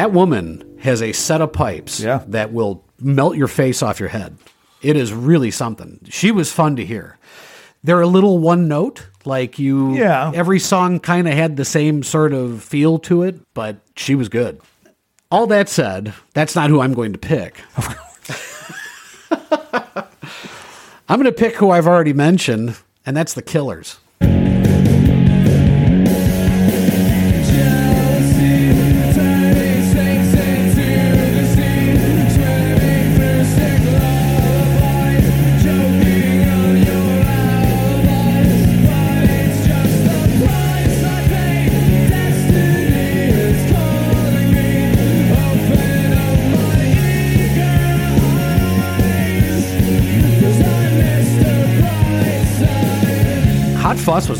That 0.00 0.12
woman 0.12 0.64
has 0.80 1.02
a 1.02 1.12
set 1.12 1.42
of 1.42 1.52
pipes 1.52 2.00
Yeah. 2.00 2.22
that 2.28 2.54
will 2.54 2.82
melt 3.02 3.36
your 3.36 3.48
face 3.48 3.82
off 3.82 4.00
your 4.00 4.08
head. 4.08 4.38
It 4.80 4.96
is 4.96 5.12
really 5.12 5.50
something. 5.50 6.00
She 6.08 6.30
was 6.30 6.50
fun 6.50 6.76
to 6.76 6.86
hear. 6.86 7.18
They're 7.84 8.00
a 8.00 8.06
little 8.06 8.38
one 8.38 8.66
note, 8.66 9.06
like 9.26 9.58
you. 9.58 9.92
Yeah. 9.94 10.32
Every 10.34 10.58
song 10.58 11.00
kind 11.00 11.28
of 11.28 11.34
had 11.34 11.58
the 11.58 11.66
same 11.66 12.02
sort 12.02 12.32
of 12.32 12.62
feel 12.64 12.98
to 13.00 13.24
it, 13.24 13.40
but 13.52 13.76
she 13.94 14.14
was 14.14 14.30
good. 14.30 14.62
All 15.30 15.46
that 15.48 15.68
said, 15.68 16.14
that's 16.32 16.54
not 16.56 16.70
who 16.70 16.80
I'm 16.80 16.94
going 16.94 17.12
to 17.12 17.18
pick. 17.18 17.60
I'm 21.10 21.18
going 21.20 21.24
to 21.24 21.32
pick 21.32 21.56
who 21.56 21.72
I've 21.72 21.86
already 21.86 22.14
mentioned, 22.14 22.74
and 23.04 23.14
that's 23.14 23.34
the 23.34 23.42
Killers. 23.42 23.98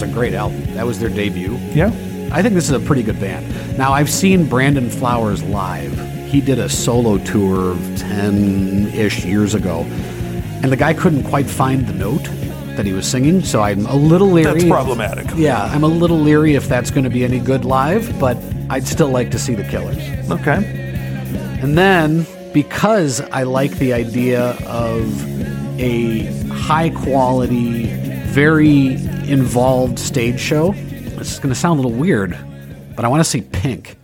Was 0.00 0.10
a 0.10 0.14
great 0.14 0.34
album. 0.34 0.64
That 0.74 0.86
was 0.86 0.98
their 0.98 1.08
debut. 1.10 1.56
Yeah. 1.74 1.88
I 2.32 2.42
think 2.42 2.54
this 2.54 2.64
is 2.64 2.70
a 2.70 2.80
pretty 2.80 3.02
good 3.02 3.20
band. 3.20 3.46
Now, 3.76 3.92
I've 3.92 4.10
seen 4.10 4.48
Brandon 4.48 4.88
Flowers 4.88 5.42
live. 5.42 5.92
He 6.26 6.40
did 6.40 6.58
a 6.58 6.68
solo 6.68 7.18
tour 7.18 7.76
10 7.96 8.86
ish 8.94 9.24
years 9.24 9.54
ago, 9.54 9.80
and 10.62 10.70
the 10.70 10.76
guy 10.76 10.94
couldn't 10.94 11.24
quite 11.24 11.46
find 11.46 11.86
the 11.86 11.92
note 11.92 12.22
that 12.76 12.86
he 12.86 12.92
was 12.92 13.06
singing, 13.06 13.42
so 13.42 13.62
I'm 13.62 13.84
a 13.86 13.96
little 13.96 14.28
leery. 14.28 14.52
That's 14.52 14.64
problematic. 14.64 15.26
Yeah, 15.34 15.64
I'm 15.64 15.82
a 15.82 15.88
little 15.88 16.18
leery 16.18 16.54
if 16.54 16.68
that's 16.68 16.90
going 16.90 17.04
to 17.04 17.10
be 17.10 17.24
any 17.24 17.40
good 17.40 17.64
live, 17.64 18.18
but 18.20 18.38
I'd 18.70 18.86
still 18.86 19.10
like 19.10 19.30
to 19.32 19.38
see 19.38 19.54
the 19.54 19.64
Killers. 19.64 19.98
Okay. 20.30 20.64
And 21.60 21.76
then, 21.76 22.26
because 22.54 23.20
I 23.20 23.42
like 23.42 23.72
the 23.72 23.92
idea 23.92 24.56
of 24.66 25.80
a 25.80 26.26
high 26.48 26.90
quality, 26.90 27.90
very 28.30 28.94
involved 29.28 29.98
stage 29.98 30.38
show, 30.38 30.70
this 30.70 31.32
is 31.32 31.38
going 31.40 31.48
to 31.48 31.54
sound 31.58 31.80
a 31.80 31.82
little 31.82 31.98
weird, 31.98 32.38
but 32.94 33.04
I 33.04 33.08
want 33.08 33.20
to 33.20 33.28
see 33.28 33.40
Pink. 33.40 33.99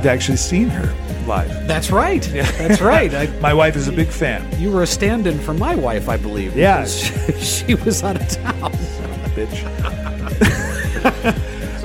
I've 0.00 0.06
actually 0.06 0.38
seen 0.38 0.70
her 0.70 0.94
live. 1.26 1.68
That's 1.68 1.90
right. 1.90 2.22
That's 2.22 2.80
right. 2.80 3.12
I, 3.12 3.26
My 3.40 3.52
wife 3.52 3.76
is 3.76 3.86
a 3.86 3.92
big 3.92 4.08
fan. 4.08 4.50
you 4.58 4.70
were 4.70 4.82
a 4.82 4.86
stand 4.86 5.26
in 5.26 5.38
for 5.38 5.52
my 5.52 5.74
wife, 5.74 6.08
I 6.08 6.16
believe. 6.16 6.56
Yeah. 6.56 6.80
because 6.80 7.36
She, 7.66 7.74
was 7.74 8.02
out 8.02 8.18
of 8.18 8.26
town. 8.26 8.72
Bitch. 9.36 9.62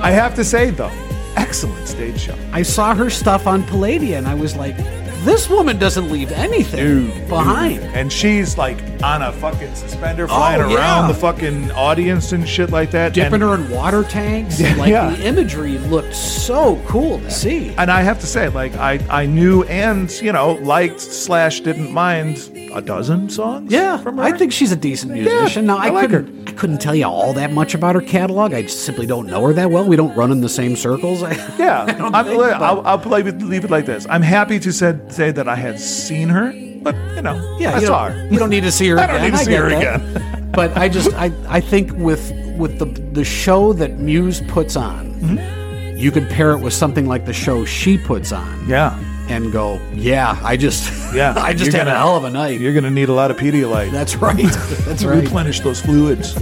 I 0.00 0.10
have 0.10 0.34
to 0.36 0.44
say 0.44 0.70
though, 0.70 0.90
excellent 1.36 1.86
stage 1.86 2.18
show. 2.18 2.34
I 2.52 2.62
saw 2.62 2.94
her 2.94 3.10
stuff 3.10 3.46
on 3.46 3.62
Palladia 3.64 4.16
and 4.16 4.26
I 4.26 4.32
was 4.34 4.56
like, 4.56 4.78
this 5.24 5.48
woman 5.50 5.78
doesn't 5.78 6.10
leave 6.10 6.30
anything 6.32 7.08
behind. 7.28 7.80
And 7.82 8.12
she's 8.12 8.56
like 8.56 8.78
on 9.02 9.22
a 9.22 9.32
fucking 9.32 9.74
suspender 9.74 10.24
oh, 10.24 10.28
flying 10.28 10.62
Oh, 10.62 10.68
yeah. 10.68 10.76
around 10.76 11.08
the 11.08 11.14
fucking 11.14 11.70
audience 11.72 12.32
and 12.32 12.48
shit 12.48 12.70
like 12.70 12.90
that. 12.92 13.12
Dipping 13.14 13.34
and, 13.34 13.42
her 13.42 13.54
in 13.54 13.70
water 13.70 14.04
tanks. 14.04 14.60
like 14.60 14.90
Yeah. 14.90 15.10
the 15.10 15.26
imagery 15.26 15.78
looked 15.78 16.14
so 16.14 16.80
cool 16.86 17.18
to 17.20 17.30
see. 17.30 17.70
and 17.76 17.90
I 17.90 18.02
have 18.02 18.20
to 18.20 18.26
say, 18.26 18.48
like 18.48 18.74
I, 18.76 19.00
I 19.10 19.26
knew 19.26 19.64
and 19.64 20.10
you 20.22 20.32
know 20.32 20.52
liked 20.62 21.00
slash 21.00 21.60
didn't 21.60 21.92
mind 21.92 22.52
a 22.72 22.80
dozen 22.82 23.28
songs. 23.30 23.72
Yeah, 23.72 23.96
from 23.98 24.18
her. 24.18 24.22
I 24.22 24.32
think 24.32 24.52
she's 24.52 24.70
a 24.72 24.76
decent 24.76 25.12
musician. 25.12 25.66
now 25.66 25.78
I, 25.78 25.86
I 25.86 25.90
like 25.90 26.10
couldn't, 26.10 26.28
I 26.28 26.35
couldn't 26.56 26.78
tell 26.80 26.94
you 26.94 27.04
all 27.06 27.32
that 27.34 27.52
much 27.52 27.74
about 27.74 27.94
her 27.94 28.00
catalog. 28.00 28.52
I 28.54 28.62
just 28.62 28.84
simply 28.84 29.06
don't 29.06 29.26
know 29.26 29.42
her 29.46 29.52
that 29.52 29.70
well. 29.70 29.84
We 29.86 29.96
don't 29.96 30.14
run 30.16 30.32
in 30.32 30.40
the 30.40 30.48
same 30.48 30.76
circles. 30.76 31.22
Yeah, 31.58 31.84
don't 31.86 32.14
I'm, 32.14 32.24
think, 32.26 32.38
but- 32.38 32.54
I'll, 32.62 32.86
I'll 32.86 32.98
play 32.98 33.22
with, 33.22 33.42
leave 33.42 33.64
it 33.64 33.70
like 33.70 33.86
this. 33.86 34.06
I'm 34.10 34.22
happy 34.22 34.58
to 34.60 34.72
said, 34.72 35.12
say 35.12 35.30
that 35.32 35.48
I 35.48 35.54
had 35.56 35.78
seen 35.80 36.28
her, 36.28 36.52
but 36.82 36.94
you 37.14 37.22
know, 37.22 37.56
yeah, 37.58 37.76
I 37.76 37.80
you 37.80 37.86
saw 37.86 38.08
don't, 38.08 38.16
her. 38.18 38.28
you 38.32 38.38
don't 38.38 38.50
need 38.50 38.62
to 38.64 38.72
see 38.72 38.88
her 38.88 38.98
I 39.00 39.04
again. 39.04 39.14
don't 39.20 39.30
need 39.32 39.38
to 39.38 39.44
see 39.44 39.52
her 39.54 39.68
that. 39.70 39.96
again. 40.00 40.50
but 40.54 40.76
I 40.76 40.88
just, 40.88 41.12
I, 41.14 41.30
I 41.48 41.60
think 41.60 41.92
with 41.92 42.32
with 42.58 42.78
the 42.78 42.86
the 43.12 43.24
show 43.24 43.72
that 43.74 43.98
Muse 43.98 44.40
puts 44.42 44.76
on, 44.76 45.06
Mm-hmm. 45.16 45.96
you 45.96 46.10
could 46.12 46.28
pair 46.28 46.52
it 46.52 46.58
with 46.60 46.74
something 46.74 47.06
like 47.06 47.24
the 47.24 47.32
show 47.32 47.64
she 47.64 47.96
puts 47.96 48.30
on. 48.32 48.68
Yeah, 48.68 48.90
and 49.28 49.50
go, 49.52 49.80
yeah, 49.94 50.38
I 50.42 50.56
just, 50.56 51.14
Yeah, 51.14 51.34
I 51.36 51.52
just 51.52 51.72
had 51.72 51.82
a 51.82 51.90
gonna- 51.90 51.98
hell 51.98 52.16
of 52.16 52.24
a 52.24 52.30
night. 52.30 52.60
you're 52.60 52.74
gonna 52.74 52.90
need 52.90 53.08
a 53.08 53.12
lot 53.12 53.30
of 53.30 53.36
Pedialyte. 53.36 53.90
That's 53.90 54.16
right. 54.16 54.36
That's 54.86 55.04
right. 55.04 55.22
replenish 55.22 55.60
those 55.60 55.80
fluids. 55.80 56.36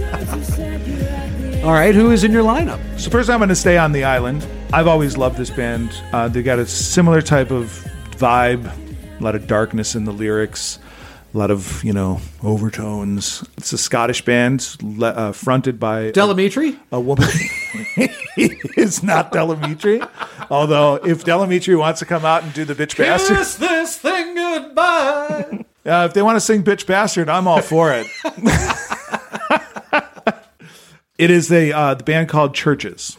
All 1.63 1.71
right, 1.73 1.95
who 1.95 2.11
is 2.11 2.23
in 2.23 2.31
your 2.31 2.43
lineup? 2.43 2.79
So 2.99 3.09
first, 3.09 3.27
I'm 3.27 3.39
going 3.39 3.49
to 3.49 3.55
stay 3.55 3.75
on 3.75 3.91
the 3.91 4.03
island. 4.03 4.45
I've 4.71 4.85
always 4.87 5.17
loved 5.17 5.35
this 5.37 5.49
band. 5.49 5.89
Uh, 6.13 6.27
they 6.27 6.43
got 6.43 6.59
a 6.59 6.67
similar 6.67 7.23
type 7.23 7.49
of 7.49 7.83
vibe, 8.17 8.71
a 9.19 9.23
lot 9.23 9.33
of 9.33 9.47
darkness 9.47 9.95
in 9.95 10.03
the 10.05 10.11
lyrics, 10.13 10.77
a 11.33 11.37
lot 11.39 11.49
of 11.49 11.83
you 11.83 11.91
know 11.91 12.21
overtones. 12.43 13.43
It's 13.57 13.73
a 13.73 13.79
Scottish 13.79 14.23
band 14.23 14.77
uh, 15.01 15.31
fronted 15.31 15.79
by 15.79 16.11
Del 16.11 16.31
Amitri? 16.33 16.77
a 16.91 16.99
woman. 16.99 17.27
it's 18.37 19.03
not 19.03 19.31
Del 19.31 19.55
Amitri. 19.55 20.07
Although, 20.49 20.95
if 20.95 21.23
Del 21.23 21.45
Amitri 21.45 21.77
wants 21.77 21.99
to 21.99 22.05
come 22.05 22.25
out 22.25 22.43
and 22.43 22.53
do 22.53 22.65
the 22.65 22.75
bitch 22.75 22.97
bastard, 22.97 23.37
Kiss 23.37 23.55
this 23.55 23.97
thing 23.97 24.35
goodbye. 24.35 25.65
uh, 25.85 26.05
if 26.07 26.13
they 26.13 26.21
want 26.21 26.35
to 26.35 26.41
sing 26.41 26.63
bitch 26.63 26.85
bastard, 26.85 27.29
I'm 27.29 27.47
all 27.47 27.61
for 27.61 27.91
it. 27.93 28.07
it 31.17 31.31
is 31.31 31.51
a 31.51 31.71
uh, 31.71 31.93
the 31.95 32.03
band 32.03 32.29
called 32.29 32.55
CHVRCHES. 32.55 33.17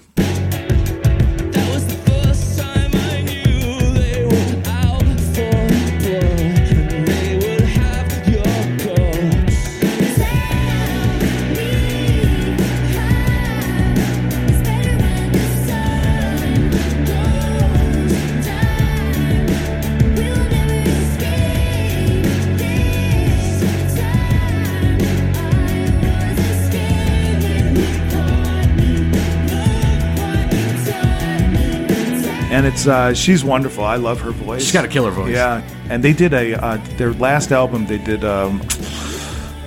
And 32.56 32.64
it's 32.64 32.86
uh, 32.86 33.12
she's 33.12 33.44
wonderful. 33.44 33.84
I 33.84 33.96
love 33.96 34.18
her 34.22 34.30
voice. 34.30 34.62
She's 34.62 34.72
got 34.72 34.86
a 34.86 34.88
killer 34.88 35.10
voice. 35.10 35.34
Yeah, 35.34 35.60
and 35.90 36.02
they 36.02 36.14
did 36.14 36.32
a 36.32 36.54
uh, 36.54 36.78
their 36.96 37.12
last 37.12 37.52
album. 37.52 37.86
They 37.86 37.98
did 37.98 38.24
um, 38.24 38.62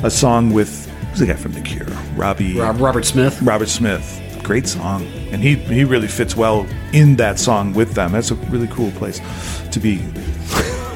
a 0.01 0.09
song 0.09 0.51
with 0.53 0.89
who's 1.11 1.19
the 1.19 1.27
guy 1.27 1.33
from 1.35 1.53
The 1.53 1.61
Cure? 1.61 1.85
Robbie 2.15 2.57
Rob, 2.57 2.79
Robert 2.81 3.05
Smith. 3.05 3.39
Robert 3.43 3.69
Smith. 3.69 4.19
Great 4.41 4.67
song, 4.67 5.05
and 5.31 5.43
he 5.43 5.53
he 5.55 5.83
really 5.83 6.07
fits 6.07 6.35
well 6.35 6.65
in 6.91 7.15
that 7.17 7.37
song 7.37 7.73
with 7.73 7.93
them. 7.93 8.13
That's 8.13 8.31
a 8.31 8.35
really 8.49 8.67
cool 8.69 8.89
place 8.91 9.21
to 9.69 9.79
be. 9.79 9.99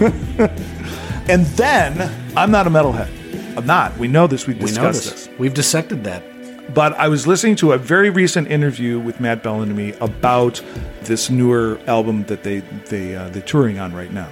and 1.29 1.45
then 1.45 2.11
I'm 2.35 2.49
not 2.49 2.65
a 2.65 2.71
metalhead. 2.71 3.11
I'm 3.55 3.67
not. 3.67 3.95
We 3.99 4.07
know 4.07 4.25
this. 4.25 4.47
We 4.47 4.55
We 4.55 4.61
discussed 4.61 5.05
noticed. 5.05 5.27
this. 5.29 5.39
We've 5.39 5.53
dissected 5.53 6.03
that. 6.05 6.23
But 6.69 6.93
I 6.93 7.07
was 7.07 7.27
listening 7.27 7.55
to 7.57 7.73
a 7.73 7.77
very 7.77 8.09
recent 8.09 8.49
interview 8.49 8.99
with 8.99 9.19
Matt 9.19 9.43
Bellamy 9.43 9.93
about 9.99 10.61
this 11.01 11.29
newer 11.29 11.79
album 11.87 12.23
that 12.25 12.43
they 12.43 12.59
they 12.89 13.15
uh, 13.15 13.29
they're 13.29 13.41
touring 13.41 13.79
on 13.79 13.93
right 13.93 14.11
now, 14.11 14.29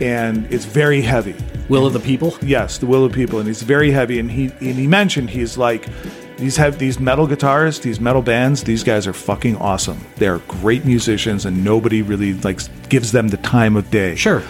and 0.00 0.46
it's 0.52 0.64
very 0.64 1.00
heavy. 1.00 1.34
Will 1.68 1.86
of 1.86 1.92
the 1.92 2.00
People. 2.00 2.36
Yes, 2.42 2.78
the 2.78 2.86
Will 2.86 3.04
of 3.04 3.12
the 3.12 3.16
People, 3.16 3.38
and 3.38 3.48
he's 3.48 3.62
very 3.62 3.90
heavy. 3.90 4.18
And 4.18 4.30
he 4.30 4.46
and 4.60 4.78
he 4.78 4.86
mentioned 4.86 5.30
he's 5.30 5.56
like 5.56 5.88
these 6.36 6.56
have 6.56 6.78
these 6.78 6.98
metal 6.98 7.28
guitarists, 7.28 7.82
these 7.82 8.00
metal 8.00 8.22
bands. 8.22 8.64
These 8.64 8.82
guys 8.82 9.06
are 9.06 9.12
fucking 9.12 9.56
awesome. 9.56 10.04
They're 10.16 10.38
great 10.38 10.84
musicians, 10.84 11.46
and 11.46 11.64
nobody 11.64 12.02
really 12.02 12.34
like 12.34 12.60
gives 12.88 13.12
them 13.12 13.28
the 13.28 13.36
time 13.38 13.76
of 13.76 13.90
day. 13.90 14.14
Sure. 14.14 14.42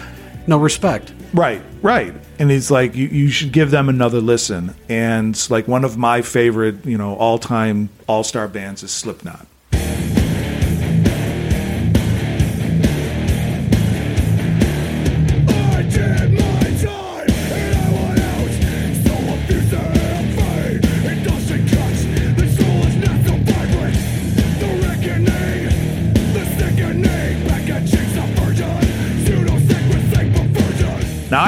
No 0.47 0.57
respect. 0.57 1.13
Right, 1.33 1.61
right. 1.81 2.13
And 2.39 2.51
he's 2.51 2.69
like, 2.69 2.95
you, 2.95 3.07
you 3.07 3.29
should 3.29 3.51
give 3.51 3.71
them 3.71 3.87
another 3.87 4.19
listen. 4.19 4.75
And 4.89 5.49
like 5.49 5.67
one 5.67 5.85
of 5.85 5.97
my 5.97 6.21
favorite, 6.21 6.85
you 6.85 6.97
know, 6.97 7.15
all 7.15 7.37
time 7.37 7.89
all 8.07 8.23
star 8.23 8.47
bands 8.47 8.83
is 8.83 8.91
Slipknot. 8.91 9.47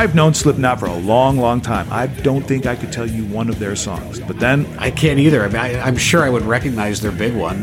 I've 0.04 0.16
known 0.16 0.34
Slipknot 0.34 0.82
for 0.82 0.88
a 0.88 0.98
long, 0.98 1.38
long 1.38 1.62
time. 1.62 1.88
I 1.90 2.08
don't 2.08 2.42
think 2.46 2.66
I 2.66 2.76
could 2.76 2.92
tell 2.92 3.10
you 3.10 3.24
one 3.24 3.48
of 3.48 3.58
their 3.60 3.74
songs, 3.74 4.20
but 4.20 4.38
then 4.38 4.66
I 4.78 4.92
can't 4.92 5.18
either. 5.18 5.42
I 5.42 5.48
mean, 5.48 5.56
I, 5.56 5.80
I'm 5.80 5.96
sure 5.96 6.24
I 6.24 6.30
would 6.30 6.42
recognize 6.42 7.00
their 7.00 7.14
big 7.14 7.34
one. 7.34 7.62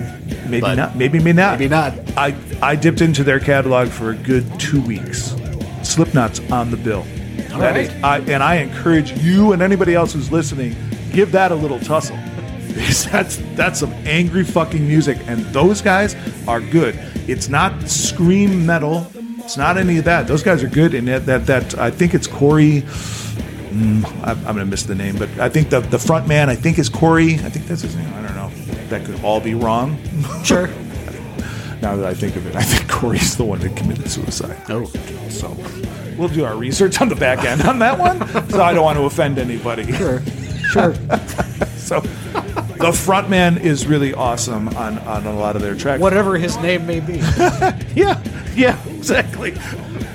maybe 0.48 0.62
not. 0.74 0.96
Maybe, 0.96 1.18
maybe 1.18 1.34
not. 1.34 1.58
Maybe 1.58 1.68
not. 1.68 1.92
I 2.16 2.34
I 2.62 2.76
dipped 2.76 3.02
into 3.02 3.24
their 3.24 3.40
catalog 3.40 3.88
for 3.88 4.12
a 4.12 4.14
good 4.14 4.58
two 4.58 4.80
weeks. 4.80 5.36
Slipknot's 5.82 6.40
on 6.50 6.70
the 6.70 6.78
bill. 6.78 7.02
That 7.50 7.60
right. 7.60 7.76
is- 7.76 8.02
I, 8.02 8.20
and 8.20 8.42
I 8.42 8.54
encourage 8.54 9.12
you 9.18 9.52
and 9.52 9.60
anybody 9.60 9.94
else 9.94 10.14
who's 10.14 10.32
listening, 10.32 10.74
give 11.12 11.32
that 11.32 11.52
a 11.52 11.54
little 11.54 11.78
tussle. 11.78 12.16
That's 13.10 13.36
that's 13.54 13.80
some 13.80 13.92
angry 14.06 14.44
fucking 14.44 14.88
music, 14.88 15.18
and 15.26 15.44
those 15.52 15.82
guys 15.82 16.16
are 16.48 16.62
good. 16.62 16.98
It's 17.28 17.50
not 17.50 17.86
scream 17.86 18.64
metal. 18.64 19.12
It's 19.44 19.56
not 19.56 19.76
any 19.78 19.98
of 19.98 20.04
that. 20.04 20.26
Those 20.26 20.42
guys 20.42 20.62
are 20.62 20.68
good, 20.68 20.94
and 20.94 21.08
that 21.08 21.26
that, 21.26 21.46
that 21.46 21.78
I 21.78 21.90
think 21.90 22.14
it's 22.14 22.26
Corey. 22.26 22.82
mm, 22.82 24.04
I'm, 24.22 24.38
I'm 24.38 24.44
gonna 24.44 24.66
miss 24.66 24.84
the 24.84 24.94
name, 24.94 25.16
but 25.16 25.28
I 25.38 25.48
think 25.48 25.70
the 25.70 25.80
the 25.80 25.98
front 25.98 26.26
man 26.28 26.48
I 26.48 26.54
think 26.54 26.78
is 26.78 26.88
Corey. 26.88 27.34
I 27.34 27.50
think 27.50 27.66
that's 27.66 27.82
his 27.82 27.96
name. 27.96 28.12
I 28.14 28.22
don't 28.22 28.36
know. 28.36 28.50
That 28.88 29.04
could 29.04 29.22
all 29.24 29.40
be 29.40 29.54
wrong. 29.54 29.98
Sure. 30.44 30.66
now 31.82 31.96
that 31.96 32.04
I 32.04 32.14
think 32.14 32.36
of 32.36 32.46
it, 32.46 32.54
I 32.56 32.62
think 32.62 32.88
Corey's 32.90 33.36
the 33.36 33.44
one 33.44 33.60
that 33.60 33.76
committed 33.76 34.10
suicide. 34.10 34.60
Oh. 34.68 34.84
So 35.30 35.56
we'll 36.18 36.28
do 36.28 36.44
our 36.44 36.56
research 36.56 37.00
on 37.00 37.08
the 37.08 37.16
back 37.16 37.44
end 37.44 37.62
on 37.62 37.78
that 37.78 37.98
one. 37.98 38.18
so 38.50 38.62
I 38.62 38.72
don't 38.74 38.84
want 38.84 38.98
to 38.98 39.04
offend 39.04 39.38
anybody. 39.38 39.90
Sure. 39.92 40.22
Sure. 40.70 40.94
So 41.90 42.00
the 42.78 42.92
front 42.92 43.28
man 43.28 43.58
is 43.58 43.86
really 43.86 44.14
awesome 44.14 44.68
on, 44.70 44.98
on 45.00 45.26
a 45.26 45.32
lot 45.34 45.56
of 45.56 45.62
their 45.62 45.74
tracks. 45.74 46.00
Whatever 46.00 46.36
his 46.36 46.56
name 46.58 46.86
may 46.86 47.00
be. 47.00 47.20
Yeah, 47.94 48.22
yeah, 48.54 48.80
exactly. 48.88 49.54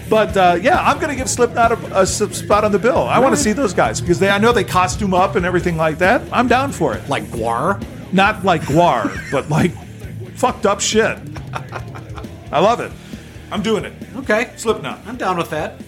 But 0.09 0.37
uh, 0.37 0.57
yeah, 0.61 0.79
I'm 0.81 0.97
going 0.97 1.09
to 1.09 1.15
give 1.15 1.29
Slipknot 1.29 1.71
a 1.91 2.05
spot 2.05 2.63
on 2.63 2.71
the 2.71 2.79
bill. 2.79 3.03
I 3.03 3.19
want 3.19 3.35
to 3.35 3.41
see 3.41 3.51
those 3.51 3.73
guys 3.73 3.99
because 3.99 4.17
they 4.19 4.29
I 4.29 4.37
know 4.37 4.53
they 4.53 4.63
costume 4.63 5.13
up 5.13 5.35
and 5.35 5.45
everything 5.45 5.77
like 5.77 5.97
that. 5.97 6.21
I'm 6.31 6.47
down 6.47 6.71
for 6.71 6.95
it. 6.95 7.07
Like 7.09 7.23
GWAR. 7.25 7.83
Not 8.13 8.45
like 8.45 8.61
GWAR, 8.61 9.31
but 9.31 9.49
like 9.49 9.71
fucked 10.35 10.65
up 10.65 10.79
shit. 10.79 11.17
I 12.51 12.59
love 12.59 12.79
it. 12.79 12.91
I'm 13.51 13.61
doing 13.61 13.83
it. 13.83 13.93
Okay. 14.17 14.53
Slipknot. 14.55 14.99
I'm 15.05 15.17
down 15.17 15.37
with 15.37 15.49
that. 15.49 15.81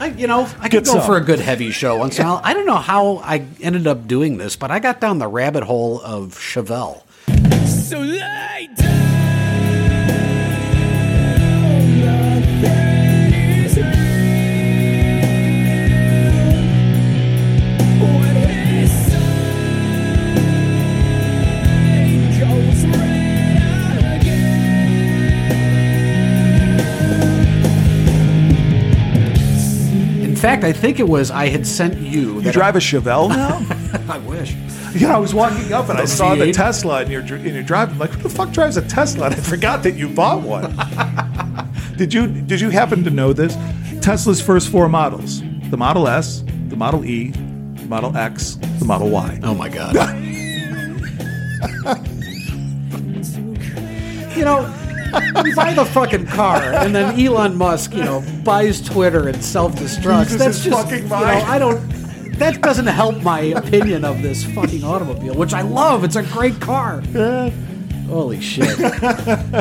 I, 0.00 0.06
you 0.06 0.26
know, 0.26 0.48
I 0.58 0.68
Get 0.68 0.70
could 0.70 0.84
go 0.86 0.92
some. 0.94 1.02
for 1.02 1.16
a 1.16 1.20
good 1.20 1.40
heavy 1.40 1.70
show 1.70 1.96
once 1.96 2.18
in 2.18 2.24
a 2.24 2.28
while. 2.28 2.40
I 2.42 2.54
don't 2.54 2.66
know 2.66 2.76
how 2.76 3.18
I 3.18 3.44
ended 3.60 3.86
up 3.86 4.08
doing 4.08 4.38
this, 4.38 4.56
but 4.56 4.70
I 4.70 4.78
got 4.78 4.98
down 5.00 5.18
the 5.18 5.28
rabbit 5.28 5.62
hole 5.62 6.00
of 6.00 6.38
Chevelle. 6.38 7.02
So 7.66 7.98
lay 8.00 8.68
fact, 30.40 30.64
I 30.64 30.72
think 30.72 30.98
it 30.98 31.08
was 31.08 31.30
I 31.30 31.48
had 31.48 31.66
sent 31.66 31.98
you. 31.98 32.40
You 32.40 32.50
drive 32.50 32.74
a 32.74 32.78
Chevelle 32.78 33.28
now? 33.36 33.64
I 34.12 34.18
wish. 34.18 34.54
Yeah, 34.94 35.14
I 35.14 35.18
was 35.18 35.34
walking 35.34 35.72
up 35.72 35.88
and 35.88 35.98
I 35.98 36.04
saw 36.04 36.34
the 36.34 36.46
V8? 36.46 36.54
Tesla 36.54 37.02
in 37.02 37.10
your 37.10 37.20
in 37.20 37.54
your 37.54 37.62
drive. 37.62 37.90
I'm 37.90 37.98
like, 37.98 38.10
who 38.10 38.22
the 38.22 38.30
fuck 38.30 38.50
drives 38.50 38.76
a 38.76 38.82
Tesla? 38.82 39.26
And 39.26 39.34
I 39.34 39.38
forgot 39.38 39.82
that 39.84 39.96
you 39.96 40.08
bought 40.08 40.42
one. 40.42 40.74
did 41.96 42.12
you 42.12 42.26
did 42.26 42.60
you 42.60 42.70
happen 42.70 43.04
to 43.04 43.10
know 43.10 43.32
this? 43.32 43.56
Tesla's 44.00 44.40
first 44.40 44.70
four 44.70 44.88
models: 44.88 45.42
the 45.70 45.76
Model 45.76 46.08
S, 46.08 46.42
the 46.68 46.76
Model 46.76 47.04
E, 47.04 47.30
the 47.30 47.86
Model 47.86 48.16
X, 48.16 48.56
the 48.78 48.84
Model 48.84 49.10
Y. 49.10 49.40
Oh 49.42 49.54
my 49.54 49.68
god. 49.68 49.94
you 54.36 54.44
know, 54.44 54.62
you 55.44 55.54
buy 55.54 55.74
the 55.74 55.84
fucking 55.84 56.26
car, 56.26 56.62
and 56.62 56.94
then 56.94 57.18
Elon 57.18 57.56
Musk, 57.56 57.94
you 57.94 58.04
know, 58.04 58.24
buys 58.44 58.80
Twitter 58.80 59.28
and 59.28 59.42
self 59.44 59.74
destructs. 59.74 60.36
That's 60.36 60.62
just, 60.62 60.76
fucking 60.76 61.04
you 61.04 61.08
know. 61.08 61.16
I 61.16 61.58
don't. 61.58 61.88
That 62.38 62.62
doesn't 62.62 62.86
help 62.86 63.22
my 63.22 63.40
opinion 63.40 64.04
of 64.04 64.22
this 64.22 64.44
fucking 64.44 64.82
automobile, 64.82 65.34
which 65.34 65.52
I 65.52 65.60
love. 65.60 66.04
It's 66.04 66.16
a 66.16 66.22
great 66.22 66.58
car. 66.60 67.02
Holy 68.08 68.40
shit. 68.40 68.80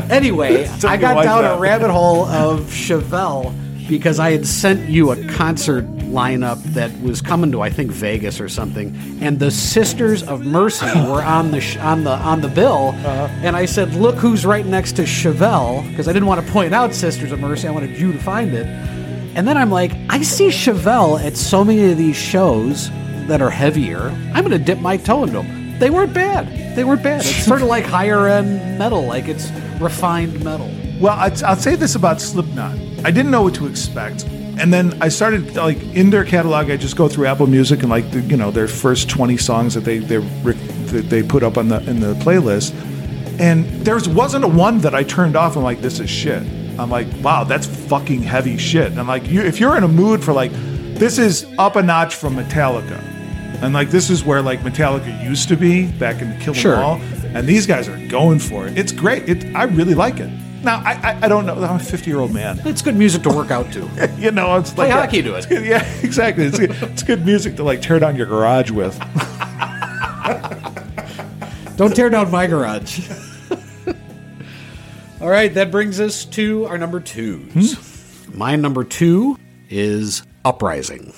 anyway, 0.10 0.66
I 0.84 0.98
got 0.98 1.24
down 1.24 1.44
that. 1.44 1.58
a 1.58 1.60
rabbit 1.60 1.92
hole 1.92 2.26
of 2.26 2.62
Chevelle 2.62 3.54
because 3.90 4.20
I 4.20 4.32
had 4.32 4.46
sent 4.46 4.88
you 4.90 5.12
a 5.12 5.24
concert 5.30 5.86
lineup 6.10 6.62
that 6.74 6.92
was 7.02 7.22
coming 7.22 7.52
to 7.52 7.62
I 7.62 7.70
think 7.70 7.92
Vegas 7.92 8.40
or 8.40 8.48
something, 8.50 8.96
and 9.22 9.40
the 9.40 9.52
Sisters 9.52 10.24
of 10.24 10.46
Mercy 10.46 10.86
were 11.08 11.24
on 11.24 11.52
the 11.52 11.60
sh- 11.62 11.78
on 11.78 12.04
the 12.04 12.12
on 12.12 12.42
the 12.42 12.48
bill, 12.48 12.90
Uh-huh. 12.96 13.28
and 13.44 13.56
I 13.56 13.66
said, 13.66 13.94
"Look 13.96 14.16
who's 14.16 14.46
right 14.46 14.66
next 14.66 14.94
to 14.98 15.04
Chevelle," 15.04 15.88
because 15.90 16.08
I 16.08 16.14
didn't 16.14 16.28
want 16.28 16.46
to 16.46 16.52
point 16.52 16.74
out 16.74 16.94
Sisters 16.94 17.32
of 17.32 17.40
Mercy. 17.40 17.68
I 17.68 17.72
wanted 17.72 17.98
you 18.00 18.14
to 18.14 18.20
find 18.20 18.54
it. 18.54 18.66
And 19.36 19.48
then 19.48 19.58
I'm 19.58 19.70
like, 19.72 19.92
I 20.10 20.22
see 20.24 20.48
Chevelle 20.48 21.24
at 21.24 21.38
so 21.38 21.64
many 21.64 21.92
of 21.92 21.98
these 21.98 22.16
shows 22.16 22.90
that 23.28 23.42
are 23.42 23.50
heavier. 23.52 24.10
I'm 24.34 24.44
going 24.44 24.58
to 24.58 24.64
dip 24.64 24.80
my 24.80 24.98
toe 24.98 25.22
into 25.24 25.34
them. 25.42 25.78
They 25.80 25.92
weren't 25.92 26.14
bad. 26.14 26.76
They 26.76 26.84
weren't 26.84 27.04
bad. 27.04 27.22
It's 27.22 27.46
sort 27.46 27.62
of 27.62 27.68
like 27.68 27.86
higher 27.86 28.28
end 28.28 28.78
metal, 28.80 29.06
like 29.06 29.28
it's 29.28 29.50
refined 29.80 30.44
metal. 30.44 30.70
Well, 31.00 31.18
I'd, 31.18 31.42
I'll 31.44 31.56
say 31.56 31.76
this 31.76 31.96
about 31.96 32.20
Slipknot. 32.22 32.78
I 33.06 33.12
didn't 33.12 33.32
know 33.32 33.44
what 33.44 33.56
to 33.56 33.68
expect. 33.68 34.26
And 34.60 34.74
then 34.74 35.02
I 35.02 35.08
started 35.08 35.56
like 35.56 35.82
in 35.96 36.10
their 36.10 36.26
catalog. 36.26 36.70
I 36.70 36.76
just 36.76 36.98
go 36.98 37.08
through 37.08 37.28
Apple 37.28 37.48
Music 37.48 37.80
and 37.80 37.90
like 37.90 38.12
the, 38.12 38.20
you 38.20 38.36
know 38.36 38.52
their 38.52 38.68
first 38.68 39.10
twenty 39.10 39.38
songs 39.38 39.74
that 39.76 39.86
they 39.86 40.00
they 40.00 40.18
that 40.18 41.10
they 41.10 41.24
put 41.24 41.44
up 41.44 41.58
on 41.58 41.70
the 41.70 41.78
in 41.90 42.02
the 42.02 42.14
playlist. 42.16 42.74
And 43.40 43.66
there 43.86 43.98
wasn't 44.10 44.44
a 44.44 44.50
one 44.50 44.80
that 44.80 44.94
I 44.94 45.04
turned 45.04 45.38
off. 45.38 45.56
I'm 45.56 45.64
like, 45.64 45.80
this 45.80 46.02
is 46.02 46.10
shit. 46.10 46.44
I'm 46.78 46.90
like, 46.90 47.08
wow, 47.22 47.46
that's 47.46 47.66
fucking 47.66 48.22
heavy 48.22 48.58
shit. 48.58 48.92
And 48.92 49.00
I'm 49.00 49.08
like, 49.08 49.28
you, 49.28 49.42
if 49.42 49.62
you're 49.62 49.78
in 49.78 49.84
a 49.84 49.88
mood 49.88 50.22
for 50.22 50.34
like, 50.34 50.52
this 50.96 51.18
is 51.18 51.46
up 51.58 51.78
a 51.78 51.82
notch 51.82 52.16
from 52.16 52.36
Metallica, 52.36 53.02
and 53.62 53.74
like 53.74 53.92
this 53.92 54.10
is 54.10 54.26
where 54.26 54.42
like 54.42 54.60
Metallica 54.60 55.24
used 55.24 55.48
to 55.48 55.56
be 55.56 55.90
back 55.94 56.22
in 56.22 56.32
the 56.32 56.36
Kill 56.44 56.54
'Em 56.54 56.60
Sure. 56.60 56.76
All, 56.76 57.02
and 57.34 57.48
these 57.48 57.66
guys 57.66 57.88
are 57.88 58.08
going 58.08 58.40
for 58.40 58.68
it. 58.68 58.78
It's 58.78 58.92
great. 58.92 59.30
It 59.30 59.56
I 59.56 59.64
really 59.64 59.96
like 59.96 60.20
it. 60.20 60.30
Now 60.64 60.82
I 60.86 60.94
I, 60.94 61.20
I 61.24 61.28
don't 61.28 61.46
know. 61.46 61.56
I'm 61.56 61.76
a 61.76 61.80
50 61.80 62.10
year 62.10 62.20
old 62.20 62.34
man. 62.34 62.60
It's 62.66 62.82
good 62.82 62.96
music 62.96 63.24
to 63.24 63.30
work 63.30 63.52
out 63.52 63.72
to. 63.74 64.10
You 64.20 64.32
know, 64.32 64.56
it's 64.58 64.74
Play 64.74 64.90
like 64.90 65.00
hockey 65.00 65.22
to 65.22 65.36
it. 65.36 65.48
Yeah, 65.66 65.84
exactly. 66.04 66.46
It's, 66.46 66.60
it's 66.60 67.04
good 67.04 67.26
music 67.26 67.56
to 67.58 67.64
like 67.64 67.82
tear 67.82 68.00
down 68.00 68.16
your 68.16 68.26
garage 68.26 68.72
with. 68.72 68.98
Don't 71.78 71.96
tear 71.96 72.10
down 72.10 72.30
my 72.30 72.46
garage. 72.48 73.10
All 75.22 75.30
right, 75.30 75.54
that 75.54 75.72
brings 75.72 76.00
us 76.00 76.26
to 76.26 76.66
our 76.66 76.78
number 76.78 77.00
twos. 77.00 77.74
Hmm? 77.74 78.38
My 78.38 78.56
number 78.56 78.84
two 78.84 79.38
is 79.70 80.24
Uprising. 80.46 81.14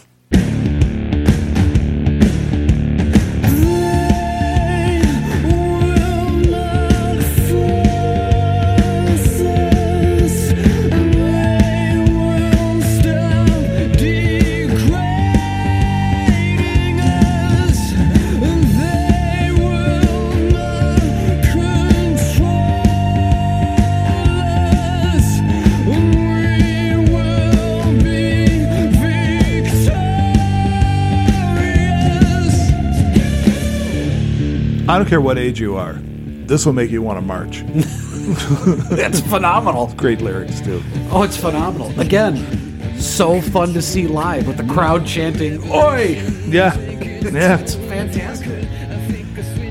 I 34.92 34.98
don't 34.98 35.08
care 35.08 35.22
what 35.22 35.38
age 35.38 35.58
you 35.58 35.78
are. 35.78 35.94
This 35.94 36.66
will 36.66 36.74
make 36.74 36.92
you 36.92 37.02
want 37.02 37.18
to 37.18 37.22
march. 37.22 37.62
That's 38.90 39.22
phenomenal. 39.22 39.88
Great 39.96 40.20
lyrics 40.20 40.60
too. 40.60 40.84
Oh, 41.10 41.24
it's 41.24 41.38
phenomenal. 41.38 41.98
Again, 41.98 43.00
so 43.00 43.40
fun 43.40 43.72
to 43.72 43.82
see 43.82 44.06
live 44.06 44.48
with 44.48 44.58
the 44.58 44.66
crowd 44.66 45.08
chanting, 45.08 45.64
Oi! 45.72 46.22
Yeah, 46.46 46.78
yeah. 46.78 47.58
It's 47.58 47.76
fantastic. 47.76 48.68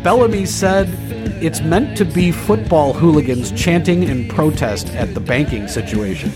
Bellamy 0.03 0.47
said 0.47 0.89
it's 1.43 1.61
meant 1.61 1.99
to 1.99 2.07
be 2.07 2.33
football 2.33 2.95
hooligans 2.95 3.53
chanting 3.53 4.05
in 4.05 4.27
protest 4.27 4.89
at 4.95 5.13
the 5.13 5.21
banking 5.21 5.69
situation. 5.69 6.33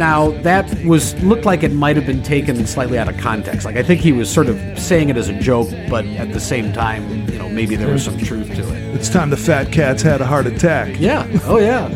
Now 0.00 0.30
that 0.40 0.82
was 0.86 1.14
looked 1.22 1.44
like 1.44 1.62
it 1.62 1.72
might 1.74 1.94
have 1.94 2.06
been 2.06 2.22
taken 2.22 2.66
slightly 2.66 2.98
out 2.98 3.06
of 3.06 3.18
context. 3.18 3.66
Like 3.66 3.76
I 3.76 3.82
think 3.82 4.00
he 4.00 4.12
was 4.12 4.32
sort 4.32 4.48
of 4.48 4.56
saying 4.78 5.10
it 5.10 5.18
as 5.18 5.28
a 5.28 5.38
joke, 5.38 5.68
but 5.90 6.06
at 6.06 6.32
the 6.32 6.40
same 6.40 6.72
time, 6.72 7.28
you 7.28 7.38
know, 7.38 7.50
maybe 7.50 7.76
there 7.76 7.92
was 7.92 8.04
some 8.04 8.16
truth 8.16 8.46
to 8.46 8.62
it. 8.74 8.94
It's 8.94 9.10
time 9.10 9.28
the 9.28 9.36
fat 9.36 9.70
cats 9.70 10.00
had 10.00 10.22
a 10.22 10.26
heart 10.26 10.46
attack. 10.46 10.98
Yeah. 10.98 11.26
Oh, 11.44 11.58
yeah. 11.58 11.90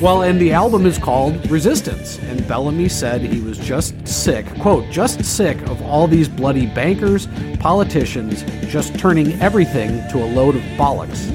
well, 0.00 0.22
and 0.22 0.40
the 0.40 0.54
album 0.54 0.86
is 0.86 0.96
called 0.96 1.50
Resistance. 1.50 2.18
And 2.20 2.48
Bellamy 2.48 2.88
said 2.88 3.20
he 3.20 3.42
was 3.42 3.58
just 3.58 4.08
sick, 4.08 4.46
quote, 4.58 4.88
just 4.90 5.22
sick 5.22 5.60
of 5.68 5.82
all 5.82 6.06
these 6.06 6.30
bloody 6.30 6.64
bankers, 6.64 7.28
politicians, 7.58 8.42
just 8.72 8.98
turning 8.98 9.38
everything 9.42 10.08
to 10.12 10.24
a 10.24 10.28
load 10.32 10.56
of 10.56 10.62
bollocks. 10.78 11.28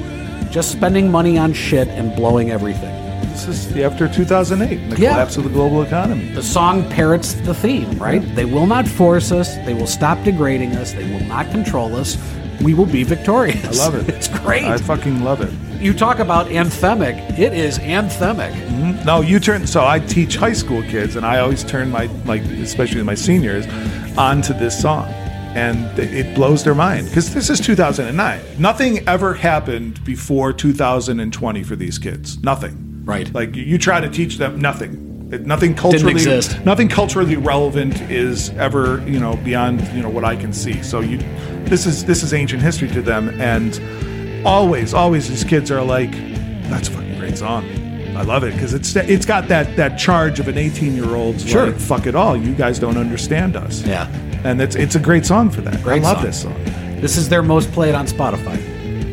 Just 0.50 0.72
spending 0.72 1.08
money 1.08 1.38
on 1.38 1.52
shit 1.52 1.86
and 1.86 2.16
blowing 2.16 2.50
everything. 2.50 2.95
This 3.36 3.66
is 3.68 3.76
after 3.76 4.08
2008, 4.08 4.78
and 4.78 4.92
the 4.92 5.00
Yeah. 5.00 5.10
collapse 5.10 5.36
of 5.36 5.44
the 5.44 5.50
global 5.50 5.82
economy. 5.82 6.30
The 6.34 6.42
song 6.42 6.88
parrots 6.88 7.34
the 7.34 7.52
theme, 7.52 7.98
right? 7.98 8.22
They 8.34 8.46
will 8.46 8.66
not 8.66 8.88
force 8.88 9.30
us. 9.30 9.54
They 9.66 9.74
will 9.74 9.86
stop 9.86 10.24
degrading 10.24 10.74
us. 10.76 10.92
They 10.92 11.04
will 11.04 11.24
not 11.26 11.50
control 11.50 11.94
us. 11.96 12.16
We 12.62 12.72
will 12.72 12.86
be 12.86 13.02
victorious. 13.04 13.62
I 13.78 13.84
love 13.84 13.94
it. 13.94 14.08
It's 14.14 14.28
great. 14.28 14.64
I 14.64 14.78
fucking 14.78 15.22
love 15.22 15.42
it. 15.42 15.50
you 15.82 15.92
talk 15.92 16.18
about 16.18 16.46
anthemic. 16.48 17.38
It 17.38 17.52
is 17.52 17.78
anthemic. 17.80 18.52
Mm-hmm. 18.54 19.04
No, 19.04 19.20
you 19.20 19.38
turn. 19.38 19.66
So 19.66 19.84
I 19.86 19.98
teach 19.98 20.36
high 20.36 20.54
school 20.54 20.82
kids, 20.84 21.14
and 21.16 21.26
I 21.26 21.40
always 21.40 21.62
turn 21.62 21.90
my 21.90 22.08
like, 22.24 22.42
especially 22.62 23.02
my 23.02 23.14
seniors, 23.14 23.66
onto 24.16 24.54
this 24.54 24.80
song, 24.80 25.04
and 25.54 25.76
it 25.98 26.34
blows 26.34 26.64
their 26.64 26.74
mind 26.74 27.08
because 27.08 27.34
this 27.34 27.50
is 27.50 27.60
2009. 27.60 28.40
Nothing 28.58 29.06
ever 29.06 29.34
happened 29.34 30.02
before 30.06 30.54
2020 30.54 31.62
for 31.62 31.76
these 31.76 31.98
kids. 31.98 32.42
Nothing. 32.42 32.85
Right. 33.06 33.32
Like 33.32 33.56
you, 33.56 33.78
try 33.78 34.00
to 34.00 34.08
teach 34.10 34.36
them 34.36 34.60
nothing. 34.60 35.04
Nothing 35.46 35.74
culturally 35.74 36.12
exist. 36.12 36.64
nothing 36.64 36.88
culturally 36.88 37.36
relevant 37.36 38.00
is 38.10 38.50
ever 38.50 39.02
you 39.08 39.18
know 39.18 39.34
beyond 39.38 39.80
you 39.88 40.00
know 40.02 40.08
what 40.08 40.24
I 40.24 40.36
can 40.36 40.52
see. 40.52 40.82
So 40.82 41.00
you, 41.00 41.18
this 41.64 41.84
is 41.86 42.04
this 42.04 42.22
is 42.22 42.32
ancient 42.34 42.62
history 42.62 42.88
to 42.90 43.02
them, 43.02 43.30
and 43.40 44.46
always 44.46 44.94
always 44.94 45.28
these 45.28 45.42
kids 45.42 45.70
are 45.72 45.82
like, 45.82 46.12
that's 46.70 46.86
a 46.88 46.92
fucking 46.92 47.18
great 47.18 47.38
song. 47.38 47.64
I 48.16 48.22
love 48.22 48.44
it 48.44 48.52
because 48.54 48.72
it's 48.72 48.94
it's 48.94 49.26
got 49.26 49.48
that 49.48 49.74
that 49.76 49.98
charge 49.98 50.38
of 50.38 50.46
an 50.48 50.56
18 50.58 50.94
year 50.94 51.16
old. 51.16 51.40
Sure. 51.40 51.66
like, 51.66 51.80
fuck 51.80 52.06
it 52.06 52.14
all. 52.14 52.36
You 52.36 52.54
guys 52.54 52.78
don't 52.78 52.96
understand 52.96 53.56
us. 53.56 53.82
Yeah. 53.84 54.06
and 54.44 54.60
it's 54.60 54.76
it's 54.76 54.94
a 54.94 55.00
great 55.00 55.26
song 55.26 55.50
for 55.50 55.60
that. 55.62 55.82
Great 55.82 56.02
I 56.02 56.04
love 56.04 56.16
song. 56.18 56.24
this 56.24 56.42
song. 56.42 57.00
This 57.00 57.16
is 57.16 57.28
their 57.28 57.42
most 57.42 57.70
played 57.72 57.94
on 57.96 58.06
Spotify. 58.06 58.56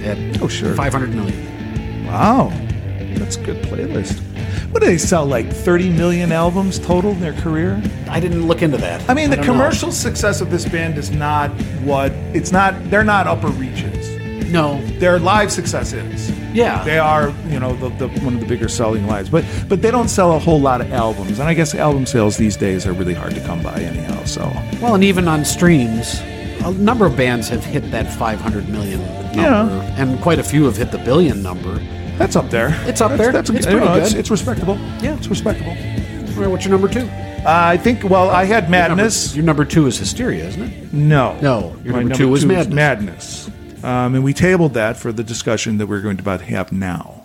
At 0.06 0.42
Oh, 0.44 0.48
sure. 0.48 0.76
500 0.76 1.10
million. 1.16 2.06
Wow, 2.06 2.50
that's 3.18 3.36
a 3.38 3.44
good 3.44 3.58
playlist. 3.64 4.20
What 4.72 4.82
do 4.82 4.86
they 4.88 4.98
sell? 4.98 5.26
Like 5.26 5.52
30 5.52 5.90
million 5.92 6.32
albums 6.32 6.80
total 6.80 7.12
in 7.12 7.20
their 7.20 7.34
career? 7.34 7.82
I 8.10 8.20
didn't 8.20 8.48
look 8.48 8.62
into 8.62 8.78
that. 8.78 9.08
I 9.10 9.14
mean, 9.14 9.30
the 9.30 9.36
don't 9.38 9.46
know. 9.48 9.54
commercial 9.54 9.92
success 9.92 10.42
of 10.42 10.50
this 10.52 10.66
band 10.68 10.98
is 10.98 11.12
not 11.12 11.50
what 11.84 12.12
it's 12.34 12.52
not. 12.52 12.74
They're 12.90 13.04
not 13.04 13.28
upper 13.28 13.48
reaches. 13.50 14.10
No. 14.52 14.82
Their 15.00 15.20
live 15.20 15.52
success 15.52 15.94
is. 15.94 16.30
Yeah. 16.54 16.84
They 16.84 17.00
are, 17.00 17.34
you 17.48 17.60
know, 17.60 17.76
the, 17.76 17.90
the 18.08 18.08
one 18.20 18.36
of 18.36 18.40
the 18.42 18.46
bigger 18.46 18.68
selling 18.70 19.08
lives, 19.08 19.30
but 19.30 19.44
but 19.68 19.82
they 19.82 19.90
don't 19.90 20.10
sell 20.10 20.34
a 20.36 20.40
whole 20.40 20.60
lot 20.62 20.82
of 20.82 20.92
albums, 20.94 21.40
and 21.40 21.48
I 21.50 21.54
guess 21.56 21.74
album 21.74 22.06
sales 22.06 22.38
these 22.38 22.56
days 22.56 22.86
are 22.86 22.94
really 22.94 23.16
hard 23.16 23.34
to 23.34 23.42
come 23.42 23.64
by 23.64 23.80
anyhow. 23.80 24.24
So 24.26 24.42
Well, 24.82 24.94
and 24.96 25.04
even 25.04 25.28
on 25.28 25.44
streams, 25.46 26.20
a 26.64 26.72
number 26.74 27.06
of 27.08 27.18
bands 27.18 27.50
have 27.50 27.66
hit 27.66 27.90
that 27.92 28.14
500 28.14 28.70
million 28.70 29.00
number, 29.02 29.34
Yeah. 29.42 29.96
and 29.98 30.20
quite 30.22 30.38
a 30.38 30.44
few 30.44 30.66
have 30.66 30.78
hit 30.78 30.92
the 30.92 31.00
billion 31.00 31.42
number. 31.42 31.80
That's 32.18 32.36
up 32.36 32.50
there. 32.50 32.70
It's 32.88 33.02
up 33.02 33.12
That's- 33.12 33.18
there. 33.20 33.32
That's, 33.32 33.50
It's 33.50 33.66
know, 33.66 33.80
pretty 33.80 34.00
It's, 34.02 34.12
good. 34.12 34.20
it's 34.20 34.32
respectable. 34.32 34.78
Yeah. 35.02 35.16
it's 35.18 35.28
respectable. 35.28 35.72
All 35.72 36.42
right, 36.42 36.50
what's 36.50 36.66
your 36.66 36.72
number 36.72 36.88
two? 36.88 37.08
Uh, 37.08 37.44
I 37.46 37.78
think. 37.78 38.04
Well, 38.10 38.30
I 38.30 38.46
had 38.46 38.70
Madness. 38.70 39.36
Your 39.36 39.46
number 39.46 39.66
two 39.66 39.86
is 39.88 39.98
Hysteria, 40.00 40.46
isn't 40.48 40.62
it? 40.64 40.94
No. 40.94 41.38
No, 41.42 41.76
your 41.84 41.94
My 41.94 42.00
number 42.00 42.16
two 42.16 42.30
was 42.30 42.42
is 42.44 42.46
Madness. 42.48 42.74
Madness. 42.74 43.50
Um, 43.84 44.16
and 44.16 44.24
we 44.24 44.34
tabled 44.34 44.76
that 44.76 44.96
for 44.98 45.12
the 45.12 45.24
discussion 45.24 45.78
that 45.80 45.88
we're 45.88 46.00
going 46.02 46.16
to 46.18 46.24
about 46.24 46.42
have 46.42 46.72
now. 46.72 47.23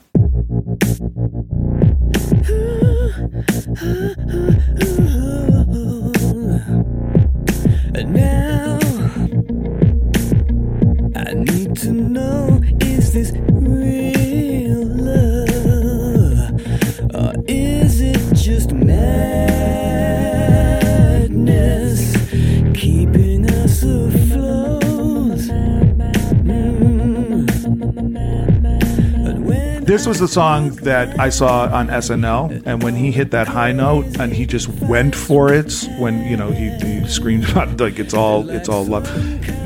This 29.99 30.07
was 30.07 30.21
the 30.21 30.29
song 30.29 30.77
that 30.87 31.19
I 31.19 31.29
saw 31.29 31.67
on 31.75 31.89
SNL, 31.89 32.63
and 32.65 32.85
when 32.85 32.95
he 32.95 33.11
hit 33.11 33.33
that 33.33 33.49
high 33.49 33.73
note 33.73 34.07
and 34.21 34.33
he 34.33 34.47
just 34.47 34.69
went 34.69 35.13
for 35.13 35.53
it, 35.53 35.89
when 35.99 36.25
you 36.25 36.37
know 36.37 36.53
he, 36.53 36.71
he 36.71 37.05
screamed 37.09 37.51
about 37.51 37.81
like 37.81 37.99
it's 37.99 38.15
all 38.15 38.49
it's 38.49 38.69
all 38.69 38.85
love. 38.85 39.07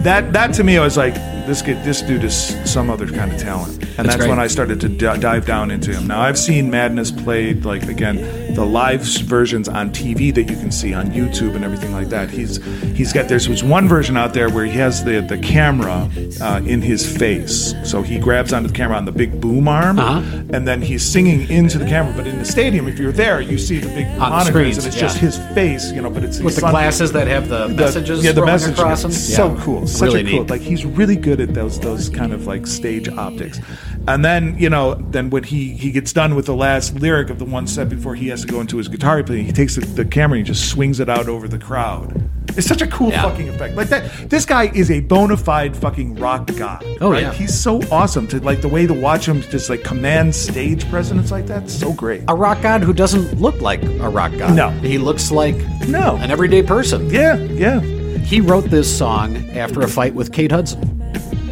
That 0.02 0.32
that 0.32 0.54
to 0.54 0.64
me, 0.64 0.78
I 0.78 0.84
was 0.84 0.96
like, 0.96 1.12
this 1.46 1.60
kid, 1.60 1.84
this 1.84 2.00
dude 2.00 2.24
is 2.24 2.34
some 2.64 2.88
other 2.88 3.06
kind 3.06 3.30
of 3.30 3.38
talent, 3.38 3.84
and 3.98 4.06
That's 4.08 4.16
that's, 4.16 4.28
when 4.28 4.38
I 4.38 4.46
started 4.46 4.80
to 4.80 4.88
d- 4.88 4.96
dive 5.20 5.44
down 5.46 5.70
into 5.70 5.92
him. 5.92 6.06
Now 6.06 6.20
I've 6.20 6.38
seen 6.38 6.70
Madness 6.70 7.10
played 7.10 7.64
like 7.64 7.84
again 7.88 8.54
the 8.54 8.64
live 8.64 9.02
versions 9.02 9.68
on 9.68 9.90
TV 9.90 10.34
that 10.34 10.42
you 10.50 10.56
can 10.56 10.70
see 10.70 10.92
on 10.94 11.06
YouTube 11.10 11.54
and 11.54 11.64
everything 11.64 11.92
like 11.92 12.08
that. 12.08 12.30
He's 12.30 12.62
he's 12.96 13.12
got 13.12 13.28
there's 13.28 13.48
was 13.48 13.62
one 13.64 13.88
version 13.88 14.16
out 14.16 14.34
there 14.34 14.48
where 14.50 14.64
he 14.64 14.72
has 14.78 15.04
the 15.04 15.20
the 15.22 15.38
camera 15.38 16.08
uh, 16.40 16.60
in 16.64 16.80
his 16.82 17.04
face, 17.18 17.74
so 17.84 18.02
he 18.02 18.18
grabs 18.18 18.52
onto 18.52 18.68
the 18.68 18.74
camera 18.74 18.96
on 18.96 19.04
the 19.04 19.12
big 19.12 19.40
boom 19.40 19.68
arm, 19.68 19.98
Uh-huh. 19.98 20.20
and 20.50 20.66
then 20.66 20.80
he's 20.82 21.02
singing 21.04 21.48
into 21.50 21.78
the 21.78 21.86
camera. 21.86 22.12
But 22.16 22.26
in 22.26 22.38
the 22.38 22.44
stadium, 22.44 22.88
if 22.88 22.98
you're 22.98 23.12
there, 23.12 23.40
you 23.40 23.58
see 23.58 23.78
the 23.78 23.88
big 23.88 24.06
the 24.12 24.18
monitors, 24.18 24.48
screens, 24.48 24.78
and 24.78 24.86
it's 24.86 24.96
yeah. 24.96 25.02
just 25.02 25.18
his 25.18 25.38
face, 25.54 25.90
you 25.92 26.00
know. 26.02 26.10
But 26.10 26.24
it's 26.24 26.40
With 26.40 26.54
the 26.54 26.60
sun- 26.62 26.70
glasses 26.72 27.12
that 27.12 27.26
have 27.28 27.48
the, 27.48 27.68
the- 27.68 27.74
messages 27.74 28.24
yeah, 28.24 28.32
the 28.32 28.40
rolling 28.40 28.54
message 28.54 28.78
across 28.78 29.02
them. 29.02 29.12
So 29.12 29.54
Yeah, 29.54 29.62
cool, 29.64 29.86
such 29.86 30.06
really 30.08 30.20
a 30.20 30.24
cool. 30.30 30.40
neat. 30.42 30.50
Like 30.50 30.60
he's 30.62 30.84
really 30.84 31.16
good 31.16 31.40
at 31.40 31.54
those 31.54 31.78
those 31.80 32.08
kind 32.08 32.32
of 32.32 32.46
like 32.46 32.66
stage 32.66 33.08
optics. 33.08 33.60
And 34.08 34.24
then 34.24 34.56
you 34.58 34.68
know, 34.68 34.94
then 34.94 35.30
when 35.30 35.44
he 35.44 35.70
he 35.74 35.92
gets 35.92 36.12
done 36.12 36.34
with 36.34 36.46
the 36.46 36.56
last 36.56 36.94
lyric 36.96 37.30
of 37.30 37.38
the 37.38 37.44
one 37.44 37.66
set 37.68 37.88
before 37.88 38.14
he 38.16 38.28
has 38.28 38.40
to 38.42 38.48
go 38.48 38.60
into 38.60 38.76
his 38.78 38.88
guitar 38.88 39.22
playing, 39.22 39.44
he 39.46 39.52
takes 39.52 39.76
the, 39.76 39.82
the 39.82 40.04
camera 40.04 40.38
and 40.38 40.46
he 40.46 40.52
just 40.52 40.68
swings 40.70 40.98
it 40.98 41.08
out 41.08 41.28
over 41.28 41.46
the 41.46 41.58
crowd. 41.58 42.28
It's 42.56 42.66
such 42.66 42.82
a 42.82 42.86
cool 42.88 43.10
Yeah. 43.10 43.22
fucking 43.22 43.48
effect. 43.48 43.76
Like 43.76 43.88
that, 43.88 44.28
this 44.28 44.44
guy 44.44 44.64
is 44.74 44.90
a 44.90 45.00
bona 45.00 45.36
fide 45.36 45.76
fucking 45.76 46.16
rock 46.16 46.50
god. 46.56 46.84
Oh, 47.00 47.12
right? 47.12 47.22
yeah. 47.22 47.32
he's 47.32 47.58
so 47.58 47.80
awesome 47.90 48.26
to 48.28 48.40
like 48.40 48.60
the 48.60 48.68
way 48.68 48.86
to 48.86 48.92
watch 48.92 49.26
him 49.26 49.40
just 49.42 49.70
like 49.70 49.84
command 49.84 50.34
stage 50.34 50.86
presence 50.90 51.30
like 51.30 51.46
that. 51.46 51.70
So 51.70 51.92
great. 51.92 52.22
a 52.28 52.34
rock 52.34 52.60
god 52.60 52.82
who 52.82 52.92
doesn't 52.92 53.40
look 53.40 53.60
like 53.60 53.82
a 53.84 54.08
rock 54.10 54.32
god. 54.36 54.54
No. 54.56 54.70
He 54.70 54.98
looks 54.98 55.30
like 55.30 55.54
No. 55.88 56.16
an 56.16 56.30
everyday 56.32 56.62
person. 56.64 57.08
Yeah, 57.08 57.36
yeah. 57.36 57.80
He 57.80 58.40
wrote 58.40 58.64
this 58.64 58.94
song 58.98 59.36
after 59.52 59.80
a 59.80 59.88
fight 59.88 60.14
with 60.14 60.32
Kate 60.32 60.50
Hudson. 60.52 60.98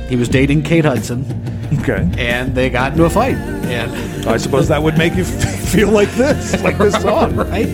He 0.08 0.16
was 0.16 0.28
dating 0.28 0.62
Kate 0.64 0.84
Hudson, 0.84 1.24
Okay. 1.80 2.08
and 2.18 2.54
they 2.54 2.68
got 2.70 2.92
into 2.92 3.04
a 3.04 3.10
fight. 3.10 3.36
And 3.36 4.28
I 4.28 4.36
suppose 4.38 4.68
that 4.68 4.82
would 4.82 4.98
make 4.98 5.14
you 5.14 5.24
feel 5.72 5.90
like 5.90 6.10
this, 6.12 6.60
like 6.64 6.78
this 6.78 7.00
song. 7.00 7.36
right, 7.36 7.66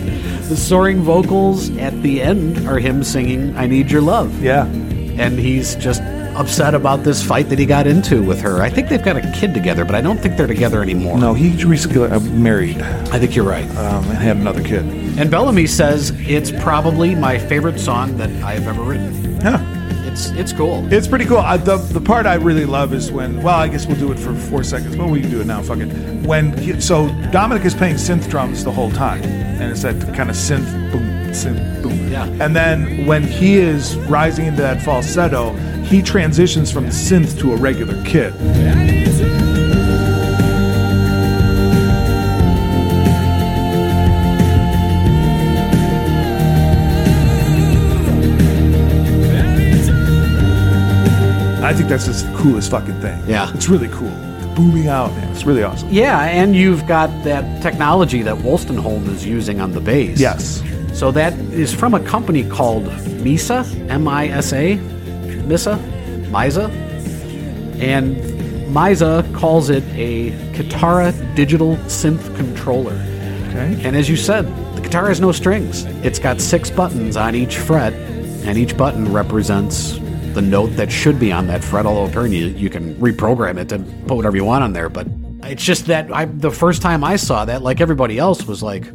the 0.47 0.55
soaring 0.55 1.01
vocals 1.01 1.75
at 1.77 1.99
the 2.03 2.21
end 2.21 2.67
are 2.67 2.77
him 2.79 3.03
singing 3.03 3.55
"I 3.57 3.65
Need 3.67 3.89
Your 3.91 4.01
Love." 4.01 4.41
Yeah. 4.41 4.65
and 4.65 5.39
he's 5.39 5.75
just 5.75 6.01
upset 6.37 6.75
about 6.75 7.03
this 7.03 7.23
fight 7.23 7.49
that 7.49 7.57
he 7.57 7.65
got 7.65 7.87
into 7.87 8.21
with 8.21 8.39
her. 8.41 8.61
I 8.61 8.69
think 8.69 8.89
they've 8.89 9.03
got 9.03 9.17
a 9.17 9.31
kid 9.31 9.55
together, 9.55 9.83
but 9.83 9.95
I 9.95 10.01
don't 10.01 10.19
think 10.19 10.37
they're 10.37 10.45
together 10.45 10.83
anymore. 10.83 11.17
No, 11.17 11.33
he 11.33 11.63
recently 11.65 12.03
uh, 12.03 12.19
married 12.19 12.79
I 12.79 13.17
think 13.17 13.35
you're 13.35 13.43
right. 13.43 13.67
um, 13.77 14.03
and 14.05 14.19
had 14.19 14.37
another 14.37 14.61
kid. 14.63 14.85
And 15.17 15.31
Bellamy 15.31 15.65
says 15.65 16.11
it's 16.17 16.51
probably 16.61 17.15
my 17.15 17.39
favorite 17.39 17.79
song 17.79 18.15
that 18.17 18.29
I've 18.43 18.67
ever 18.67 18.83
written. 18.83 19.41
Yeah. 19.41 19.73
It's 20.17 20.31
it's 20.31 20.53
cool. 20.53 20.91
It's 20.91 21.07
pretty 21.07 21.25
cool. 21.25 21.37
I, 21.37 21.57
the 21.57 21.77
the 21.77 22.01
part 22.01 22.25
I 22.25 22.35
really 22.35 22.65
love 22.65 22.91
is 22.91 23.11
when. 23.11 23.43
Well, 23.43 23.55
I 23.55 23.67
guess 23.67 23.85
we'll 23.85 23.99
do 23.99 24.11
it 24.11 24.17
for 24.17 24.33
four 24.33 24.63
seconds, 24.63 24.95
but 24.95 25.09
we 25.09 25.21
can 25.21 25.29
do 25.29 25.41
it 25.41 25.45
now. 25.45 25.61
Fuck 25.61 25.77
it. 25.77 25.91
When 26.25 26.57
he, 26.57 26.81
so 26.81 27.09
Dominic 27.31 27.65
is 27.65 27.75
playing 27.75 27.97
synth 27.97 28.27
drums 28.27 28.63
the 28.63 28.71
whole 28.71 28.89
time, 28.89 29.21
and 29.23 29.71
it's 29.71 29.83
that 29.83 29.99
kind 30.15 30.31
of 30.31 30.35
synth 30.35 30.91
boom, 30.91 31.07
synth 31.33 31.83
boom. 31.83 32.11
Yeah. 32.11 32.25
And 32.43 32.55
then 32.55 33.05
when 33.05 33.21
he 33.21 33.57
is 33.57 33.95
rising 34.09 34.47
into 34.47 34.63
that 34.63 34.81
falsetto, 34.81 35.53
he 35.83 36.01
transitions 36.01 36.71
from 36.71 36.85
the 36.85 36.91
synth 36.91 37.37
to 37.39 37.53
a 37.53 37.55
regular 37.55 38.03
kit. 38.03 38.33
I 38.33 39.46
think 51.77 51.89
that's 51.89 52.05
just 52.07 52.25
the 52.25 52.35
coolest 52.35 52.71
fucking 52.71 52.99
thing. 53.01 53.21
Yeah. 53.27 53.53
It's 53.53 53.69
really 53.69 53.87
cool. 53.89 54.09
Booming 54.55 54.87
out, 54.87 55.11
man. 55.11 55.31
It's 55.31 55.45
really 55.45 55.61
awesome. 55.61 55.87
Yeah, 55.91 56.23
and 56.23 56.55
you've 56.55 56.87
got 56.87 57.09
that 57.23 57.61
technology 57.61 58.23
that 58.23 58.35
Wolstenholme 58.37 59.07
is 59.09 59.23
using 59.23 59.61
on 59.61 59.71
the 59.73 59.79
bass. 59.79 60.19
Yes. 60.19 60.63
So 60.93 61.11
that 61.11 61.33
is 61.53 61.71
from 61.71 61.93
a 61.93 61.99
company 61.99 62.43
called 62.49 62.85
Misa, 63.21 63.63
M-I-S-A, 63.91 64.77
Misa, 64.77 65.77
Misa, 66.31 66.69
and 67.79 68.15
Misa 68.73 69.35
calls 69.35 69.69
it 69.69 69.83
a 69.93 70.31
Kitara 70.53 71.13
digital 71.35 71.75
synth 71.85 72.35
controller. 72.35 72.95
Okay. 73.49 73.79
And 73.83 73.95
as 73.95 74.09
you 74.09 74.15
said, 74.15 74.47
the 74.75 74.81
guitar 74.81 75.07
has 75.09 75.21
no 75.21 75.31
strings. 75.31 75.85
It's 76.03 76.17
got 76.17 76.41
six 76.41 76.71
buttons 76.71 77.15
on 77.15 77.35
each 77.35 77.57
fret, 77.57 77.93
and 77.93 78.57
each 78.57 78.75
button 78.75 79.13
represents 79.13 79.99
the 80.37 80.41
note 80.43 80.67
that 80.77 80.91
should 80.91 81.19
be 81.19 81.31
on 81.31 81.47
that 81.47 81.63
fret. 81.63 81.85
Although 81.87 82.05
apparently 82.09 82.37
you, 82.37 82.47
you 82.49 82.69
can 82.69 82.93
reprogram 82.95 83.57
it 83.57 83.69
to 83.69 83.79
put 84.07 84.15
whatever 84.15 84.37
you 84.37 84.45
want 84.45 84.63
on 84.63 84.71
there. 84.73 84.87
But 84.87 85.07
It's 85.43 85.63
just 85.63 85.87
that 85.87 86.13
I 86.13 86.25
the 86.25 86.51
first 86.51 86.81
time 86.83 87.03
I 87.03 87.15
saw 87.15 87.43
that, 87.45 87.63
like 87.63 87.81
everybody 87.81 88.19
else, 88.19 88.45
was 88.45 88.61
like, 88.61 88.85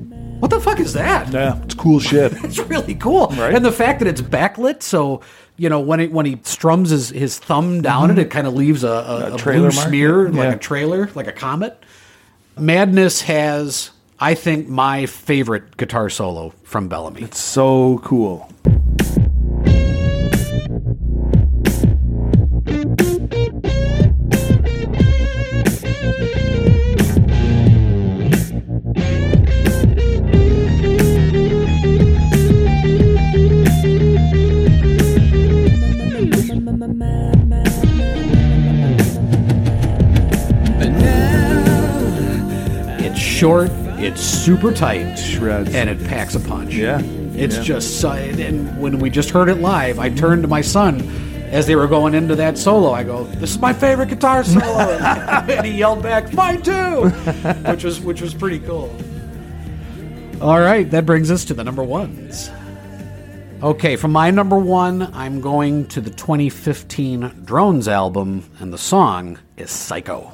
"What 0.41 0.51
the 0.51 0.61
fuck 0.61 0.79
is 0.79 0.93
that?" 0.93 1.33
Yeah, 1.33 1.61
it's 1.65 1.75
cool 1.75 1.99
shit. 2.01 2.33
It's 2.45 2.59
really 2.61 2.95
cool, 2.95 3.27
Right. 3.37 3.55
and 3.55 3.65
the 3.65 3.73
fact 3.73 3.99
that 4.01 4.09
it's 4.09 4.23
backlit, 4.23 4.83
so 4.83 5.21
you 5.57 5.69
know 5.69 5.81
when 5.81 5.99
it 6.01 6.13
when 6.13 6.27
he 6.27 6.39
strums 6.45 6.91
his, 6.91 7.09
his 7.11 7.39
thumb 7.39 7.83
down 7.83 8.11
it, 8.13 8.19
it 8.19 8.31
kind 8.31 8.47
of 8.47 8.55
leaves 8.55 8.85
a, 8.85 8.89
a, 8.89 8.93
a, 8.93 9.31
Mm-hmm. 9.33 9.51
blue 9.51 9.63
mark? 9.63 9.73
smear, 9.89 10.29
like 10.31 10.55
a 10.57 10.59
trailer, 10.59 11.11
like 11.15 11.27
a 11.27 11.33
comet. 11.33 11.75
Madness 12.59 13.23
has, 13.23 13.91
I 14.21 14.35
think, 14.35 14.69
my 14.69 15.07
favorite 15.07 15.77
guitar 15.77 16.09
solo 16.11 16.53
from 16.65 16.89
Bellamy. 16.89 17.23
It's 17.23 17.39
so 17.41 17.99
cool. 18.05 18.49
Short, 43.43 43.71
it's 43.99 44.21
super 44.21 44.71
tight, 44.73 45.17
Shreds. 45.17 45.75
and 45.75 45.91
it 45.91 45.99
packs 46.05 46.37
a 46.37 46.41
punch. 46.41 46.73
Yeah. 46.77 47.01
It's 47.35 47.57
Yeah. 47.57 47.63
just, 47.65 47.99
so- 48.01 48.13
and 48.13 48.81
when 48.81 49.01
we 49.01 49.11
just 49.11 49.31
heard 49.31 49.49
it 49.49 49.57
live, 49.61 49.99
I 49.99 50.11
turned 50.11 50.43
to 50.43 50.49
my 50.49 50.61
son 50.61 51.03
as 51.51 51.67
they 51.67 51.75
were 51.75 51.89
going 51.89 52.15
into 52.15 52.37
that 52.37 52.57
solo. 52.57 52.93
I 52.93 53.03
go, 53.03 53.25
"This 53.41 53.51
is 53.51 53.59
my 53.59 53.73
favorite 53.73 54.11
guitar 54.11 54.45
solo," 54.45 54.63
and, 54.93 55.51
and 55.51 55.67
he 55.67 55.73
yelled 55.73 56.05
back, 56.05 56.33
"Mine 56.33 56.63
too," 56.63 57.09
which 57.67 57.83
was 57.83 57.99
which 58.01 58.21
was 58.23 58.33
pretty 58.33 58.61
cool. 58.61 58.95
All 60.41 60.61
right, 60.61 60.89
that 60.93 61.05
brings 61.05 61.29
us 61.29 61.45
to 61.47 61.55
the 61.55 61.65
number 61.65 61.83
ones. 61.83 62.49
Okay, 63.61 63.97
from 63.97 64.13
my 64.13 64.31
number 64.31 64.57
one, 64.57 65.11
I'm 65.15 65.41
going 65.41 65.87
to 65.89 66.01
the 66.01 66.11
2015 66.11 67.33
Drones 67.45 67.89
album, 67.89 68.45
and 68.61 68.73
the 68.73 68.79
song 68.79 69.39
is 69.57 69.73
Psycho. 69.73 70.31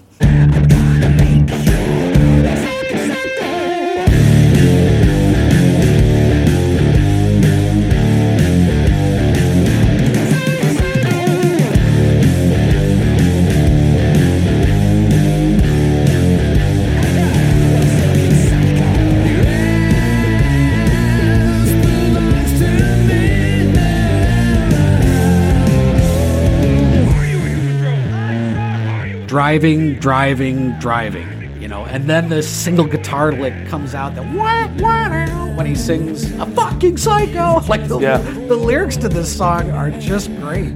Driving, 29.28 29.94
driving, 30.00 30.72
driving, 30.78 31.28
you 31.60 31.68
know, 31.68 31.84
and 31.84 32.08
then 32.08 32.28
the 32.30 32.42
single 32.42 32.86
guitar 32.86 33.30
lick 33.32 33.68
comes 33.68 33.94
out 33.94 34.14
that 34.14 34.24
when 35.56 35.66
he 35.66 35.74
sings 35.74 36.30
a 36.38 36.46
fucking 36.46 36.96
psycho. 36.96 37.60
Like 37.68 37.86
the, 37.88 37.98
Yeah. 38.00 38.16
the 38.18 38.56
lyrics 38.56 38.96
to 38.98 39.08
this 39.08 39.34
song 39.36 39.70
are 39.72 39.90
just 39.90 40.34
great. 40.36 40.72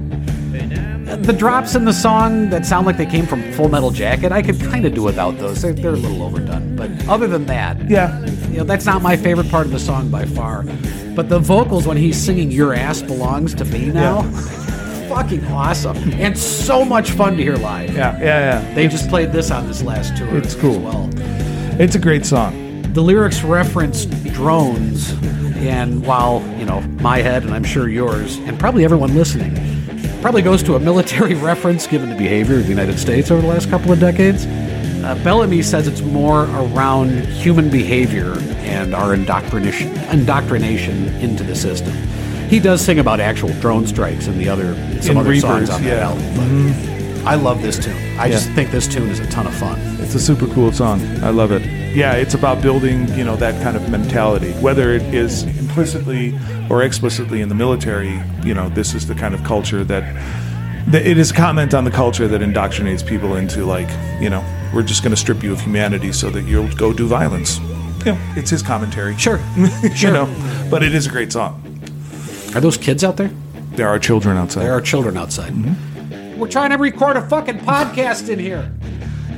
The 1.23 1.33
drops 1.37 1.75
in 1.75 1.85
the 1.85 1.93
song 1.93 2.49
that 2.49 2.65
sound 2.65 2.85
like 2.85 2.97
they 2.97 3.05
came 3.05 3.25
from 3.25 3.41
Full 3.53 3.69
Metal 3.69 3.91
Jacket, 3.91 4.31
I 4.31 4.41
could 4.41 4.59
kind 4.59 4.85
of 4.85 4.93
do 4.93 5.03
without 5.03 5.37
those. 5.37 5.61
They're, 5.61 5.73
they're 5.73 5.91
a 5.93 5.95
little 5.95 6.23
overdone, 6.23 6.75
but 6.75 6.89
other 7.07 7.27
than 7.27 7.45
that, 7.47 7.89
Yeah. 7.89 8.19
you 8.49 8.57
know, 8.57 8.63
that's 8.63 8.85
not 8.85 9.01
my 9.01 9.15
favorite 9.17 9.49
part 9.49 9.65
of 9.65 9.71
the 9.71 9.79
song 9.79 10.09
by 10.09 10.25
far. 10.25 10.63
But 11.15 11.29
the 11.29 11.39
vocals 11.39 11.85
when 11.87 11.97
he's 11.97 12.17
singing 12.17 12.49
"Your 12.51 12.73
Ass 12.73 13.01
Belongs 13.03 13.53
to 13.55 13.65
Me" 13.65 13.87
now, 13.91 14.21
fucking 15.07 15.45
awesome 15.45 15.97
and 16.13 16.37
so 16.37 16.83
much 16.83 17.11
fun 17.11 17.37
to 17.37 17.43
hear 17.43 17.55
live. 17.55 17.93
Yeah, 17.93 18.17
yeah, 18.19 18.23
yeah. 18.61 18.73
They 18.73 18.87
just 18.87 19.09
played 19.09 19.31
this 19.31 19.51
on 19.51 19.67
this 19.67 19.81
last 19.83 20.17
tour. 20.17 20.37
It's 20.37 20.55
cool. 20.55 20.87
As 20.87 21.15
well. 21.15 21.81
It's 21.81 21.95
a 21.95 21.99
great 21.99 22.25
song. 22.25 22.81
The 22.93 23.01
lyrics 23.01 23.43
reference 23.43 24.05
drones, 24.05 25.11
and 25.57 26.05
while 26.05 26.41
you 26.57 26.65
know 26.65 26.81
my 27.01 27.19
head 27.19 27.43
and 27.43 27.53
I'm 27.53 27.63
sure 27.63 27.89
yours, 27.89 28.37
and 28.37 28.59
probably 28.59 28.83
everyone 28.85 29.15
listening, 29.15 29.55
probably 30.21 30.41
goes 30.41 30.61
to 30.63 30.75
a 30.75 30.79
military 30.79 31.33
reference 31.49 31.87
given 31.87 32.09
the 32.09 32.15
behavior 32.15 32.57
of 32.57 32.63
the 32.63 32.69
United 32.69 32.99
States 32.99 33.31
over 33.31 33.41
the 33.41 33.47
last 33.47 33.69
couple 33.69 33.91
of 33.91 33.99
decades. 33.99 34.45
Uh, 34.45 35.19
Bellamy 35.23 35.61
says 35.61 35.85
it's 35.85 36.01
more 36.01 36.43
around 36.43 37.09
human 37.27 37.69
behavior 37.69 38.37
and 38.59 38.95
our 38.95 39.13
indoctrination, 39.13 39.89
indoctrination 40.09 41.09
into 41.15 41.43
the 41.43 41.55
system. 41.55 41.93
He 42.53 42.59
does 42.59 42.85
sing 42.85 42.99
about 42.99 43.19
actual 43.19 43.49
drone 43.53 43.87
strikes 43.87 44.27
and 44.27 44.39
the 44.39 44.47
other 44.47 44.75
some 45.01 45.17
In 45.17 45.17
other 45.17 45.35
songs 45.39 45.61
Reapers, 45.61 45.69
on 45.71 45.81
that 45.81 45.89
yeah. 45.89 46.07
album. 46.07 46.23
But 46.35 46.43
mm-hmm. 46.43 47.27
I 47.27 47.33
love 47.33 47.63
this 47.63 47.83
tune. 47.83 47.97
I 48.19 48.29
just 48.29 48.47
think 48.51 48.69
this 48.69 48.87
tune 48.87 49.09
is 49.09 49.19
a 49.19 49.25
ton 49.31 49.47
of 49.47 49.55
fun. 49.55 49.79
It's 49.99 50.13
a 50.13 50.19
super 50.19 50.45
cool 50.53 50.71
song. 50.71 51.01
I 51.23 51.31
love 51.31 51.51
it. 51.51 51.65
Yeah, 51.95 52.13
it's 52.13 52.35
about 52.35 52.61
building, 52.61 53.11
you 53.17 53.23
know, 53.23 53.35
that 53.37 53.59
kind 53.63 53.75
of 53.75 53.89
mentality. 53.89 54.51
Whether 54.61 54.93
it 54.93 55.01
is 55.01 55.41
implicitly 55.57 56.39
or 56.69 56.83
explicitly 56.83 57.41
in 57.41 57.49
the 57.49 57.55
military, 57.55 58.21
you 58.43 58.53
know, 58.53 58.69
this 58.69 58.93
is 58.93 59.07
the 59.07 59.15
kind 59.15 59.33
of 59.33 59.43
culture 59.43 59.83
that, 59.85 60.03
that 60.91 61.07
it 61.07 61.17
is 61.17 61.31
a 61.31 61.33
comment 61.33 61.73
on 61.73 61.85
the 61.85 61.91
culture 61.91 62.27
that 62.27 62.41
indoctrinates 62.41 63.03
people 63.03 63.35
into 63.35 63.65
like, 63.65 63.89
you 64.21 64.29
know, 64.29 64.45
we're 64.75 64.83
just 64.83 65.01
going 65.01 65.09
to 65.09 65.19
strip 65.19 65.41
you 65.41 65.53
of 65.53 65.59
humanity 65.59 66.11
so 66.11 66.29
that 66.29 66.43
you'll 66.43 66.71
go 66.75 66.93
do 66.93 67.07
violence. 67.07 67.57
You 68.05 68.11
know, 68.11 68.17
it's 68.35 68.51
his 68.51 68.61
commentary. 68.61 69.17
Sure. 69.17 69.39
you 69.95 70.11
know, 70.11 70.27
but 70.69 70.83
it 70.83 70.93
is 70.93 71.07
a 71.07 71.09
great 71.09 71.31
song. 71.31 71.62
Are 72.55 72.61
those 72.61 72.77
kids 72.77 73.03
out 73.03 73.17
there? 73.17 73.31
There 73.71 73.87
are 73.87 73.97
children 73.97 74.37
outside. 74.37 74.63
There 74.63 74.73
are 74.73 74.81
children 74.81 75.17
outside. 75.17 75.53
Mm-hmm. 75.53 76.39
We're 76.39 76.49
trying 76.49 76.69
to 76.69 76.77
record 76.77 77.17
a 77.17 77.27
fucking 77.27 77.59
podcast 77.59 78.29
in 78.29 78.37
here. 78.37 78.71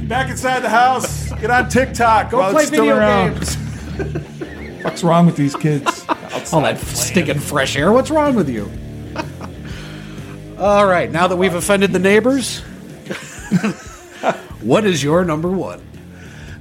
Back 0.04 0.30
inside 0.30 0.60
the 0.60 0.70
house. 0.70 1.32
Get 1.34 1.50
on 1.50 1.70
TikTok. 1.70 2.32
Go 2.32 2.52
play 2.52 2.66
video 2.66 3.00
games. 3.00 3.56
What's 4.84 5.04
wrong 5.04 5.26
with 5.26 5.38
these 5.38 5.56
kids? 5.56 6.06
All 6.54 6.62
that 6.62 6.78
stinking 6.80 7.40
fresh 7.40 7.78
air. 7.78 7.92
What's 7.92 8.12
wrong 8.12 8.36
with 8.36 8.50
you? 8.50 8.70
All 10.60 10.86
right, 10.86 11.12
now 11.12 11.28
that 11.28 11.36
we've 11.36 11.54
offended 11.54 11.92
the 11.92 12.00
neighbors, 12.00 12.60
what 14.62 14.86
is 14.86 15.04
your 15.04 15.26
number 15.26 15.50
one? 15.50 15.82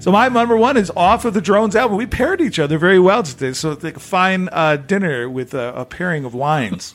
So 0.04 0.12
my 0.12 0.28
number 0.28 0.54
one 0.54 0.76
is 0.76 0.92
off 0.94 1.24
of 1.24 1.32
the 1.32 1.40
Drones 1.40 1.74
album. 1.74 1.96
We 1.96 2.04
paired 2.04 2.42
each 2.42 2.58
other 2.58 2.76
very 2.76 2.98
well 2.98 3.22
today, 3.22 3.54
so 3.54 3.70
it's 3.70 3.82
like 3.82 3.96
a 3.96 4.00
fine 4.00 4.50
uh, 4.52 4.76
dinner 4.76 5.30
with 5.30 5.54
a, 5.54 5.72
a 5.74 5.86
pairing 5.86 6.26
of 6.26 6.34
wines. 6.34 6.94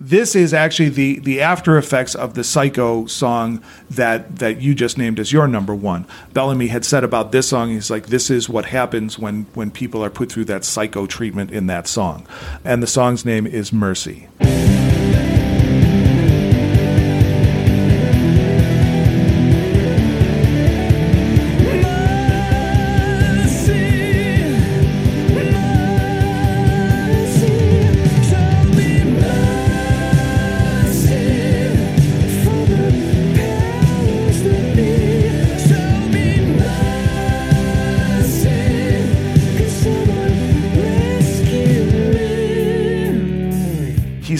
This 0.00 0.34
is 0.34 0.54
actually 0.54 0.88
the 0.88 1.18
the 1.18 1.42
after 1.42 1.76
effects 1.76 2.14
of 2.14 2.32
the 2.32 2.42
Psycho 2.42 3.04
song 3.04 3.62
that 3.90 4.38
that 4.38 4.62
you 4.62 4.74
just 4.74 4.96
named 4.96 5.20
as 5.20 5.30
your 5.30 5.46
number 5.46 5.74
one. 5.74 6.06
Bellamy 6.32 6.68
had 6.68 6.86
said 6.86 7.04
about 7.04 7.32
this 7.32 7.48
song, 7.50 7.68
he's 7.68 7.90
like, 7.90 8.06
"This 8.06 8.30
is 8.30 8.48
what 8.48 8.64
happens 8.64 9.18
when 9.18 9.44
when 9.52 9.70
people 9.70 10.02
are 10.02 10.08
put 10.08 10.32
through 10.32 10.46
that 10.46 10.64
psycho 10.64 11.04
treatment 11.04 11.50
in 11.50 11.66
that 11.66 11.86
song," 11.86 12.26
and 12.64 12.82
the 12.82 12.86
song's 12.86 13.26
name 13.26 13.46
is 13.46 13.74
Mercy. 13.74 14.26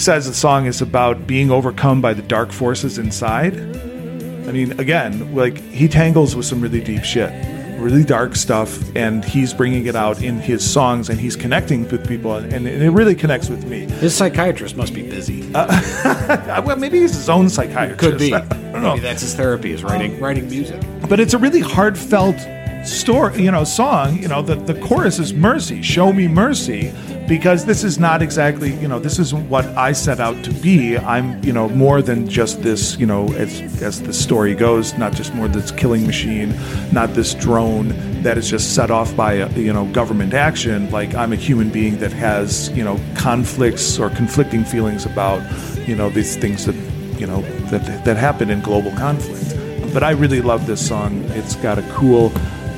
Says 0.05 0.27
the 0.27 0.33
song 0.35 0.67
is 0.67 0.83
about 0.83 1.25
being 1.25 1.49
overcome 1.49 1.99
by 1.99 2.13
the 2.13 2.21
dark 2.21 2.51
forces 2.51 2.99
inside. 2.99 3.57
I 3.57 4.51
mean, 4.51 4.79
again, 4.79 5.33
like 5.33 5.57
he 5.57 5.87
tangles 5.87 6.35
with 6.35 6.45
some 6.45 6.61
really 6.61 6.79
deep 6.79 7.03
shit, 7.03 7.31
really 7.79 8.03
dark 8.03 8.35
stuff, 8.35 8.95
and 8.95 9.25
he's 9.25 9.51
bringing 9.51 9.87
it 9.87 9.95
out 9.95 10.21
in 10.21 10.39
his 10.39 10.63
songs, 10.63 11.09
and 11.09 11.19
he's 11.19 11.35
connecting 11.35 11.89
with 11.89 12.07
people, 12.07 12.35
and, 12.35 12.53
and 12.53 12.67
it 12.67 12.91
really 12.91 13.15
connects 13.15 13.49
with 13.49 13.65
me. 13.65 13.89
His 13.93 14.15
psychiatrist 14.15 14.77
must 14.77 14.93
be 14.93 15.01
busy. 15.01 15.51
Uh, 15.55 16.61
well, 16.63 16.77
maybe 16.77 16.99
he's 16.99 17.15
his 17.15 17.27
own 17.27 17.49
psychiatrist. 17.49 17.99
Could 17.99 18.19
be. 18.19 18.31
I 18.31 18.41
don't 18.41 18.83
know. 18.83 18.89
Maybe 18.89 18.99
that's 18.99 19.23
his 19.23 19.33
therapy 19.33 19.71
is 19.71 19.83
writing 19.83 20.19
writing 20.19 20.47
music. 20.47 20.83
but 21.09 21.19
it's 21.19 21.33
a 21.33 21.39
really 21.39 21.61
heartfelt 21.61 22.37
story, 22.85 23.41
you 23.41 23.49
know, 23.49 23.63
song, 23.63 24.21
you 24.21 24.27
know, 24.27 24.43
the, 24.43 24.55
the 24.55 24.79
chorus 24.81 25.17
is 25.17 25.33
mercy, 25.33 25.81
show 25.81 26.13
me 26.13 26.27
mercy, 26.27 26.93
because 27.27 27.65
this 27.65 27.83
is 27.83 27.97
not 27.97 28.21
exactly, 28.21 28.73
you 28.75 28.87
know, 28.87 28.99
this 28.99 29.17
isn't 29.19 29.49
what 29.49 29.65
I 29.77 29.93
set 29.93 30.19
out 30.19 30.43
to 30.43 30.51
be. 30.51 30.97
I'm, 30.97 31.43
you 31.43 31.51
know, 31.51 31.69
more 31.69 32.01
than 32.01 32.27
just 32.29 32.61
this, 32.61 32.97
you 32.97 33.05
know, 33.05 33.31
as, 33.33 33.81
as 33.81 34.01
the 34.01 34.13
story 34.13 34.53
goes, 34.53 34.97
not 34.97 35.13
just 35.13 35.33
more 35.33 35.47
this 35.47 35.71
killing 35.71 36.05
machine, 36.05 36.53
not 36.91 37.13
this 37.13 37.33
drone 37.33 37.89
that 38.21 38.37
is 38.37 38.49
just 38.49 38.75
set 38.75 38.91
off 38.91 39.15
by, 39.15 39.39
uh, 39.39 39.49
you 39.49 39.73
know, 39.73 39.85
government 39.91 40.33
action. 40.33 40.89
Like 40.91 41.15
I'm 41.15 41.33
a 41.33 41.37
human 41.37 41.69
being 41.69 41.97
that 41.97 42.13
has, 42.13 42.69
you 42.71 42.83
know, 42.83 42.99
conflicts 43.15 43.97
or 43.97 44.09
conflicting 44.11 44.63
feelings 44.63 45.05
about, 45.05 45.41
you 45.87 45.95
know, 45.95 46.09
these 46.09 46.37
things 46.37 46.65
that, 46.65 46.75
you 47.19 47.25
know, 47.25 47.41
that, 47.69 48.05
that 48.05 48.17
happen 48.17 48.49
in 48.49 48.61
global 48.61 48.91
conflict 48.91 49.55
but 49.95 50.03
I 50.03 50.11
really 50.11 50.41
love 50.41 50.67
this 50.67 50.85
song. 50.85 51.23
It's 51.29 51.55
got 51.55 51.79
a 51.79 51.81
cool 51.93 52.27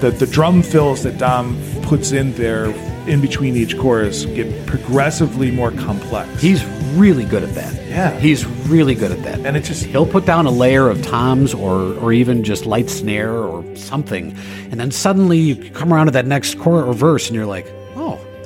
the 0.01 0.11
the 0.11 0.27
drum 0.27 0.61
fills 0.61 1.01
that 1.01 1.17
Dom 1.17 1.57
puts 1.87 2.11
in 2.11 2.33
there 2.33 2.65
in 3.07 3.21
between 3.21 3.55
each 3.55 3.77
chorus 3.77 4.25
get 4.25 4.65
progressively 4.65 5.49
more 5.51 5.71
complex. 5.71 6.41
He's 6.41 6.63
really 6.95 7.23
good 7.23 7.43
at 7.43 7.55
that. 7.55 7.73
Yeah. 7.87 8.11
He's 8.19 8.45
really 8.67 8.93
good 8.93 9.11
at 9.11 9.23
that. 9.23 9.39
And 9.45 9.55
it 9.55 9.63
just- 9.63 9.85
he'll 9.85 10.05
put 10.05 10.25
down 10.25 10.45
a 10.45 10.51
layer 10.51 10.89
of 10.89 11.01
toms 11.01 11.53
or 11.53 11.93
or 12.01 12.11
even 12.11 12.43
just 12.43 12.65
light 12.65 12.89
snare 12.89 13.31
or 13.33 13.63
something, 13.75 14.35
and 14.69 14.79
then 14.79 14.91
suddenly 14.91 15.37
you 15.37 15.55
come 15.71 15.93
around 15.93 16.07
to 16.07 16.11
that 16.11 16.27
next 16.27 16.59
chorus 16.59 16.85
or 16.87 16.93
verse, 16.93 17.27
and 17.27 17.35
you're 17.35 17.45
like, 17.45 17.65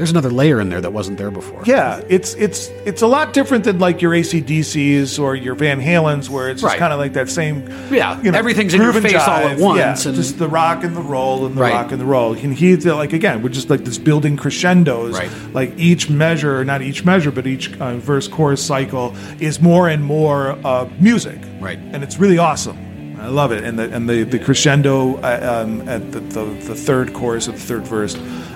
there's 0.01 0.09
another 0.09 0.31
layer 0.31 0.59
in 0.59 0.69
there 0.69 0.81
that 0.81 0.93
wasn't 0.93 1.15
there 1.19 1.29
before. 1.29 1.61
yeah, 1.67 2.01
it's 2.09 2.33
it's 2.33 2.69
it's 2.87 3.03
a 3.03 3.07
lot 3.07 3.33
different 3.33 3.63
than 3.65 3.77
like 3.77 4.01
your 4.01 4.13
ACDCs 4.13 5.19
or 5.19 5.35
your 5.35 5.53
Van 5.53 5.79
Halens, 5.79 6.27
where 6.27 6.49
it's 6.49 6.61
just 6.61 6.71
Right. 6.71 6.79
kind 6.79 6.91
of 6.91 6.97
like 6.97 7.13
that 7.13 7.29
same. 7.29 7.69
Yeah, 7.91 8.19
everything's 8.33 8.73
in 8.73 8.81
your 8.81 8.93
face 8.93 9.13
all 9.13 9.47
at 9.47 9.59
once, 9.59 9.77
Yeah, 9.77 10.09
and- 10.09 10.15
just 10.15 10.39
the 10.39 10.47
rock 10.47 10.83
and 10.83 10.95
the 10.97 11.01
roll 11.01 11.45
and 11.45 11.55
the 11.55 11.61
Right. 11.61 11.73
rock 11.73 11.91
and 11.91 12.01
the 12.01 12.05
roll. 12.05 12.33
And 12.33 12.51
he's 12.53 12.83
like 12.85 13.13
again, 13.13 13.43
we're 13.43 13.49
just 13.49 13.69
like 13.69 13.85
this 13.85 13.99
building 13.99 14.37
crescendos. 14.37 15.13
Right. 15.17 15.29
Like 15.53 15.73
each 15.77 16.09
measure, 16.09 16.65
not 16.65 16.81
each 16.81 17.05
measure, 17.05 17.29
but 17.31 17.45
each 17.45 17.71
uh, 17.79 17.97
verse 17.97 18.27
chorus 18.27 18.63
cycle 18.65 19.13
is 19.39 19.61
more 19.61 19.87
and 19.87 20.03
more 20.03 20.57
uh, 20.63 20.87
music. 20.99 21.37
Right. 21.59 21.77
and 21.93 22.03
it's 22.03 22.17
really 22.17 22.39
awesome. 22.39 22.77
I 23.19 23.27
love 23.27 23.51
it, 23.51 23.63
and 23.63 23.77
the 23.77 23.83
and 23.93 24.09
the 24.09 24.23
the 24.23 24.39
crescendo 24.39 25.17
uh, 25.17 25.61
um, 25.63 25.87
at 25.87 26.11
the, 26.11 26.21
the 26.21 26.43
the 26.69 26.73
third 26.75 27.13
chorus 27.13 27.47
of 27.47 27.53
the 27.53 27.59
third 27.61 27.83
verse 27.85 28.15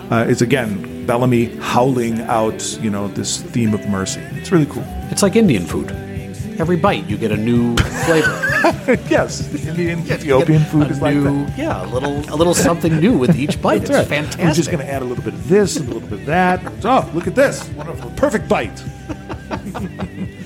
uh, 0.10 0.26
is 0.28 0.42
again 0.42 0.95
Bellamy 1.06 1.56
howling 1.60 2.22
out, 2.22 2.78
you 2.82 2.90
know, 2.90 3.08
this 3.08 3.42
theme 3.42 3.74
of 3.74 3.88
mercy. 3.88 4.22
It's 4.34 4.52
really 4.52 4.66
cool. 4.66 4.84
It's 5.12 5.22
like 5.22 5.36
Indian 5.36 5.66
food. 5.66 5.92
Every 6.58 6.78
bite, 6.78 7.06
you 7.10 7.18
get 7.18 7.32
a 7.32 7.38
new 7.38 7.76
flavor. 7.76 8.98
yes, 9.10 9.54
Indian 9.66 10.00
Ethiopian 10.00 10.64
food 10.64 10.88
a 10.88 10.90
is 10.90 11.02
like 11.02 11.16
that. 11.16 11.54
Yeah, 11.58 11.86
a 11.86 11.88
little, 11.88 12.18
a 12.34 12.36
little 12.36 12.54
something 12.54 12.98
new 13.00 13.18
with 13.18 13.36
each 13.36 13.62
bite. 13.62 13.80
That's 13.80 13.90
it's 13.90 14.00
right. 14.00 14.08
fantastic. 14.08 14.46
We're 14.46 14.54
just 14.54 14.72
going 14.72 14.86
to 14.86 14.92
add 14.92 15.02
a 15.02 15.06
little 15.06 15.24
bit 15.24 15.34
of 15.34 15.50
this 15.50 15.76
and 15.76 15.90
a 15.90 15.94
little 15.94 16.08
bit 16.10 16.20
of 16.20 16.26
that. 16.28 16.62
Oh, 16.86 17.10
look 17.14 17.28
at 17.28 17.36
this! 17.36 17.68
Wonderful, 17.70 18.10
perfect 18.12 18.48
bite. 18.48 18.84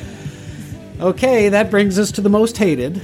Okay, 1.00 1.48
that 1.48 1.72
brings 1.72 1.98
us 1.98 2.12
to 2.14 2.22
the 2.22 2.30
most 2.30 2.58
hated. 2.58 3.02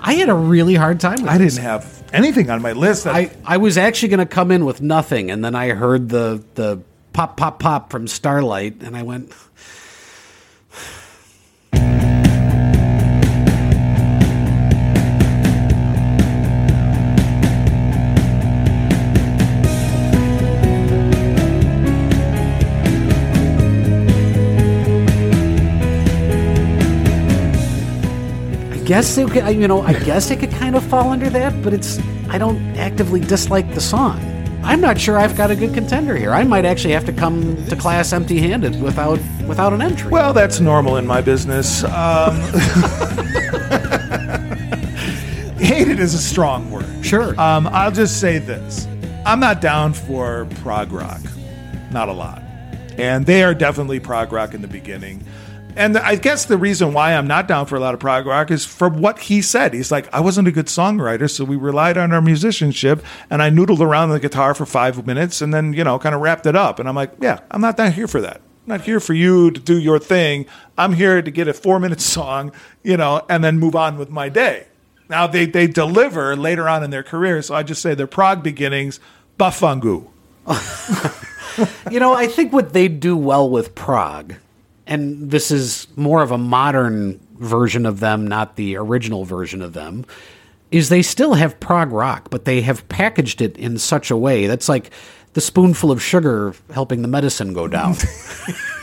I 0.00 0.14
had 0.14 0.28
a 0.28 0.34
really 0.34 0.74
hard 0.74 0.98
time 0.98 1.22
with 1.22 1.30
I 1.30 1.38
this. 1.38 1.54
didn't 1.54 1.66
have 1.66 1.97
anything 2.12 2.50
on 2.50 2.62
my 2.62 2.72
list. 2.72 3.04
That, 3.04 3.14
I, 3.14 3.30
I 3.44 3.56
was 3.56 3.78
actually 3.78 4.08
going 4.08 4.18
to 4.20 4.26
come 4.26 4.50
in 4.50 4.64
with 4.64 4.80
nothing, 4.80 5.30
and 5.30 5.44
then 5.44 5.54
I 5.54 5.70
heard 5.70 6.08
the 6.08 6.42
the 6.54 6.80
pop 7.12 7.36
pop 7.36 7.58
pop 7.58 7.90
from 7.90 8.06
Starlight, 8.06 8.82
and 8.82 8.96
I 8.96 9.02
went. 9.02 9.32
Guess 28.88 29.18
it 29.18 29.30
could, 29.30 29.42
I- 29.42 29.50
you 29.50 29.68
know, 29.68 29.82
I 29.82 29.92
guess 29.92 30.30
it 30.30 30.40
could 30.40 30.50
kind 30.52 30.74
of 30.74 30.82
fall 30.82 31.10
under 31.10 31.28
that, 31.28 31.62
but 31.62 31.74
it's 31.74 31.98
I 32.30 32.38
don't 32.38 32.56
actively 32.76 33.20
dislike 33.20 33.74
the 33.74 33.82
song. 33.82 34.18
I'm 34.64 34.80
not 34.80 34.98
sure 34.98 35.18
I've 35.18 35.36
got 35.36 35.50
a 35.50 35.56
good 35.56 35.74
contender 35.74 36.16
here. 36.16 36.32
I 36.32 36.42
might 36.44 36.64
actually 36.64 36.94
have 36.94 37.04
to 37.04 37.12
come 37.12 37.62
to 37.66 37.76
class 37.76 38.14
empty-handed 38.14 38.80
without 38.82 39.18
without 39.46 39.74
an 39.74 39.82
entry. 39.82 40.10
well, 40.10 40.32
that's 40.32 40.58
normal 40.58 40.96
in 40.96 41.06
my 41.06 41.20
business. 41.20 41.84
Um, 41.84 42.34
hated 45.58 45.98
is 46.00 46.14
a 46.14 46.18
strong 46.18 46.70
word. 46.70 47.04
sure. 47.04 47.38
Um, 47.40 47.66
I'll 47.68 47.90
just 47.92 48.20
say 48.20 48.38
this: 48.38 48.86
I'm 49.26 49.40
not 49.40 49.60
down 49.60 49.92
for 49.92 50.46
prog 50.62 50.92
rock, 50.92 51.20
not 51.90 52.08
a 52.08 52.12
lot, 52.12 52.42
and 52.98 53.26
they 53.26 53.42
are 53.42 53.54
definitely 53.54 54.00
prog 54.00 54.32
rock 54.32 54.54
in 54.54 54.62
the 54.62 54.68
beginning. 54.68 55.24
And 55.76 55.96
I 55.96 56.16
guess 56.16 56.44
the 56.44 56.58
reason 56.58 56.92
why 56.92 57.14
I'm 57.14 57.26
not 57.26 57.46
down 57.46 57.66
for 57.66 57.76
a 57.76 57.80
lot 57.80 57.94
of 57.94 58.00
prog 58.00 58.26
rock 58.26 58.50
is 58.50 58.64
from 58.64 59.00
what 59.00 59.18
he 59.18 59.42
said. 59.42 59.74
He's 59.74 59.92
like, 59.92 60.12
I 60.12 60.20
wasn't 60.20 60.48
a 60.48 60.52
good 60.52 60.66
songwriter, 60.66 61.30
so 61.30 61.44
we 61.44 61.56
relied 61.56 61.96
on 61.96 62.12
our 62.12 62.20
musicianship, 62.20 63.04
and 63.30 63.42
I 63.42 63.50
noodled 63.50 63.80
around 63.80 64.10
the 64.10 64.18
guitar 64.18 64.54
for 64.54 64.66
five 64.66 65.06
minutes, 65.06 65.40
and 65.40 65.54
then 65.54 65.72
you 65.72 65.84
know, 65.84 65.98
kind 65.98 66.14
of 66.14 66.20
wrapped 66.20 66.46
it 66.46 66.56
up. 66.56 66.78
And 66.78 66.88
I'm 66.88 66.96
like, 66.96 67.12
yeah, 67.20 67.40
I'm 67.50 67.60
not 67.60 67.76
down 67.76 67.92
here 67.92 68.08
for 68.08 68.20
that. 68.20 68.36
I'm 68.36 68.76
not 68.78 68.80
here 68.82 69.00
for 69.00 69.14
you 69.14 69.50
to 69.50 69.60
do 69.60 69.78
your 69.78 69.98
thing. 69.98 70.46
I'm 70.76 70.94
here 70.94 71.22
to 71.22 71.30
get 71.30 71.48
a 71.48 71.54
four 71.54 71.78
minute 71.78 72.00
song, 72.16 72.52
you 72.82 72.96
know, 72.96 73.24
and 73.28 73.44
then 73.44 73.58
move 73.58 73.76
on 73.76 73.98
with 73.98 74.10
my 74.10 74.28
day. 74.28 74.66
Now 75.08 75.26
they 75.26 75.46
they 75.46 75.66
deliver 75.66 76.36
later 76.36 76.68
on 76.68 76.82
in 76.84 76.90
their 76.90 77.02
career, 77.02 77.40
so 77.42 77.54
I 77.54 77.62
just 77.62 77.80
say 77.80 77.94
their 77.94 78.06
prog 78.06 78.42
beginnings, 78.42 79.00
Bafangu. 79.38 80.08
you 81.90 82.00
know, 82.00 82.14
I 82.14 82.26
think 82.26 82.52
what 82.52 82.72
they 82.72 82.88
do 82.88 83.16
well 83.16 83.48
with 83.48 83.74
prog, 83.74 84.34
and 84.88 85.30
this 85.30 85.50
is 85.52 85.86
more 85.96 86.22
of 86.22 86.32
a 86.32 86.38
modern 86.38 87.20
version 87.38 87.86
of 87.86 88.00
them, 88.00 88.26
not 88.26 88.56
the 88.56 88.76
original 88.76 89.24
version 89.24 89.62
of 89.62 89.72
them, 89.74 90.04
is 90.72 90.88
they 90.88 91.02
still 91.02 91.34
have 91.34 91.58
prog 91.60 91.92
rock, 91.92 92.28
but 92.30 92.44
they 92.44 92.62
have 92.62 92.88
packaged 92.88 93.40
it 93.40 93.56
in 93.56 93.78
such 93.78 94.10
a 94.10 94.16
way 94.16 94.46
that's 94.46 94.68
like 94.68 94.90
the 95.34 95.40
spoonful 95.40 95.92
of 95.92 96.02
sugar 96.02 96.54
helping 96.72 97.02
the 97.02 97.08
medicine 97.08 97.52
go 97.52 97.68
down. 97.68 97.94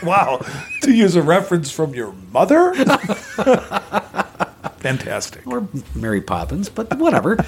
Wow, 0.02 0.42
to 0.82 0.92
use 0.92 1.16
a 1.16 1.22
reference 1.22 1.70
from 1.70 1.94
your 1.94 2.12
mother. 2.30 2.74
Fantastic. 4.78 5.46
or 5.46 5.66
Mary 5.94 6.20
Poppins, 6.20 6.68
but 6.68 6.98
whatever. 6.98 7.38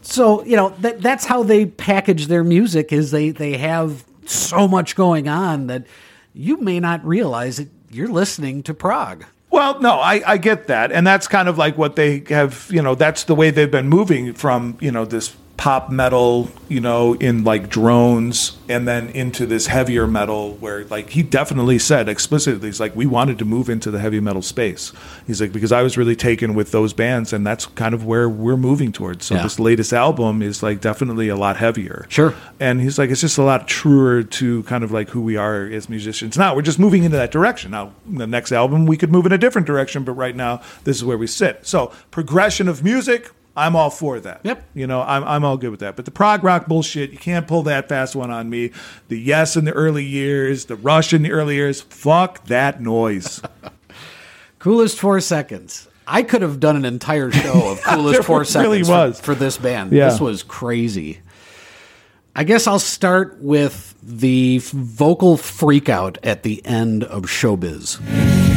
so 0.00 0.42
you 0.44 0.56
know 0.56 0.70
that 0.80 1.02
that's 1.02 1.26
how 1.26 1.42
they 1.42 1.66
package 1.66 2.26
their 2.26 2.42
music. 2.42 2.94
Is 2.94 3.10
they 3.10 3.30
they 3.30 3.58
have 3.58 4.04
so 4.24 4.66
much 4.66 4.96
going 4.96 5.28
on 5.28 5.66
that 5.66 5.86
you 6.32 6.56
may 6.60 6.80
not 6.80 7.04
realize 7.04 7.58
that 7.58 7.68
you're 7.90 8.08
listening 8.08 8.62
to 8.64 8.74
prog. 8.74 9.24
Well, 9.50 9.80
no, 9.80 9.94
I, 9.94 10.22
I 10.26 10.36
get 10.36 10.66
that. 10.66 10.92
And 10.92 11.06
that's 11.06 11.26
kind 11.26 11.48
of 11.48 11.56
like 11.56 11.78
what 11.78 11.96
they 11.96 12.22
have, 12.28 12.68
you 12.70 12.82
know, 12.82 12.94
that's 12.94 13.24
the 13.24 13.34
way 13.34 13.50
they've 13.50 13.70
been 13.70 13.88
moving 13.88 14.34
from, 14.34 14.76
you 14.80 14.92
know, 14.92 15.04
this 15.04 15.34
pop 15.58 15.90
metal, 15.90 16.48
you 16.68 16.80
know, 16.80 17.14
in 17.14 17.42
like 17.42 17.68
drones 17.68 18.56
and 18.68 18.86
then 18.86 19.08
into 19.08 19.44
this 19.44 19.66
heavier 19.66 20.06
metal 20.06 20.52
where 20.60 20.84
like 20.84 21.10
he 21.10 21.22
definitely 21.22 21.80
said 21.80 22.08
explicitly, 22.08 22.68
he's 22.68 22.78
like, 22.78 22.94
we 22.94 23.06
wanted 23.06 23.38
to 23.40 23.44
move 23.44 23.68
into 23.68 23.90
the 23.90 23.98
heavy 23.98 24.20
metal 24.20 24.40
space. 24.40 24.92
He's 25.26 25.40
like, 25.40 25.50
because 25.52 25.72
I 25.72 25.82
was 25.82 25.98
really 25.98 26.14
taken 26.14 26.54
with 26.54 26.70
those 26.70 26.92
bands 26.92 27.32
and 27.32 27.44
that's 27.44 27.66
kind 27.66 27.92
of 27.92 28.06
where 28.06 28.28
we're 28.28 28.56
moving 28.56 28.92
towards. 28.92 29.26
So 29.26 29.34
Yeah. 29.34 29.42
this 29.42 29.58
latest 29.58 29.92
album 29.92 30.42
is 30.42 30.62
like 30.62 30.80
definitely 30.80 31.28
a 31.28 31.34
lot 31.36 31.56
heavier. 31.56 32.06
Sure. 32.08 32.34
And 32.60 32.80
he's 32.80 32.96
like, 32.96 33.10
it's 33.10 33.20
just 33.20 33.36
a 33.36 33.42
lot 33.42 33.66
truer 33.66 34.22
to 34.22 34.62
kind 34.62 34.84
of 34.84 34.92
like 34.92 35.10
who 35.10 35.20
we 35.20 35.36
are 35.36 35.64
as 35.66 35.88
musicians. 35.88 36.38
Now 36.38 36.54
we're 36.54 36.62
just 36.62 36.78
moving 36.78 37.02
into 37.02 37.16
that 37.16 37.32
direction. 37.32 37.72
Now, 37.72 37.92
the 38.06 38.28
next 38.28 38.52
album, 38.52 38.86
we 38.86 38.96
could 38.96 39.10
move 39.10 39.26
in 39.26 39.32
a 39.32 39.38
different 39.38 39.66
direction, 39.66 40.04
but 40.04 40.12
right 40.12 40.36
now, 40.36 40.62
this 40.84 40.96
is 40.96 41.04
where 41.04 41.18
we 41.18 41.26
sit. 41.26 41.66
So, 41.66 41.92
progression 42.12 42.68
of 42.68 42.84
music, 42.84 43.32
I'm 43.58 43.74
all 43.76 43.90
for 43.90 44.20
that. 44.20 44.40
Yep. 44.44 44.64
You 44.74 44.86
know, 44.86 45.02
I'm, 45.02 45.24
I'm 45.24 45.44
all 45.44 45.56
good 45.56 45.70
with 45.70 45.80
that. 45.80 45.96
But 45.96 46.04
the 46.04 46.10
prog 46.10 46.44
rock 46.44 46.66
bullshit, 46.66 47.10
you 47.10 47.18
can't 47.18 47.46
pull 47.46 47.64
that 47.64 47.88
fast 47.88 48.14
one 48.14 48.30
on 48.30 48.48
me. 48.48 48.70
The 49.08 49.18
yes 49.18 49.56
in 49.56 49.64
the 49.64 49.72
early 49.72 50.04
years, 50.04 50.66
the 50.66 50.76
rush 50.76 51.12
in 51.12 51.22
the 51.22 51.32
early 51.32 51.56
years, 51.56 51.80
fuck 51.80 52.44
that 52.44 52.80
noise. 52.80 53.42
Coolest 54.58 54.98
four 54.98 55.20
seconds. 55.20 55.88
I 56.06 56.22
could 56.22 56.42
have 56.42 56.58
done 56.58 56.76
an 56.76 56.84
entire 56.84 57.30
show 57.30 57.72
of 57.72 57.82
coolest 57.84 58.24
four 58.24 58.38
really 58.38 58.46
seconds 58.84 58.88
for- 58.88 58.92
was. 58.94 59.20
For, 59.20 59.34
this 59.34 59.58
band. 59.58 59.92
Yeah. 59.92 60.08
This 60.08 60.20
was 60.20 60.42
crazy. 60.42 61.20
I 62.34 62.44
guess 62.44 62.66
I'll 62.66 62.78
start 62.78 63.38
with 63.40 63.94
the 64.02 64.60
vocal 64.62 65.36
freakout 65.36 66.18
at 66.22 66.44
the 66.44 66.64
end 66.64 67.04
of 67.04 67.24
Showbiz. 67.24 68.47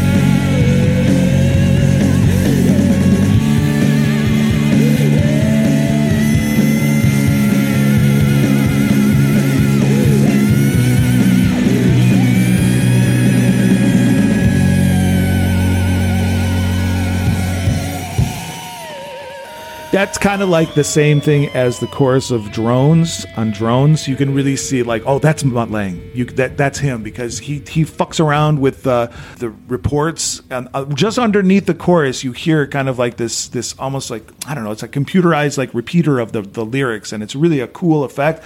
that's 19.91 20.17
kind 20.17 20.41
of 20.41 20.47
like 20.47 20.73
the 20.73 20.83
same 20.83 21.19
thing 21.19 21.49
as 21.49 21.79
the 21.79 21.87
chorus 21.87 22.31
of 22.31 22.51
drones 22.51 23.25
on 23.35 23.51
drones. 23.51 24.07
You 24.07 24.15
can 24.15 24.33
really 24.33 24.55
see 24.55 24.83
like, 24.83 25.03
oh, 25.05 25.19
that's 25.19 25.43
Mutt 25.43 25.69
You 26.15 26.25
that 26.25 26.55
that's 26.57 26.79
him 26.79 27.03
because 27.03 27.39
he 27.39 27.59
he 27.59 27.83
fucks 27.83 28.19
around 28.19 28.59
with 28.59 28.87
uh, 28.87 29.07
the 29.37 29.49
reports 29.67 30.41
and 30.49 30.69
uh, 30.73 30.85
just 30.85 31.19
underneath 31.19 31.65
the 31.65 31.73
chorus 31.73 32.23
you 32.23 32.31
hear 32.31 32.67
kind 32.67 32.87
of 32.87 32.97
like 32.97 33.17
this 33.17 33.49
this 33.49 33.75
almost 33.77 34.09
like 34.09 34.23
I 34.47 34.55
don't 34.55 34.63
know, 34.63 34.71
it's 34.71 34.83
a 34.83 34.87
computerized 34.87 35.57
like 35.57 35.73
repeater 35.73 36.19
of 36.19 36.31
the 36.31 36.41
the 36.41 36.65
lyrics 36.65 37.11
and 37.11 37.21
it's 37.21 37.35
really 37.35 37.59
a 37.59 37.67
cool 37.67 38.03
effect. 38.03 38.43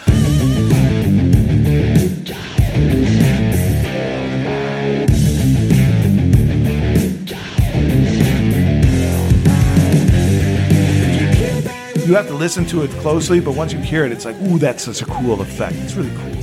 You 12.06 12.14
have 12.14 12.28
to 12.28 12.36
listen 12.36 12.66
to 12.68 12.84
it 12.84 12.92
closely, 13.02 13.40
but 13.40 13.56
once 13.56 13.74
you 13.74 13.80
hear 13.80 14.06
it, 14.06 14.12
it's 14.12 14.26
like, 14.26 14.40
ooh, 14.44 14.60
that's 14.60 14.84
such 14.84 15.02
a 15.02 15.06
cool 15.06 15.42
effect. 15.42 15.76
It's 15.78 15.96
really 15.96 16.16
cool. 16.16 16.36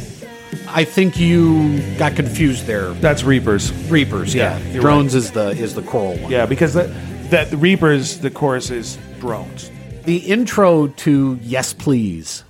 I 0.67 0.83
think 0.83 1.17
you 1.17 1.81
got 1.99 2.17
confused 2.17 2.67
there. 2.67 2.91
That's 2.95 3.23
Reapers. 3.23 3.73
Reapers, 3.89 4.35
yeah. 4.35 4.59
Yeah, 4.59 4.81
Drones 4.81 5.15
is 5.15 5.31
the 5.31 5.51
is 5.51 5.75
the 5.77 5.83
choral 5.83 6.17
one. 6.19 6.33
Yeah, 6.33 6.47
because 6.47 6.75
that 6.75 6.91
that 7.31 7.51
the 7.51 7.57
Reapers, 7.57 8.19
the 8.19 8.31
chorus 8.31 8.71
is 8.71 8.99
drones. 9.21 9.71
The 10.03 10.17
intro 10.17 10.89
to 10.89 11.39
Yes 11.43 11.73
Please. 11.73 12.43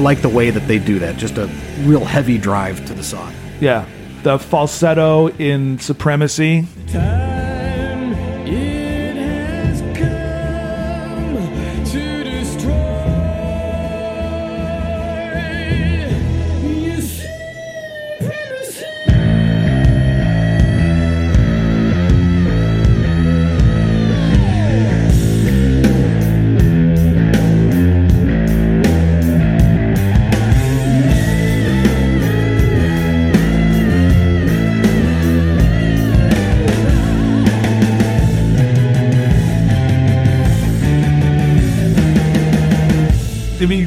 Like 0.00 0.22
the 0.22 0.28
way 0.28 0.50
that 0.50 0.66
they 0.66 0.78
do 0.78 0.98
that. 0.98 1.16
Just 1.16 1.38
a 1.38 1.46
real 1.80 2.04
heavy 2.04 2.38
drive 2.38 2.84
to 2.86 2.94
the 2.94 3.04
song. 3.04 3.32
Yeah, 3.60 3.86
the 4.22 4.38
falsetto 4.38 5.28
in 5.28 5.78
Supremacy. 5.78 6.66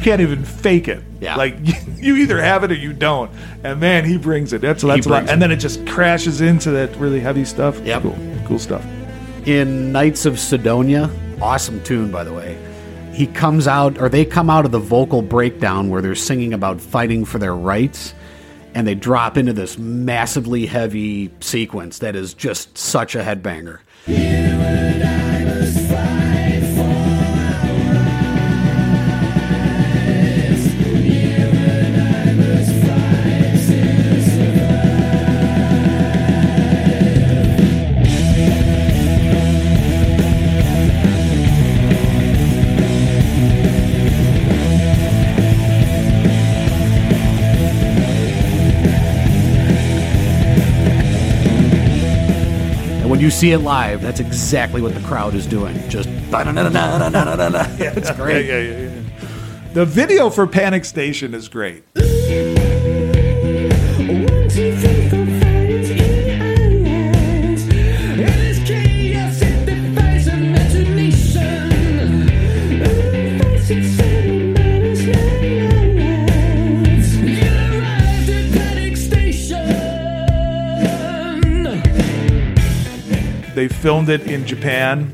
Can't 0.04 0.22
even 0.22 0.44
fake 0.44 0.88
it. 0.88 1.04
Yeah. 1.22 1.36
like 1.36 1.56
you 1.98 2.18
either 2.18 2.42
have 2.42 2.64
it 2.64 2.72
or 2.72 2.76
you 2.76 2.94
don't. 2.94 3.32
And 3.64 3.80
man, 3.80 4.06
he 4.06 4.18
brings 4.18 4.54
it. 4.54 4.62
That's 4.62 4.84
that's 4.84 5.06
a 5.06 5.10
lot. 5.10 5.18
brings 5.20 5.32
And 5.32 5.42
then 5.42 5.52
it 5.52 5.58
just 5.58 5.86
crashes 5.88 6.42
into 6.42 6.72
that 6.72 6.96
really 6.98 7.20
heavy 7.20 7.46
stuff. 7.46 7.80
Yep. 7.80 8.02
cool, 8.04 8.18
cool 8.46 8.60
stuff. 8.60 8.86
in 9.46 9.92
Knights 9.92 10.26
of 10.26 10.40
Cydonia. 10.40 11.10
Awesome 11.42 11.82
tune, 11.84 12.12
by 12.12 12.24
the 12.24 12.34
way. 12.34 12.58
He 13.14 13.28
comes 13.28 13.68
out, 13.68 14.00
or 14.02 14.10
they 14.10 14.26
come 14.26 14.50
out 14.50 14.66
of 14.66 14.72
the 14.72 14.80
vocal 14.80 15.22
breakdown 15.22 15.90
where 15.90 16.02
they're 16.02 16.16
singing 16.16 16.54
about 16.54 16.82
fighting 16.82 17.26
for 17.26 17.38
their 17.38 17.56
rights, 17.56 18.14
and 18.74 18.88
they 18.88 18.96
drop 18.96 19.38
into 19.38 19.54
this 19.54 19.78
massively 19.78 20.66
heavy 20.66 21.30
sequence 21.40 22.00
that 22.00 22.16
is 22.16 22.34
just 22.34 22.76
such 22.78 23.14
a 23.16 23.20
headbanger. 23.24 23.80
You 53.24 53.32
see 53.32 53.54
it 53.54 53.60
live, 53.60 54.02
that's 54.02 54.20
exactly 54.20 54.82
what 54.82 54.94
the 54.94 55.00
crowd 55.00 55.34
is 55.34 55.48
doing. 55.48 55.74
Just 55.88 56.10
yeah, 57.80 57.94
it's 57.96 58.12
great. 58.12 58.46
Yeah, 58.46 58.60
yeah, 58.60 58.78
yeah, 58.78 58.90
yeah. 58.90 59.72
The 59.72 59.86
video 59.86 60.30
for 60.30 60.46
Panic 60.46 60.84
Station 60.84 61.34
is 61.34 61.48
great. 61.48 61.86
One, 61.96 62.06
two, 64.50 64.76
three, 64.76 65.03
They 83.64 83.70
filmed 83.70 84.10
it 84.10 84.30
in 84.30 84.46
Japan, 84.46 85.10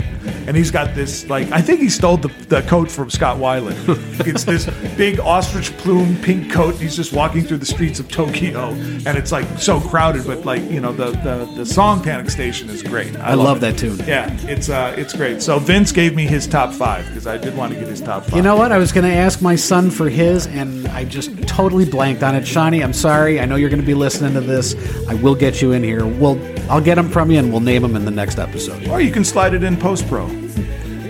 and 0.48 0.58
he's 0.58 0.72
got 0.72 0.96
this 0.96 1.30
like 1.30 1.52
I 1.52 1.62
think 1.62 1.82
he 1.82 1.88
stole 1.88 2.18
the, 2.18 2.30
the 2.48 2.64
coat 2.64 2.90
from 2.90 3.12
Scott 3.12 3.38
Weiland. 3.38 3.78
it's 4.26 4.44
this 4.44 4.66
big 4.98 5.20
ostrich 5.20 5.72
plume 5.78 6.16
pink 6.24 6.52
coat. 6.52 6.72
And 6.72 6.82
he's 6.82 6.96
just 6.96 7.14
walking 7.14 7.44
through 7.44 7.58
the 7.58 7.68
streets 7.68 8.00
of 8.00 8.10
Tokyo, 8.10 8.70
and 8.70 9.10
it's 9.10 9.32
like 9.32 9.46
so 9.60 9.80
crowded. 9.80 10.26
But 10.26 10.46
like 10.46 10.64
you 10.64 10.82
know, 10.82 10.92
the 10.92 11.12
the, 11.12 11.48
the 11.58 11.64
song 11.64 12.02
"Panic 12.02 12.32
Station" 12.32 12.72
is 12.72 12.82
great. 12.82 13.16
I 13.18 13.36
love 13.36 13.58
it. 13.58 13.60
that 13.60 13.78
tune. 13.78 14.00
Yeah, 14.08 14.36
it's 14.50 14.68
uh, 14.68 14.96
it's 14.98 15.14
great. 15.14 15.44
So 15.44 15.60
Vince 15.60 15.92
gave 15.92 16.16
me 16.16 16.26
his 16.26 16.48
top 16.48 16.74
five 16.74 17.06
because 17.06 17.28
I 17.28 17.38
did 17.38 17.56
want 17.56 17.74
to 17.74 17.80
get 17.80 17.88
his 17.88 18.02
top 18.02 18.24
five. 18.24 18.36
You 18.36 18.42
know 18.42 18.56
what? 18.56 18.72
I 18.72 18.80
was 18.80 18.92
going 18.92 19.06
to 19.06 19.16
ask 19.16 19.44
my 19.44 19.56
son 19.56 19.92
for 19.92 20.10
his, 20.10 20.48
and 20.48 20.88
I 20.88 21.06
just 21.06 21.40
totally 21.48 21.86
blanked 21.86 22.24
on 22.24 22.34
it. 22.34 22.48
Shawnee, 22.48 22.82
I'm 22.82 22.94
sorry. 22.94 23.40
I 23.40 23.46
know 23.46 23.58
you're 23.58 23.70
going 23.70 23.80
to 23.80 23.86
be 23.86 23.94
listening 23.94 24.34
to 24.34 24.42
this. 24.42 24.76
I 25.08 25.14
will 25.14 25.36
get 25.36 25.62
you 25.62 25.74
in 25.74 25.84
here. 25.84 26.04
We'll, 26.08 26.40
I'll 26.70 26.82
get 26.82 26.96
them 26.96 27.10
from 27.10 27.32
you, 27.32 27.40
and 27.40 27.52
we'll 27.52 27.62
name 27.62 27.82
them 27.82 27.96
in 27.96 28.06
the 28.06 28.12
next 28.12 28.38
episode. 28.40 28.88
or 28.88 29.02
you 29.02 29.12
can 29.12 29.26
slide 29.26 29.54
it 29.54 29.64
in 29.64 29.76
post 29.76 30.08
pro. 30.08 30.28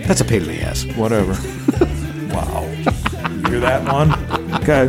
That's 0.06 0.20
a 0.20 0.24
pain 0.24 0.42
in 0.42 0.48
the 0.48 0.62
ass. 0.62 0.84
Whatever. 0.96 1.32
wow. 2.34 2.62
You 2.62 3.50
hear 3.50 3.60
that 3.60 3.92
one? 3.92 4.12
Okay. 4.62 4.88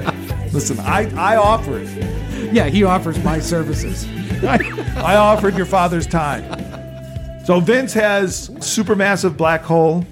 Listen, 0.51 0.79
I 0.79 1.11
I 1.15 1.35
offer 1.35 1.79
it. 1.79 2.53
Yeah, 2.53 2.67
he 2.67 2.83
offers 2.83 3.21
my 3.23 3.39
services. 3.39 4.05
I 4.43 5.15
offered 5.15 5.55
your 5.55 5.65
father's 5.65 6.07
time. 6.07 6.43
So 7.45 7.59
Vince 7.59 7.93
has 7.93 8.49
supermassive 8.59 9.37
black 9.37 9.61
hole. 9.61 10.05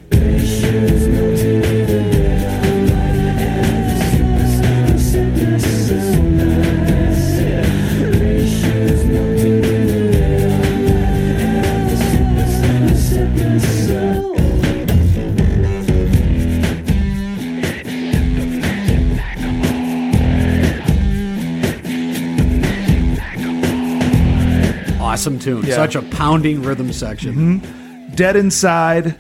Awesome 25.19 25.37
tune. 25.37 25.65
Yeah. 25.65 25.75
Such 25.75 25.95
a 25.95 26.01
pounding 26.01 26.61
rhythm 26.61 26.93
section. 26.93 27.59
Mm-hmm. 27.59 28.15
Dead 28.15 28.37
inside. 28.37 29.19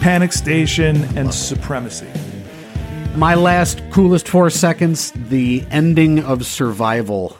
Panic 0.00 0.32
Station 0.32 1.04
and 1.16 1.32
Supremacy. 1.32 2.08
My 3.16 3.34
last 3.34 3.80
coolest 3.90 4.28
four 4.28 4.50
seconds 4.50 5.10
the 5.14 5.64
ending 5.70 6.18
of 6.18 6.44
Survival. 6.44 7.38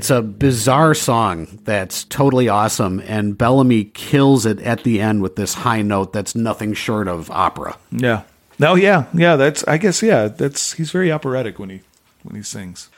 It's 0.00 0.08
a 0.08 0.22
bizarre 0.22 0.94
song 0.94 1.60
that's 1.64 2.04
totally 2.04 2.48
awesome, 2.48 3.00
and 3.00 3.36
Bellamy 3.36 3.84
kills 3.84 4.46
it 4.46 4.58
at 4.62 4.82
the 4.82 4.98
end 4.98 5.20
with 5.20 5.36
this 5.36 5.52
high 5.52 5.82
note 5.82 6.14
that's 6.14 6.34
nothing 6.34 6.72
short 6.72 7.06
of 7.06 7.30
opera. 7.30 7.76
Yeah. 7.90 8.22
No, 8.58 8.76
yeah, 8.76 9.08
yeah. 9.12 9.36
That's 9.36 9.62
I 9.64 9.76
guess 9.76 10.02
yeah. 10.02 10.28
That's 10.28 10.72
he's 10.72 10.90
very 10.90 11.12
operatic 11.12 11.58
when 11.58 11.68
he 11.68 11.80
when 12.22 12.34
he 12.34 12.42
sings. 12.42 12.88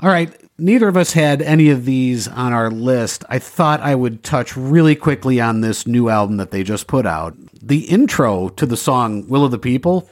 All 0.00 0.08
right, 0.08 0.34
neither 0.56 0.88
of 0.88 0.96
us 0.96 1.12
had 1.12 1.42
any 1.42 1.68
of 1.68 1.84
these 1.84 2.26
on 2.26 2.54
our 2.54 2.70
list. 2.70 3.22
I 3.28 3.38
thought 3.38 3.82
I 3.82 3.94
would 3.94 4.24
touch 4.24 4.56
really 4.56 4.96
quickly 4.96 5.42
on 5.42 5.60
this 5.60 5.86
new 5.86 6.08
album 6.08 6.38
that 6.38 6.52
they 6.52 6.62
just 6.62 6.86
put 6.86 7.04
out. 7.04 7.36
The 7.60 7.80
intro 7.80 8.48
to 8.48 8.64
the 8.64 8.78
song 8.78 9.28
Will 9.28 9.44
of 9.44 9.50
the 9.50 9.58
People. 9.58 10.08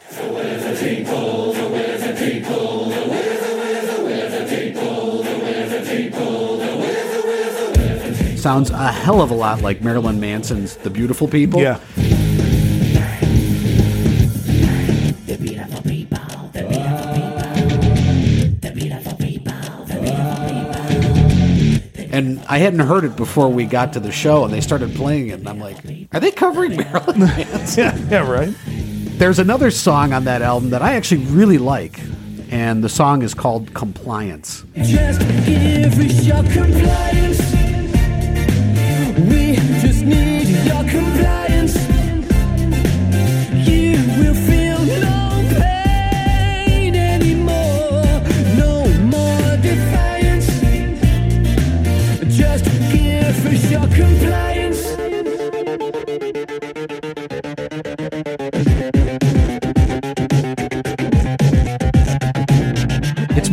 Sounds 8.47 8.70
a 8.70 8.93
hell 8.93 9.20
of 9.23 9.32
a 9.32 9.35
lot 9.35 9.60
like 9.60 9.82
Marilyn 9.82 10.20
Manson's 10.20 10.77
The 10.77 10.89
Beautiful 10.89 11.27
People. 11.27 11.60
Yeah. 11.60 11.81
And 22.12 22.40
I 22.47 22.59
hadn't 22.59 22.78
heard 22.78 23.02
it 23.02 23.16
before 23.16 23.48
we 23.48 23.64
got 23.64 23.93
to 23.94 23.98
the 23.98 24.12
show, 24.12 24.44
and 24.44 24.55
they 24.55 24.60
started 24.60 24.94
playing 24.94 25.31
it, 25.31 25.40
and 25.40 25.48
I'm 25.48 25.59
like, 25.59 25.78
are 26.12 26.20
they 26.20 26.31
covering 26.31 26.77
Marilyn 26.77 27.18
Manson? 27.18 27.82
Yeah, 27.82 28.09
yeah, 28.09 28.31
right. 28.31 28.55
There's 29.18 29.40
another 29.40 29.73
song 29.73 30.12
on 30.12 30.23
that 30.27 30.43
album 30.43 30.70
that 30.70 30.82
I 30.82 30.94
actually 30.94 31.24
really 31.24 31.59
like, 31.59 31.98
and 32.51 32.85
the 32.85 32.89
song 32.89 33.23
is 33.23 33.35
called 33.35 33.74
Compliance. 33.74 34.64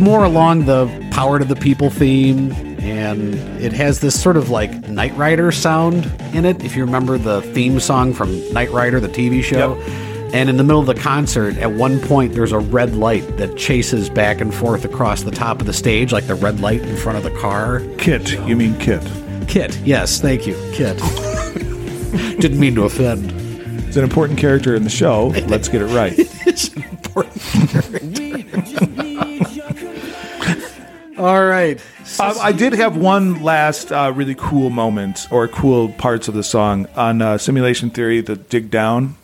More 0.04 0.22
along 0.22 0.66
the 0.66 0.86
power 1.12 1.38
to 1.38 1.46
the 1.46 1.56
people 1.56 1.88
theme, 1.88 2.52
and 2.80 3.34
it 3.58 3.72
has 3.72 4.00
this 4.00 4.20
sort 4.20 4.36
of 4.36 4.50
like 4.50 4.86
Knight 4.86 5.16
Rider 5.16 5.50
sound 5.50 6.04
in 6.34 6.44
it. 6.44 6.62
If 6.62 6.76
you 6.76 6.84
remember 6.84 7.16
the 7.16 7.40
theme 7.40 7.80
song 7.80 8.12
from 8.12 8.52
Knight 8.52 8.70
Rider, 8.70 9.00
the 9.00 9.08
TV 9.08 9.42
show. 9.42 9.78
Yep. 9.78 9.88
And 10.34 10.50
in 10.50 10.58
the 10.58 10.62
middle 10.62 10.80
of 10.80 10.86
the 10.86 10.94
concert, 10.94 11.56
at 11.56 11.72
one 11.72 12.00
point, 12.00 12.34
there's 12.34 12.52
a 12.52 12.58
red 12.58 12.94
light 12.94 13.38
that 13.38 13.56
chases 13.56 14.10
back 14.10 14.42
and 14.42 14.52
forth 14.52 14.84
across 14.84 15.22
the 15.22 15.30
top 15.30 15.60
of 15.60 15.66
the 15.66 15.72
stage, 15.72 16.12
like 16.12 16.26
the 16.26 16.34
red 16.34 16.60
light 16.60 16.82
in 16.82 16.98
front 16.98 17.16
of 17.16 17.24
the 17.24 17.40
car. 17.40 17.80
KITT, 17.96 18.46
you 18.46 18.56
mean 18.56 18.74
KITT? 18.74 19.04
KITT, 19.48 19.86
yes, 19.86 20.20
thank 20.20 20.46
you, 20.46 20.54
KITT. 20.74 21.00
Didn't 22.42 22.60
mean 22.60 22.74
to 22.74 22.84
offend. 22.84 23.32
It's 23.88 23.96
an 23.96 24.04
important 24.04 24.38
character 24.38 24.74
in 24.74 24.84
the 24.84 24.90
show. 24.90 25.28
Let's 25.46 25.68
get 25.68 25.80
it 25.80 25.86
right. 25.86 26.12
It's 26.46 26.74
important. 26.74 28.20
All 31.24 31.46
right. 31.46 31.80
Um, 32.20 32.36
I 32.38 32.52
did 32.52 32.74
have 32.74 32.98
one 32.98 33.42
last 33.42 33.90
uh, 33.90 34.12
really 34.14 34.34
cool 34.34 34.68
moment 34.68 35.26
or 35.30 35.48
cool 35.48 35.88
parts 35.88 36.28
of 36.28 36.34
the 36.34 36.42
song 36.42 36.86
on 36.96 37.22
uh, 37.22 37.38
Simulation 37.38 37.88
Theory, 37.88 38.20
the 38.20 38.36
dig 38.36 38.70
down. 38.70 39.16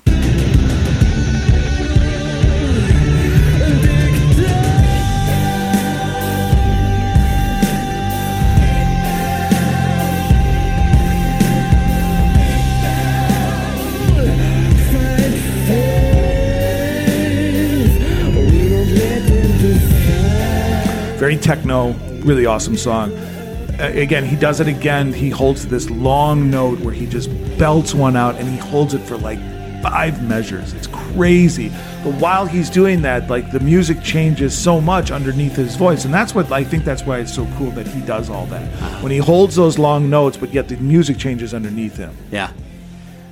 Techno, 21.41 21.93
really 22.23 22.47
awesome 22.47 22.77
song. 22.77 23.13
Uh, 23.13 23.91
again, 23.95 24.25
he 24.25 24.37
does 24.37 24.61
it 24.61 24.69
again. 24.69 25.13
He 25.13 25.31
holds 25.31 25.67
this 25.67 25.89
long 25.91 26.51
note 26.51 26.81
where 26.81 26.93
he 26.93 27.07
just 27.07 27.31
belts 27.59 27.95
one 27.95 28.17
out 28.17 28.37
and 28.37 28.49
he 28.49 28.57
holds 28.57 28.95
it 28.95 29.01
for 29.01 29.17
like 29.17 29.39
five 29.83 30.23
measures. 30.23 30.75
It's 30.75 30.87
crazy. 30.87 31.71
But 32.05 32.15
while 32.15 32.47
he's 32.47 32.71
doing 32.71 33.03
that, 33.03 33.29
like 33.29 33.51
the 33.51 33.61
music 33.61 34.03
changes 34.03 34.57
so 34.57 34.81
much 34.81 35.11
underneath 35.11 35.57
his 35.57 35.77
voice. 35.77 36.05
And 36.05 36.13
that's 36.13 36.35
what 36.35 36.51
I 36.53 36.65
think 36.65 36.85
that's 36.85 37.05
why 37.05 37.19
it's 37.19 37.35
so 37.35 37.47
cool 37.57 37.71
that 37.73 37.87
he 37.87 38.01
does 38.03 38.31
all 38.31 38.47
that. 38.47 38.67
When 39.03 39.13
he 39.13 39.19
holds 39.19 39.57
those 39.57 39.79
long 39.79 40.11
notes, 40.11 40.37
but 40.37 40.53
yet 40.53 40.69
the 40.69 40.77
music 40.77 41.19
changes 41.19 41.55
underneath 41.55 41.97
him. 41.97 42.17
Yeah. 42.31 42.53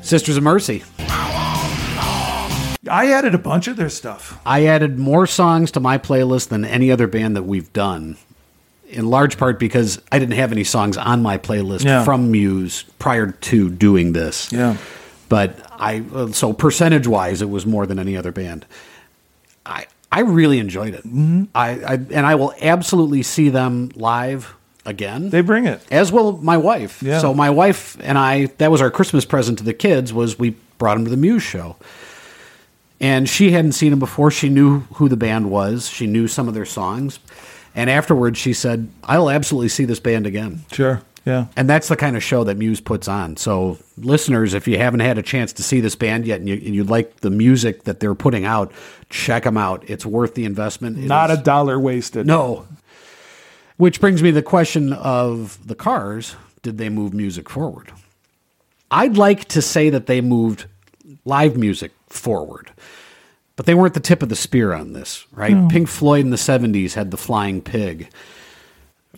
Sisters 0.00 0.36
of 0.36 0.42
Mercy. 0.42 0.84
I 2.88 3.10
added 3.12 3.34
a 3.34 3.38
bunch 3.38 3.68
of 3.68 3.76
their 3.76 3.88
stuff. 3.88 4.40
I 4.46 4.66
added 4.66 4.98
more 4.98 5.26
songs 5.26 5.70
to 5.72 5.80
my 5.80 5.98
playlist 5.98 6.48
than 6.48 6.64
any 6.64 6.90
other 6.90 7.06
band 7.06 7.36
that 7.36 7.44
we've 7.44 7.72
done. 7.72 8.16
In 8.88 9.10
large 9.10 9.36
part 9.36 9.58
because 9.58 10.00
I 10.10 10.18
didn't 10.18 10.36
have 10.36 10.50
any 10.50 10.64
songs 10.64 10.96
on 10.96 11.22
my 11.22 11.36
playlist 11.36 11.84
Yeah. 11.84 12.04
from 12.04 12.30
Muse 12.30 12.84
prior 12.98 13.32
to 13.32 13.68
doing 13.68 14.12
this. 14.14 14.50
Yeah. 14.50 14.76
But 15.28 15.58
I 15.78 16.02
uh, 16.14 16.32
so 16.32 16.54
percentage 16.54 17.06
wise, 17.06 17.42
it 17.42 17.50
was 17.50 17.66
more 17.66 17.86
than 17.86 17.98
any 17.98 18.16
other 18.16 18.32
band. 18.32 18.64
I 19.66 19.84
I 20.10 20.20
really 20.20 20.58
enjoyed 20.58 20.94
it. 20.94 21.04
Mm-hmm. 21.06 21.44
I, 21.54 21.68
I 21.70 21.92
and 21.94 22.24
I 22.24 22.34
will 22.36 22.54
absolutely 22.62 23.22
see 23.22 23.50
them 23.50 23.90
live 23.94 24.54
again. 24.86 25.28
They 25.28 25.42
bring 25.42 25.66
it. 25.66 25.82
as 25.90 26.10
will 26.10 26.38
my 26.38 26.56
wife. 26.56 27.02
Yeah. 27.02 27.18
So 27.20 27.34
my 27.34 27.50
wife 27.50 27.98
and 28.00 28.16
I, 28.16 28.46
that 28.56 28.70
was 28.70 28.80
our 28.80 28.90
Christmas 28.90 29.26
present 29.26 29.58
to 29.58 29.64
the 29.64 29.74
kids, 29.74 30.14
was 30.14 30.38
we 30.38 30.56
brought 30.78 30.94
them 30.94 31.04
to 31.04 31.10
the 31.10 31.16
Muse 31.18 31.42
show. 31.42 31.76
And 33.00 33.28
she 33.28 33.52
hadn't 33.52 33.72
seen 33.72 33.90
them 33.90 33.98
before. 34.00 34.30
She 34.30 34.48
knew 34.48 34.80
who 34.94 35.08
the 35.08 35.16
band 35.16 35.50
was. 35.50 35.88
She 35.88 36.06
knew 36.06 36.26
some 36.26 36.48
of 36.48 36.54
their 36.54 36.64
songs. 36.66 37.20
And 37.74 37.88
afterwards, 37.88 38.38
she 38.38 38.52
said, 38.52 38.88
"I'll 39.04 39.30
absolutely 39.30 39.68
see 39.68 39.84
this 39.84 40.00
band 40.00 40.26
again." 40.26 40.64
Sure. 40.72 41.02
Yeah. 41.24 41.46
And 41.56 41.68
that's 41.68 41.88
the 41.88 41.96
kind 41.96 42.16
of 42.16 42.22
show 42.24 42.42
that 42.44 42.56
Muse 42.56 42.80
puts 42.80 43.06
on. 43.06 43.36
So, 43.36 43.76
listeners, 43.98 44.54
if 44.54 44.66
you 44.66 44.78
haven't 44.78 45.00
had 45.00 45.18
a 45.18 45.22
chance 45.22 45.52
to 45.54 45.62
see 45.62 45.80
this 45.80 45.94
band 45.94 46.26
yet, 46.26 46.40
and 46.40 46.48
you, 46.48 46.54
and 46.54 46.74
you 46.74 46.84
like 46.84 47.20
the 47.20 47.28
music 47.30 47.84
that 47.84 48.00
they're 48.00 48.14
putting 48.14 48.44
out, 48.46 48.72
check 49.10 49.44
them 49.44 49.56
out. 49.58 49.84
It's 49.86 50.06
worth 50.06 50.34
the 50.34 50.44
investment. 50.46 50.98
It 50.98 51.04
Not 51.04 51.30
is- 51.30 51.38
a 51.38 51.42
dollar 51.42 51.78
wasted. 51.78 52.26
no. 52.26 52.66
Which 53.76 54.00
brings 54.00 54.22
me 54.24 54.30
to 54.30 54.34
the 54.34 54.42
question 54.42 54.92
of 54.92 55.58
the 55.64 55.76
cars. 55.76 56.34
Did 56.62 56.78
they 56.78 56.88
move 56.88 57.14
music 57.14 57.48
forward? 57.48 57.92
I'd 58.90 59.16
like 59.16 59.44
to 59.48 59.62
say 59.62 59.90
that 59.90 60.06
they 60.06 60.20
moved 60.20 60.64
live 61.24 61.56
music 61.56 61.92
forward, 62.08 62.70
but 63.56 63.66
they 63.66 63.74
weren't 63.74 63.94
the 63.94 64.00
tip 64.00 64.22
of 64.22 64.28
the 64.28 64.36
spear 64.36 64.72
on 64.72 64.92
this, 64.92 65.26
right? 65.32 65.68
Pink 65.70 65.88
Floyd 65.88 66.24
in 66.24 66.30
the 66.30 66.36
70s 66.36 66.94
had 66.94 67.10
the 67.10 67.16
flying 67.16 67.60
pig. 67.60 68.10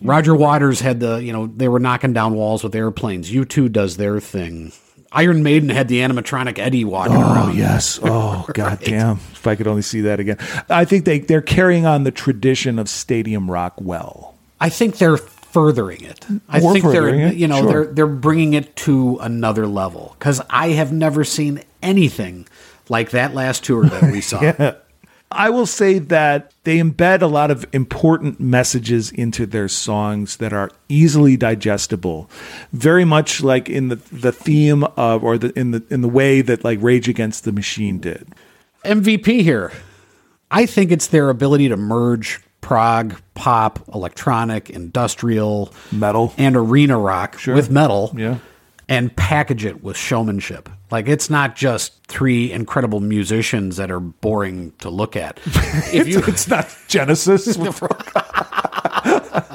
Roger 0.03 0.35
Waters 0.35 0.81
had 0.81 1.01
the, 1.01 1.17
you 1.17 1.33
know, 1.33 1.47
they 1.47 1.69
were 1.69 1.81
knocking 1.81 2.12
down 2.12 2.35
walls 2.35 2.65
with 2.65 2.75
airplanes. 2.75 3.31
U2 3.31 3.71
does 3.71 3.97
their 3.97 4.19
thing. 4.21 4.73
Iron 5.12 5.43
Maiden 5.43 5.69
had 5.69 5.89
the 5.89 5.99
animatronic 6.01 6.59
Eddie 6.59 6.85
walking 6.85 7.17
Oh 7.17 7.35
around. 7.35 7.57
yes. 7.57 7.99
Oh 8.05 8.47
god 8.55 8.79
damn. 8.81 9.17
If 9.33 9.47
I 9.47 9.57
could 9.57 9.67
only 9.67 9.83
see 9.83 10.03
that 10.03 10.21
again. 10.21 10.39
I 10.69 10.85
think 10.85 11.05
they 11.05 11.19
they're 11.19 11.43
carrying 11.43 11.85
on 11.85 12.05
the 12.05 12.12
tradition 12.12 12.79
of 12.79 12.89
stadium 12.89 13.51
rock 13.51 13.75
well. 13.81 14.37
I 14.61 14.69
think 14.69 14.99
they're 14.99 15.17
furthering 15.17 16.05
it. 16.05 16.25
I 16.49 16.61
think 16.61 16.85
they're 16.85 17.09
it, 17.09 17.35
you 17.35 17.49
know 17.49 17.61
sure. 17.61 17.69
they're 17.69 17.93
they're 17.95 18.07
bringing 18.07 18.53
it 18.55 18.77
to 18.77 19.19
another 19.21 19.67
level 19.67 20.15
because 20.19 20.41
I 20.49 20.69
have 20.71 20.93
never 20.93 21.25
seen 21.25 21.62
anything 21.83 22.47
like 22.91 23.11
that 23.11 23.33
last 23.35 23.65
tour 23.65 23.87
that 23.87 24.12
we 24.12 24.21
saw. 24.21 24.73
I 25.33 25.49
will 25.49 25.67
say 25.67 26.01
that 26.01 26.53
they 26.65 26.79
embed 26.79 27.23
a 27.23 27.27
lot 27.27 27.53
of 27.53 27.65
important 27.73 28.41
messages 28.41 29.12
into 29.12 29.47
their 29.47 29.69
songs 29.69 30.39
that 30.39 30.53
are 30.53 30.71
easily 30.89 31.37
digestible. 31.37 32.29
Very 32.73 33.05
much 33.05 33.41
like 33.41 33.69
in 33.69 33.89
the 33.89 33.97
the 34.11 34.33
theme 34.33 34.83
of 34.97 35.23
or 35.23 35.39
the 35.39 35.57
in 35.57 35.71
the 35.71 35.85
in 35.89 36.01
the 36.01 36.09
way 36.09 36.41
that 36.41 36.65
like 36.65 36.81
Rage 36.83 37.09
Against 37.09 37.45
the 37.45 37.53
Machine 37.53 37.99
did. 38.01 38.27
MVP 38.85 39.43
here. 39.43 39.73
I 40.51 40.67
think 40.67 40.91
it's 40.91 41.07
their 41.07 41.31
ability 41.31 41.69
to 41.69 41.77
merge 41.77 42.41
prog, 42.61 43.15
pop, 43.35 43.79
electronic, 43.95 44.69
industrial, 44.69 45.73
Metal. 45.93 46.35
and 46.37 46.57
arena 46.57 46.99
rock 46.99 47.39
with 47.47 47.71
metal. 47.71 48.12
Yeah. 48.17 48.39
And 48.89 49.15
package 49.15 49.65
it 49.65 49.85
with 49.85 49.97
showmanship. 49.97 50.69
Like 50.91 51.09
it's 51.09 51.31
not 51.31 51.57
just 51.57 51.93
three 52.07 52.53
incredible 52.53 53.01
musicians 53.01 53.77
that 53.77 53.91
are 53.91 54.01
boring 54.01 54.73
to 54.81 54.91
look 54.91 55.17
at. 55.17 55.39
If 55.93 56.09
you 56.09 56.23
It's 56.27 56.49
not 56.49 56.69
Genesis. 56.89 57.59
I 57.59 57.71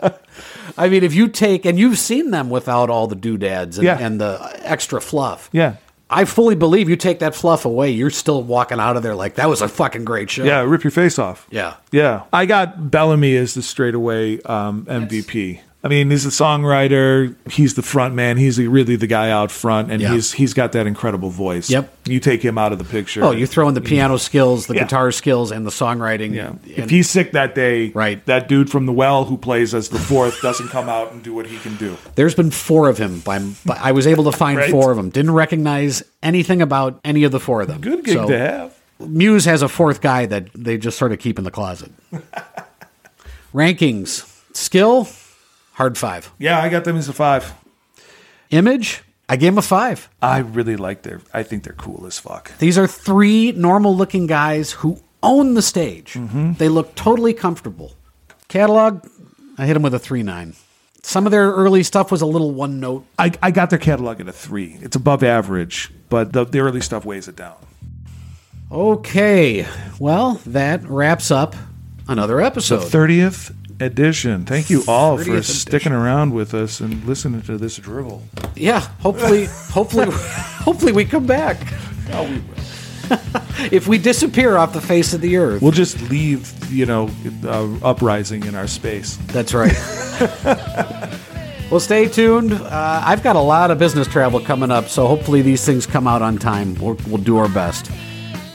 I 0.78 0.90
mean, 0.90 1.04
if 1.04 1.14
you 1.14 1.28
take 1.30 1.66
and 1.66 1.80
you've 1.80 1.98
seen 1.98 2.32
them 2.32 2.50
without 2.50 2.90
all 2.90 3.08
the 3.08 3.16
doodads 3.16 3.78
and, 3.78 3.86
Yeah. 3.86 3.98
and 4.00 4.20
the 4.20 4.38
extra 4.64 5.00
fluff. 5.00 5.50
Yeah. 5.54 5.76
I 6.10 6.26
fully 6.26 6.56
believe 6.56 6.88
you 6.90 6.98
take 6.98 7.20
that 7.20 7.34
fluff 7.34 7.66
away, 7.66 7.92
you're 7.92 8.10
still 8.12 8.44
walking 8.44 8.80
out 8.80 8.96
of 8.96 9.02
there 9.04 9.16
like 9.16 9.36
that 9.36 9.50
was 9.50 9.62
a 9.62 9.68
fucking 9.68 10.06
great 10.06 10.30
show. 10.30 10.44
Yeah, 10.44 10.62
rip 10.62 10.84
your 10.84 10.92
face 10.92 11.18
off. 11.18 11.48
Yeah. 11.50 11.76
Yeah. 11.92 12.24
I 12.32 12.46
got 12.46 12.92
Bellamy 12.92 13.36
as 13.38 13.56
the 13.56 13.64
straightaway 13.64 14.40
um, 14.44 14.86
MVP. 14.86 15.62
I 15.86 15.88
mean, 15.88 16.10
he's 16.10 16.26
a 16.26 16.30
songwriter. 16.30 17.36
He's 17.48 17.76
the 17.76 17.84
front 17.84 18.16
man. 18.16 18.38
He's 18.38 18.58
really 18.60 18.96
the 18.96 19.06
guy 19.06 19.30
out 19.30 19.52
front, 19.52 19.92
and 19.92 20.02
Yeah. 20.02 20.14
he's 20.14 20.32
he's 20.34 20.56
got 20.56 20.72
that 20.72 20.88
incredible 20.88 21.30
voice. 21.30 21.70
Yep. 21.70 21.96
You 22.06 22.20
take 22.20 22.42
him 22.42 22.58
out 22.58 22.72
of 22.72 22.80
the 22.80 22.84
picture. 22.84 23.24
Oh, 23.24 23.30
you 23.30 23.46
throw 23.46 23.68
in 23.68 23.76
the 23.76 23.82
piano 23.82 24.18
skills, 24.18 24.66
the 24.66 24.74
Yeah. 24.74 24.86
guitar 24.86 25.12
skills, 25.12 25.52
and 25.52 25.64
the 25.64 25.70
songwriting. 25.70 26.34
Yeah. 26.34 26.54
If 26.66 26.90
he's 26.90 27.08
sick 27.08 27.34
that 27.34 27.54
day, 27.54 27.92
Right. 27.94 28.26
that 28.26 28.50
dude 28.50 28.72
from 28.72 28.88
the 28.88 28.92
well 28.94 29.26
who 29.26 29.38
plays 29.38 29.76
as 29.76 29.90
the 29.90 30.00
fourth 30.00 30.42
doesn't 30.42 30.70
come 30.70 30.90
out 30.90 31.12
and 31.12 31.22
do 31.22 31.36
what 31.36 31.46
he 31.46 31.58
can 31.58 31.76
do. 31.76 31.98
There's 32.16 32.34
been 32.34 32.50
four 32.50 32.90
of 32.90 32.98
him. 32.98 33.20
By, 33.20 33.38
by 33.64 33.78
I 33.80 33.92
was 33.92 34.08
able 34.08 34.24
to 34.24 34.32
find 34.32 34.58
Right. 34.58 34.72
four 34.72 34.90
of 34.90 34.98
them. 34.98 35.10
Didn't 35.10 35.32
recognize 35.36 36.02
anything 36.24 36.64
about 36.64 37.00
any 37.06 37.24
of 37.26 37.32
the 37.32 37.40
four 37.40 37.62
of 37.62 37.68
them. 37.68 37.82
Good 37.82 38.04
gig 38.04 38.16
So, 38.16 38.28
to 38.28 38.38
have. 38.40 38.72
Muse 39.08 39.46
has 39.46 39.62
a 39.62 39.68
fourth 39.68 40.02
guy 40.02 40.26
that 40.26 40.48
they 40.56 40.78
just 40.80 40.98
sort 40.98 41.12
of 41.12 41.20
keep 41.20 41.38
in 41.38 41.44
the 41.44 41.52
closet. 41.52 41.92
Rankings: 43.54 44.24
skill, 44.54 45.08
hard 45.76 45.98
five. 45.98 46.32
Yeah, 46.40 46.60
I 46.60 46.70
got 46.70 46.84
them 46.84 46.98
as 46.98 47.08
a 47.08 47.14
five. 47.14 47.54
Image, 48.50 49.04
I 49.30 49.38
gave 49.38 49.54
him 49.54 49.58
a 49.58 49.62
five. 49.62 50.10
I 50.22 50.40
really 50.40 50.76
like 50.76 51.04
their. 51.04 51.22
I 51.34 51.44
think 51.44 51.64
they're 51.64 51.74
cool 51.74 52.06
as 52.06 52.20
fuck. 52.20 52.58
These 52.58 52.78
are 52.78 52.88
three 52.88 53.52
normal-looking 53.54 54.28
guys 54.28 54.72
who 54.72 55.00
own 55.24 55.56
the 55.56 55.62
stage. 55.62 56.14
Mm-hmm. 56.14 56.54
They 56.54 56.70
look 56.70 56.96
totally 56.96 57.34
comfortable. 57.34 57.94
Catalog, 58.48 59.08
I 59.58 59.66
hit 59.66 59.74
them 59.74 59.84
with 59.84 59.94
a 59.94 60.00
three 60.00 60.24
nine. 60.24 60.54
Some 61.02 61.26
of 61.26 61.32
their 61.32 61.52
early 61.52 61.84
stuff 61.84 62.12
was 62.12 62.22
a 62.22 62.26
little 62.26 62.52
one 62.52 62.80
note. 62.80 63.06
I, 63.20 63.32
I 63.42 63.52
got 63.52 63.70
their 63.70 63.80
catalog 63.80 64.20
at 64.22 64.28
a 64.28 64.34
three. 64.34 64.78
It's 64.82 64.96
above 64.96 65.24
average, 65.24 65.92
but 66.10 66.34
the, 66.34 66.46
the 66.46 66.60
early 66.60 66.82
stuff 66.82 67.06
weighs 67.06 67.28
it 67.28 67.36
down. 67.36 67.58
Okay, 68.72 69.68
well 70.00 70.42
that 70.48 70.84
wraps 70.88 71.30
up 71.32 71.56
another 72.08 72.42
episode. 72.42 72.84
Thirtieth 72.84 73.52
edition. 73.80 74.46
Thank 74.46 74.70
you 74.70 74.84
all 74.88 75.18
30th 75.18 75.26
for 75.26 75.32
edition. 75.34 75.56
sticking 75.56 75.92
around 75.92 76.34
with 76.34 76.54
us 76.54 76.80
and 76.80 77.04
listening 77.06 77.42
to 77.44 77.58
this 77.58 77.78
drivel. 77.78 78.24
Yeah, 78.56 78.80
hopefully, 79.00 79.46
hopefully, 79.72 80.08
hopefully 80.12 80.92
we 80.92 81.06
come 81.06 81.26
back. 81.26 81.58
if 83.72 83.88
we 83.88 83.98
disappear 83.98 84.58
off 84.58 84.74
the 84.74 84.82
face 84.82 85.14
of 85.14 85.22
the 85.22 85.38
earth, 85.38 85.62
We'll 85.62 85.72
just 85.72 86.00
leave, 86.10 86.52
you 86.72 86.86
know, 86.86 87.10
uh, 87.44 87.68
uprising 87.84 88.46
in 88.46 88.56
our 88.56 88.68
space. 88.68 89.18
that's 89.28 89.54
right. 89.54 89.74
well, 91.70 91.80
stay 91.80 92.08
tuned. 92.08 92.54
Uh, 92.54 93.02
I've 93.04 93.22
got 93.24 93.36
a 93.36 93.42
lot 93.42 93.72
of 93.72 93.78
business 93.80 94.08
travel 94.08 94.40
coming 94.40 94.72
up, 94.72 94.88
so 94.88 95.08
hopefully 95.08 95.42
these 95.42 95.66
things 95.66 95.86
come 95.86 96.08
out 96.08 96.22
on 96.22 96.38
time. 96.38 96.76
We'll, 96.76 96.98
we'll 97.08 97.18
do 97.22 97.38
our 97.38 97.50
best. 97.50 97.92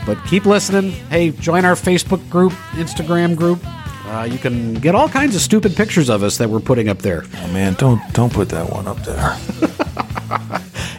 But 0.07 0.25
keep 0.25 0.47
listening. 0.47 0.93
Hey, 1.11 1.31
join 1.31 1.65
our 1.65 1.75
Facebook 1.75 2.27
group, 2.31 2.53
Instagram 2.73 3.37
group. 3.37 3.63
Uh, 4.11 4.25
you 4.25 4.39
can 4.39 4.75
get 4.75 4.95
all 4.97 5.09
kinds 5.09 5.37
of 5.37 5.41
stupid 5.41 5.77
pictures 5.77 6.11
of 6.11 6.23
us 6.25 6.37
that 6.39 6.51
we're 6.51 6.59
putting 6.59 6.89
up 6.89 6.99
there. 6.99 7.25
Oh 7.37 7.47
man, 7.53 7.75
don't 7.75 8.01
don't 8.13 8.33
put 8.33 8.49
that 8.49 8.69
one 8.69 8.89
up 8.89 8.99
there. 9.05 9.37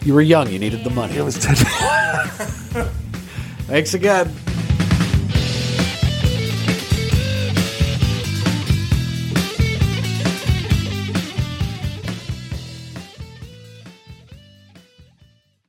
You 0.04 0.16
were 0.16 0.22
young, 0.22 0.50
you 0.50 0.58
needed 0.58 0.84
the 0.84 0.90
money. 0.90 1.18
It 1.18 1.22
was 1.22 1.38
ten. 1.38 1.54
Thanks 3.68 3.94
again. 3.94 4.34